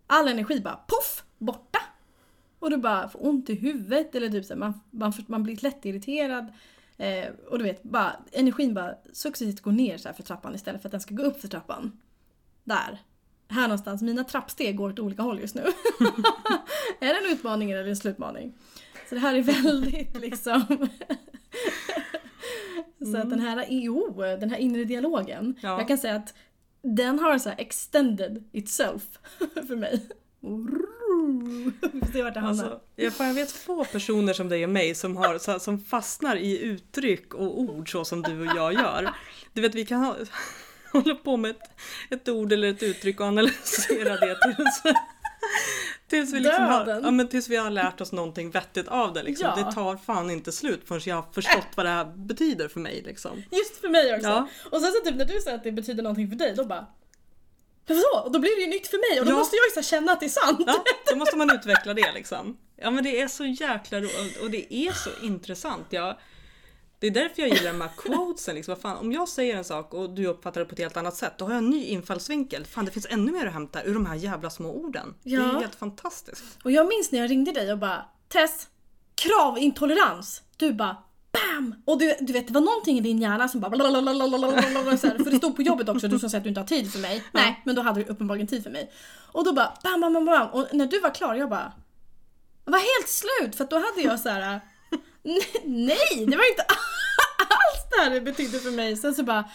All 0.08 0.28
energi 0.28 0.60
bara 0.60 0.80
poff! 0.88 1.24
Borta! 1.38 1.80
Och 2.60 2.70
du 2.70 2.78
bara 2.78 3.10
får 3.10 3.28
ont 3.28 3.50
i 3.50 3.56
huvudet 3.56 4.16
eller 4.16 4.30
typ 4.30 4.46
så 4.46 4.54
här, 4.54 4.60
man, 4.60 4.82
man, 4.92 5.14
man 5.28 5.44
blir 5.44 5.64
lätt 5.64 5.86
irriterad. 5.86 6.54
Eh, 7.00 7.30
och 7.48 7.58
du 7.58 7.64
vet, 7.64 7.84
bara, 7.84 8.16
energin 8.32 8.74
bara 8.74 8.96
successivt 9.14 9.62
går 9.62 9.72
ner 9.72 9.98
så 9.98 10.14
för 10.14 10.24
trappan 10.24 10.56
istället 10.56 10.82
för 10.82 10.88
att 10.88 10.92
den 10.92 11.02
ska 11.02 11.16
gå 11.16 11.24
upp 11.24 11.42
för 11.42 11.48
trappan. 11.48 12.00
Där. 12.64 13.00
Här 13.48 13.62
någonstans. 13.62 14.02
Mina 14.02 14.24
trappsteg 14.24 14.78
går 14.78 14.90
åt 14.90 15.00
olika 15.00 15.22
håll 15.22 15.40
just 15.40 15.56
nu. 15.56 15.62
är 17.00 17.08
det 17.08 17.28
en 17.28 17.34
utmaning 17.34 17.72
eller 17.72 17.88
en 17.88 17.96
slutmaning? 17.96 18.54
Så 19.10 19.16
det 19.16 19.22
här 19.22 19.36
är 19.36 19.42
väldigt 19.42 20.18
liksom... 20.22 20.66
Så 23.12 23.18
att 23.18 23.30
den 23.30 23.40
här, 23.40 23.66
jo, 23.70 24.14
den 24.18 24.50
här 24.50 24.58
inre 24.58 24.84
dialogen. 24.84 25.56
Ja. 25.62 25.78
Jag 25.78 25.88
kan 25.88 25.98
säga 25.98 26.16
att 26.16 26.34
den 26.82 27.20
har 27.20 27.38
så 27.38 27.50
extended 27.58 28.50
itself 28.52 29.04
för 29.68 29.76
mig. 29.76 30.10
Se 32.14 32.24
vart 32.24 32.34
det 32.34 32.40
alltså, 32.40 32.80
jag, 32.96 33.14
jag 33.20 33.34
vet 33.34 33.52
få 33.52 33.86
personer 33.86 34.34
som 34.34 34.50
dig 34.50 34.64
och 34.64 34.70
mig 34.70 34.96
som, 34.96 35.18
har, 35.18 35.60
som 35.60 35.80
fastnar 35.80 36.36
i 36.36 36.60
uttryck 36.60 37.34
och 37.34 37.60
ord 37.60 37.92
så 37.92 38.06
som 38.06 38.22
du 38.22 38.50
och 38.50 38.56
jag 38.56 38.74
gör. 38.74 39.10
Du 39.54 39.62
vet 39.62 39.76
vi 39.76 39.86
kan 39.86 40.00
ha, 40.00 40.16
hålla 40.92 41.16
på 41.16 41.38
med 41.38 41.52
ett, 41.52 41.62
ett 42.10 42.30
ord 42.30 42.54
eller 42.54 42.68
ett 42.70 42.84
uttryck 42.84 43.20
och 43.20 43.26
analysera 43.26 44.18
det 44.18 44.38
tills 44.56 44.82
Tills 46.08 46.34
vi, 46.34 46.40
liksom 46.40 46.64
har, 46.64 47.02
ja, 47.04 47.12
men 47.12 47.28
tills 47.28 47.50
vi 47.50 47.56
har 47.56 47.70
lärt 47.70 48.02
oss 48.02 48.12
någonting 48.12 48.52
vettigt 48.52 48.88
av 48.88 49.14
det. 49.14 49.24
Liksom. 49.24 49.54
Ja. 49.58 49.64
Det 49.64 49.72
tar 49.72 49.98
fan 49.98 50.30
inte 50.30 50.52
slut 50.52 50.82
förrän 50.86 51.02
jag 51.06 51.16
har 51.16 51.26
förstått 51.32 51.68
vad 51.76 51.86
det 51.86 51.90
här 51.90 52.06
betyder 52.06 52.68
för 52.68 52.80
mig. 52.80 53.04
Liksom. 53.06 53.44
Just 53.52 53.78
för 53.78 53.90
mig 53.90 54.16
också. 54.16 54.28
Ja. 54.28 54.48
Och 54.72 54.82
sen 54.82 54.92
så 54.92 55.10
typ 55.10 55.16
när 55.16 55.26
du 55.26 55.42
säger 55.42 55.58
att 55.58 55.64
det 55.64 55.72
betyder 55.72 56.04
någonting 56.04 56.30
för 56.30 56.36
dig, 56.36 56.54
då 56.56 56.66
bara 56.66 56.86
Vadå? 57.96 58.26
Och 58.26 58.32
då 58.32 58.40
blir 58.40 58.56
det 58.56 58.62
ju 58.62 58.68
nytt 58.68 58.88
för 58.88 59.12
mig 59.12 59.20
och 59.20 59.26
då 59.26 59.32
ja. 59.32 59.36
måste 59.38 59.56
jag 59.56 59.66
ju 59.66 59.84
så 59.84 59.90
känna 59.90 60.12
att 60.12 60.20
det 60.20 60.26
är 60.26 60.30
sant. 60.30 60.64
Ja, 60.68 60.84
då 61.10 61.16
måste 61.16 61.38
man 61.38 61.56
utveckla 61.56 61.94
det 61.94 62.12
liksom. 62.12 62.58
Ja 62.76 62.92
men 62.92 63.04
det 63.04 63.22
är 63.22 63.28
så 63.28 63.46
jäkla 63.46 64.00
roligt 64.00 64.42
och 64.42 64.52
det 64.52 64.74
är 64.74 64.92
så 64.92 65.10
intressant. 65.22 65.86
Jag, 65.90 66.18
det 67.00 67.08
är 67.08 67.12
därför 67.12 67.42
jag 67.42 67.50
gillar 67.50 67.72
de 67.72 67.82
här 67.82 67.92
quotesen. 67.98 68.56
Liksom. 68.56 68.76
Fan, 68.76 68.98
om 68.98 69.12
jag 69.12 69.30
säger 69.30 69.56
en 69.56 69.64
sak 69.64 69.94
och 69.94 70.10
du 70.10 70.28
uppfattar 70.28 70.62
det 70.62 70.66
på 70.66 70.74
ett 70.74 70.80
helt 70.80 70.98
annat 70.98 71.16
sätt, 71.16 71.34
då 71.38 71.46
har 71.46 71.52
jag 71.52 71.58
en 71.58 71.70
ny 71.70 71.86
infallsvinkel. 71.86 72.66
Fan, 72.66 72.86
det 72.86 72.92
finns 72.92 73.08
ännu 73.10 73.32
mer 73.32 73.46
att 73.46 73.54
hämta 73.54 73.84
ur 73.84 73.94
de 73.94 74.06
här 74.06 74.16
jävla 74.16 74.50
små 74.50 74.74
orden. 74.74 75.16
Ja. 75.24 75.40
Det 75.40 75.46
är 75.46 75.60
helt 75.60 75.76
fantastiskt. 75.76 76.44
Och 76.64 76.72
jag 76.72 76.88
minns 76.88 77.12
när 77.12 77.20
jag 77.20 77.30
ringde 77.30 77.52
dig 77.52 77.72
och 77.72 77.78
bara 77.78 78.06
Tess, 78.28 78.68
kravintolerans. 79.16 80.44
Du 80.58 80.74
bara 80.74 80.98
BAM! 81.32 81.76
Och 81.86 82.00
du, 82.00 82.16
du 82.20 82.34
vet 82.34 82.48
det 82.48 82.54
var 82.54 82.62
någonting 82.62 82.98
i 82.98 83.02
din 83.02 83.22
hjärna 83.22 83.48
som 83.48 83.62
bara 83.62 83.72
För 83.72 85.32
det 85.32 85.38
stod 85.38 85.56
på 85.56 85.62
jobbet 85.62 85.90
också, 85.90 86.08
du 86.08 86.20
som 86.20 86.30
säger 86.30 86.40
att 86.40 86.44
du 86.44 86.50
inte 86.50 86.62
har 86.62 86.68
tid 86.68 86.92
för 86.92 87.00
mig. 87.00 87.24
Nej, 87.32 87.62
men 87.66 87.76
då 87.76 87.82
hade 87.82 88.04
du 88.04 88.06
uppenbarligen 88.12 88.48
tid 88.48 88.64
för 88.64 88.70
mig. 88.70 88.92
Och 89.32 89.44
då 89.44 89.54
bara 89.54 89.74
bam, 89.84 90.02
bam, 90.02 90.14
bam, 90.14 90.26
bam. 90.26 90.50
Och 90.50 90.68
när 90.72 90.88
du 90.88 91.00
var 91.00 91.14
klar, 91.14 91.36
jag 91.36 91.50
bara 91.50 91.72
jag 92.66 92.72
var 92.72 92.80
helt 92.80 93.10
slut 93.10 93.56
för 93.56 93.66
då 93.66 93.76
hade 93.76 94.02
jag 94.02 94.20
så 94.20 94.30
här 94.30 94.62
Nej, 95.64 96.26
det 96.28 96.38
var 96.38 96.50
inte 96.50 96.64
alls 97.40 97.90
det 97.92 98.04
här 98.04 98.10
det 98.10 98.22
betydde 98.22 98.60
för 98.60 98.72
mig. 98.72 98.98
Sen 98.98 99.16
så 99.16 99.24
bara 99.24 99.50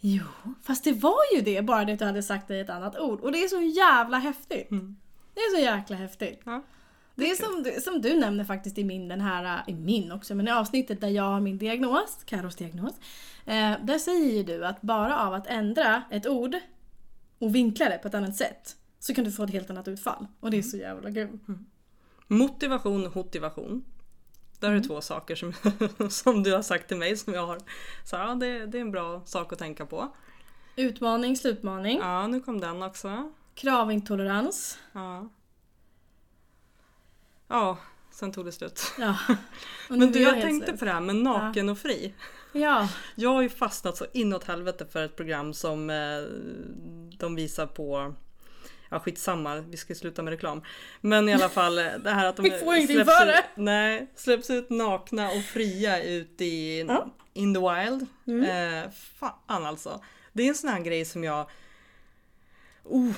Jo, 0.00 0.24
fast 0.62 0.84
det 0.84 0.92
var 0.92 1.34
ju 1.34 1.40
det, 1.40 1.62
bara 1.62 1.84
det 1.84 1.92
att 1.92 1.98
du 1.98 2.04
hade 2.04 2.22
sagt 2.22 2.48
det 2.48 2.56
i 2.56 2.60
ett 2.60 2.70
annat 2.70 2.98
ord. 2.98 3.20
Och 3.20 3.32
det 3.32 3.44
är 3.44 3.48
så 3.48 3.60
jävla 3.60 4.18
häftigt. 4.18 4.70
Mm. 4.70 4.96
Det 5.34 5.40
är 5.40 5.56
så 5.56 5.62
jäkla 5.62 5.96
häftigt. 5.96 6.40
Ja, 6.44 6.62
det, 7.16 7.30
är 7.30 7.34
som 7.34 7.62
du, 7.62 7.80
som 7.80 8.00
du 8.00 8.20
nämner 8.20 8.44
faktiskt 8.44 8.78
i 8.78 8.84
min, 8.84 9.08
den 9.08 9.20
här, 9.20 9.64
i 9.66 9.74
min 9.74 10.12
också, 10.12 10.34
men 10.34 10.48
i 10.48 10.50
avsnittet 10.50 11.00
där 11.00 11.08
jag 11.08 11.22
har 11.22 11.40
min 11.40 11.58
diagnos, 11.58 12.18
Karos 12.24 12.56
diagnos. 12.56 12.94
Eh, 13.44 13.74
där 13.82 13.98
säger 13.98 14.32
ju 14.32 14.42
du 14.42 14.66
att 14.66 14.82
bara 14.82 15.20
av 15.20 15.34
att 15.34 15.46
ändra 15.46 16.02
ett 16.10 16.26
ord 16.26 16.56
och 17.38 17.54
vinkla 17.54 17.88
det 17.88 17.98
på 17.98 18.08
ett 18.08 18.14
annat 18.14 18.36
sätt 18.36 18.76
så 18.98 19.14
kan 19.14 19.24
du 19.24 19.32
få 19.32 19.42
ett 19.42 19.50
helt 19.50 19.70
annat 19.70 19.88
utfall. 19.88 20.26
Och 20.40 20.50
det 20.50 20.58
är 20.58 20.62
så 20.62 20.76
jävla 20.76 21.12
kul. 21.12 21.38
Mm. 21.48 21.66
Motivation, 22.26 23.10
motivation. 23.14 23.84
Där 24.60 24.68
är 24.68 24.72
mm. 24.72 24.88
två 24.88 25.00
saker 25.00 25.34
som, 25.34 25.52
som 26.10 26.42
du 26.42 26.54
har 26.54 26.62
sagt 26.62 26.88
till 26.88 26.96
mig 26.96 27.16
som 27.16 27.34
jag 27.34 27.46
har 27.46 27.58
så 28.04 28.16
ja, 28.16 28.34
det, 28.34 28.66
det 28.66 28.78
är 28.78 28.82
en 28.82 28.90
bra 28.90 29.22
sak 29.24 29.52
att 29.52 29.58
tänka 29.58 29.86
på. 29.86 30.16
Utmaning, 30.76 31.36
slutmaning. 31.36 31.98
Ja, 31.98 32.26
nu 32.26 32.40
kom 32.40 32.60
den 32.60 32.82
också. 32.82 33.32
Kravintolerans. 33.54 34.78
Ja. 34.92 35.28
Ja, 37.48 37.78
sen 38.10 38.32
tog 38.32 38.44
det 38.44 38.52
slut. 38.52 38.92
Ja. 38.98 39.16
Men 39.88 40.12
du, 40.12 40.20
jag 40.20 40.40
tänkte 40.40 40.66
slut. 40.66 40.78
på 40.78 40.84
det 40.84 40.92
här 40.92 41.00
med 41.00 41.16
naken 41.16 41.66
ja. 41.66 41.72
och 41.72 41.78
fri. 41.78 42.14
Ja. 42.52 42.88
Jag 43.14 43.30
har 43.30 43.42
ju 43.42 43.48
fastnat 43.48 43.96
så 43.96 44.06
inåt 44.12 44.44
helvete 44.44 44.86
för 44.86 45.04
ett 45.04 45.16
program 45.16 45.54
som 45.54 45.90
eh, 45.90 46.22
de 47.18 47.34
visar 47.34 47.66
på 47.66 48.14
Ja 48.88 49.00
skitsamma, 49.00 49.56
vi 49.56 49.76
ska 49.76 49.94
sluta 49.94 50.22
med 50.22 50.30
reklam. 50.30 50.62
Men 51.00 51.28
i 51.28 51.34
alla 51.34 51.48
fall 51.48 51.74
det 51.74 52.10
här 52.10 52.26
att 52.26 52.36
de 52.36 52.42
för 53.04 53.26
det! 53.26 53.44
Nej, 53.54 54.12
släpps 54.14 54.50
ut 54.50 54.70
nakna 54.70 55.30
och 55.30 55.42
fria 55.42 56.02
ut 56.02 56.40
i 56.40 56.80
ja. 56.80 57.10
in 57.32 57.54
the 57.54 57.60
wild. 57.60 58.06
Mm. 58.26 58.82
Eh, 58.84 58.90
fan 58.90 59.66
alltså. 59.66 60.00
Det 60.32 60.42
är 60.42 60.48
en 60.48 60.54
sån 60.54 60.70
här 60.70 60.80
grej 60.80 61.04
som 61.04 61.24
jag... 61.24 61.50
Oh, 62.84 63.12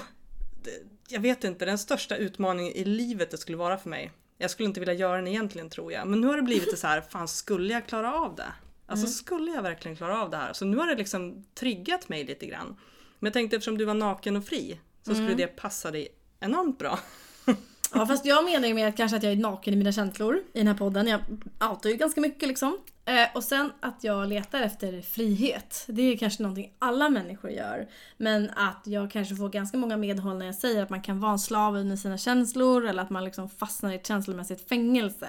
det, 0.63 0.71
jag 1.09 1.21
vet 1.21 1.45
inte, 1.45 1.65
den 1.65 1.79
största 1.79 2.17
utmaningen 2.17 2.73
i 2.73 2.85
livet 2.85 3.31
det 3.31 3.39
skulle 3.39 3.59
vara 3.59 3.79
för 3.79 3.91
mig. 3.91 4.13
Jag 4.39 4.51
skulle 4.51 4.67
inte 4.67 4.81
vilja 4.81 4.95
göra 4.95 5.17
den 5.17 5.27
egentligen 5.27 5.71
tror 5.71 5.93
jag. 5.93 6.09
Men 6.09 6.21
nu 6.21 6.27
har 6.27 6.37
det 6.37 6.43
blivit 6.43 6.79
så 6.79 6.87
här, 6.87 7.01
fan 7.01 7.29
skulle 7.29 7.73
jag 7.73 7.87
klara 7.87 8.15
av 8.15 8.35
det? 8.35 8.53
Alltså 8.87 9.07
mm. 9.07 9.13
skulle 9.13 9.51
jag 9.51 9.63
verkligen 9.63 9.97
klara 9.97 10.23
av 10.23 10.31
det 10.31 10.37
här? 10.37 10.53
Så 10.53 10.65
nu 10.65 10.77
har 10.77 10.87
det 10.87 10.95
liksom 10.95 11.45
triggat 11.55 12.09
mig 12.09 12.25
lite 12.25 12.47
grann. 12.47 12.77
Men 13.19 13.27
jag 13.27 13.33
tänkte 13.33 13.57
eftersom 13.57 13.79
du 13.79 13.85
var 13.85 13.95
naken 13.95 14.37
och 14.37 14.45
fri 14.45 14.81
så 15.03 15.11
skulle 15.11 15.27
mm. 15.27 15.37
det 15.37 15.47
passa 15.47 15.91
dig 15.91 16.09
enormt 16.41 16.79
bra. 16.79 16.99
Ja 17.95 18.07
fast 18.07 18.25
jag 18.25 18.45
menar 18.45 18.69
ju 18.69 18.75
med 18.75 18.89
att 18.89 18.97
kanske 18.97 19.17
att 19.17 19.23
jag 19.23 19.33
är 19.33 19.37
naken 19.37 19.75
i 19.75 19.77
mina 19.77 19.93
känslor 19.93 20.37
i 20.53 20.59
den 20.59 20.67
här 20.67 20.75
podden. 20.75 21.07
Jag 21.07 21.21
outar 21.71 21.91
ju 21.91 21.97
ganska 21.97 22.21
mycket 22.21 22.49
liksom. 22.49 22.79
Eh, 23.09 23.29
och 23.35 23.45
sen 23.45 23.73
att 23.81 24.05
jag 24.05 24.29
letar 24.29 24.63
efter 24.63 25.03
frihet. 25.03 25.85
Det 25.89 26.03
är 26.03 26.17
kanske 26.17 26.43
någonting 26.43 26.75
alla 26.79 27.09
människor 27.09 27.51
gör. 27.51 27.89
Men 28.17 28.51
att 28.51 28.83
jag 28.85 29.11
kanske 29.11 29.37
får 29.37 29.49
ganska 29.49 29.79
många 29.79 29.97
medhåll 29.97 30.39
när 30.39 30.47
jag 30.47 30.55
säger 30.55 30.83
att 30.83 30.91
man 30.91 31.03
kan 31.03 31.21
vara 31.21 31.33
en 31.33 31.39
slav 31.39 31.77
under 31.77 31.97
sina 31.97 32.19
känslor 32.19 32.87
eller 32.87 33.03
att 33.03 33.11
man 33.11 33.25
liksom 33.25 33.49
fastnar 33.49 33.93
i 33.93 33.95
ett 33.95 34.07
känslomässigt 34.07 34.69
fängelse. 34.69 35.29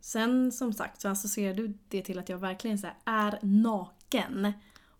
Sen 0.00 0.52
som 0.52 0.72
sagt 0.72 1.00
så 1.00 1.08
associerar 1.08 1.54
du 1.54 1.78
det 1.88 2.02
till 2.02 2.18
att 2.18 2.28
jag 2.28 2.38
verkligen 2.38 2.78
så 2.78 2.86
här 2.86 2.96
är 3.04 3.38
naken. 3.42 4.52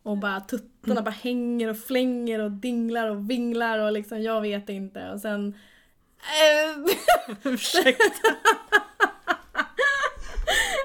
Och 0.03 0.19
bara 0.19 0.41
tuttarna 0.41 1.03
bara 1.03 1.11
hänger 1.11 1.69
och 1.69 1.79
flänger 1.79 2.39
och 2.39 2.51
dinglar 2.51 3.07
och 3.07 3.31
vinglar 3.31 3.79
och 3.79 3.93
liksom 3.93 4.23
jag 4.23 4.41
vet 4.41 4.69
inte 4.69 5.11
och 5.11 5.21
sen... 5.21 5.55
Eh. 6.19 6.95
Ursäkta. 7.53 8.37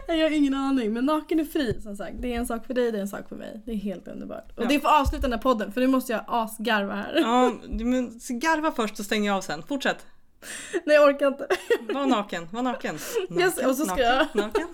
jag 0.18 0.24
har 0.30 0.32
ingen 0.32 0.54
aning 0.54 0.94
men 0.94 1.06
naken 1.06 1.40
är 1.40 1.44
fri 1.46 1.82
som 1.82 1.96
sagt. 1.98 2.16
Det 2.20 2.34
är 2.34 2.38
en 2.38 2.48
sak 2.48 2.66
för 2.66 2.74
dig, 2.74 2.92
det 2.92 2.98
är 2.98 3.02
en 3.02 3.08
sak 3.08 3.30
för 3.30 3.36
mig. 3.36 3.62
Det 3.66 3.72
är 3.72 3.76
helt 3.76 4.08
underbart. 4.08 4.52
Och 4.58 4.64
Ja. 4.64 4.68
det 4.70 4.80
får 4.80 4.90
avsluta 5.02 5.22
den 5.22 5.32
här 5.32 5.40
podden 5.40 5.72
för 5.72 5.82
nu 5.82 5.88
måste 5.88 6.12
jag 6.14 6.24
asgarva 6.28 6.94
här. 6.94 7.14
Ja, 7.16 7.54
men 7.70 8.20
garva 8.30 8.72
först 8.72 8.98
så 8.98 9.04
stänger 9.04 9.28
jag 9.30 9.38
av 9.38 9.42
sen. 9.42 9.64
Fortsätt. 9.64 10.06
Nej 10.86 10.96
jag 10.96 11.10
orkar 11.10 11.28
inte. 11.28 11.48
Var 11.94 12.06
naken, 12.06 12.48
var 12.52 12.62
naken. 12.62 12.96
naken 13.30 13.40
Yes, 13.46 13.58
och 13.58 13.76
så 13.76 13.86
ska 13.86 13.96
naken, 13.96 14.06
jag- 14.06 14.28
Naken, 14.36 14.68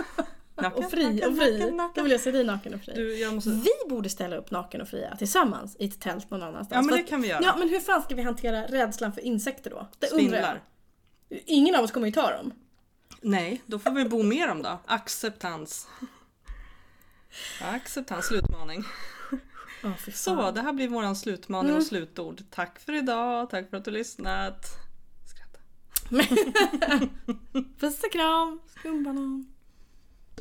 naken, 0.56 0.84
Och 0.84 0.92
fri, 0.92 1.04
naken, 1.14 1.30
och 1.32 1.38
fri. 1.38 1.52
naken, 1.60 1.70
Då 1.78 1.84
naken. 1.84 2.04
vill 2.04 2.12
jag 2.12 2.22
se 2.22 2.32
dig 2.32 2.44
naken 2.44 2.74
och 2.74 2.82
fri. 2.82 2.94
Du, 2.96 3.32
måste... 3.32 3.50
Vi 3.50 3.90
borde 3.90 4.10
ställa 4.10 4.36
upp 4.36 4.52
naken 4.52 4.82
och 4.82 4.88
fria 4.88 5.16
tillsammans 5.18 5.76
i 5.80 5.86
ett 5.86 6.00
tält 6.02 6.30
någon 6.32 6.44
annanstans. 6.44 6.70
Ja 6.72 6.82
men 6.92 6.96
det 7.04 7.04
kan 7.10 7.22
vi 7.22 7.28
göra. 7.28 7.40
Ja 7.44 7.56
men 7.60 7.70
hur 7.70 7.80
fan 7.80 8.02
ska 8.02 8.16
vi 8.16 8.22
hantera 8.22 8.66
rädslan 8.66 9.14
för 9.14 9.22
insekter 9.22 9.70
då? 9.70 9.88
Det 10.00 10.08
undrar 10.08 10.20
Spindlar. 10.20 10.62
jag. 11.30 11.40
Ingen 11.46 11.76
av 11.76 11.84
oss 11.84 11.92
kommer 11.92 12.08
ju 12.08 12.14
ta 12.14 12.32
dem. 12.38 12.52
Nej, 13.22 13.62
då 13.66 13.80
får 13.80 13.92
vi 13.92 14.06
bo 14.06 14.24
med 14.24 14.50
dem 14.50 14.62
då. 14.62 14.80
Acceptans. 14.86 15.88
Acceptans, 17.62 18.26
slutmaning. 18.26 18.84
Oh, 19.84 19.92
Så, 20.14 20.52
det 20.52 20.62
här 20.62 20.74
blir 20.74 20.88
våran 20.88 21.16
slutmaning 21.16 21.70
Mm. 21.70 21.82
och 21.82 21.88
slutord. 21.88 22.44
Tack 22.50 22.80
för 22.80 22.94
idag, 22.94 23.50
tack 23.50 23.70
för 23.70 23.78
att 23.78 23.86
du 23.86 23.92
lyssnat. 23.92 24.66
Skratta. 25.30 25.60
Puss 27.80 28.04
och 28.04 28.12
kram, 28.12 28.60
skumbanan. 28.80 29.51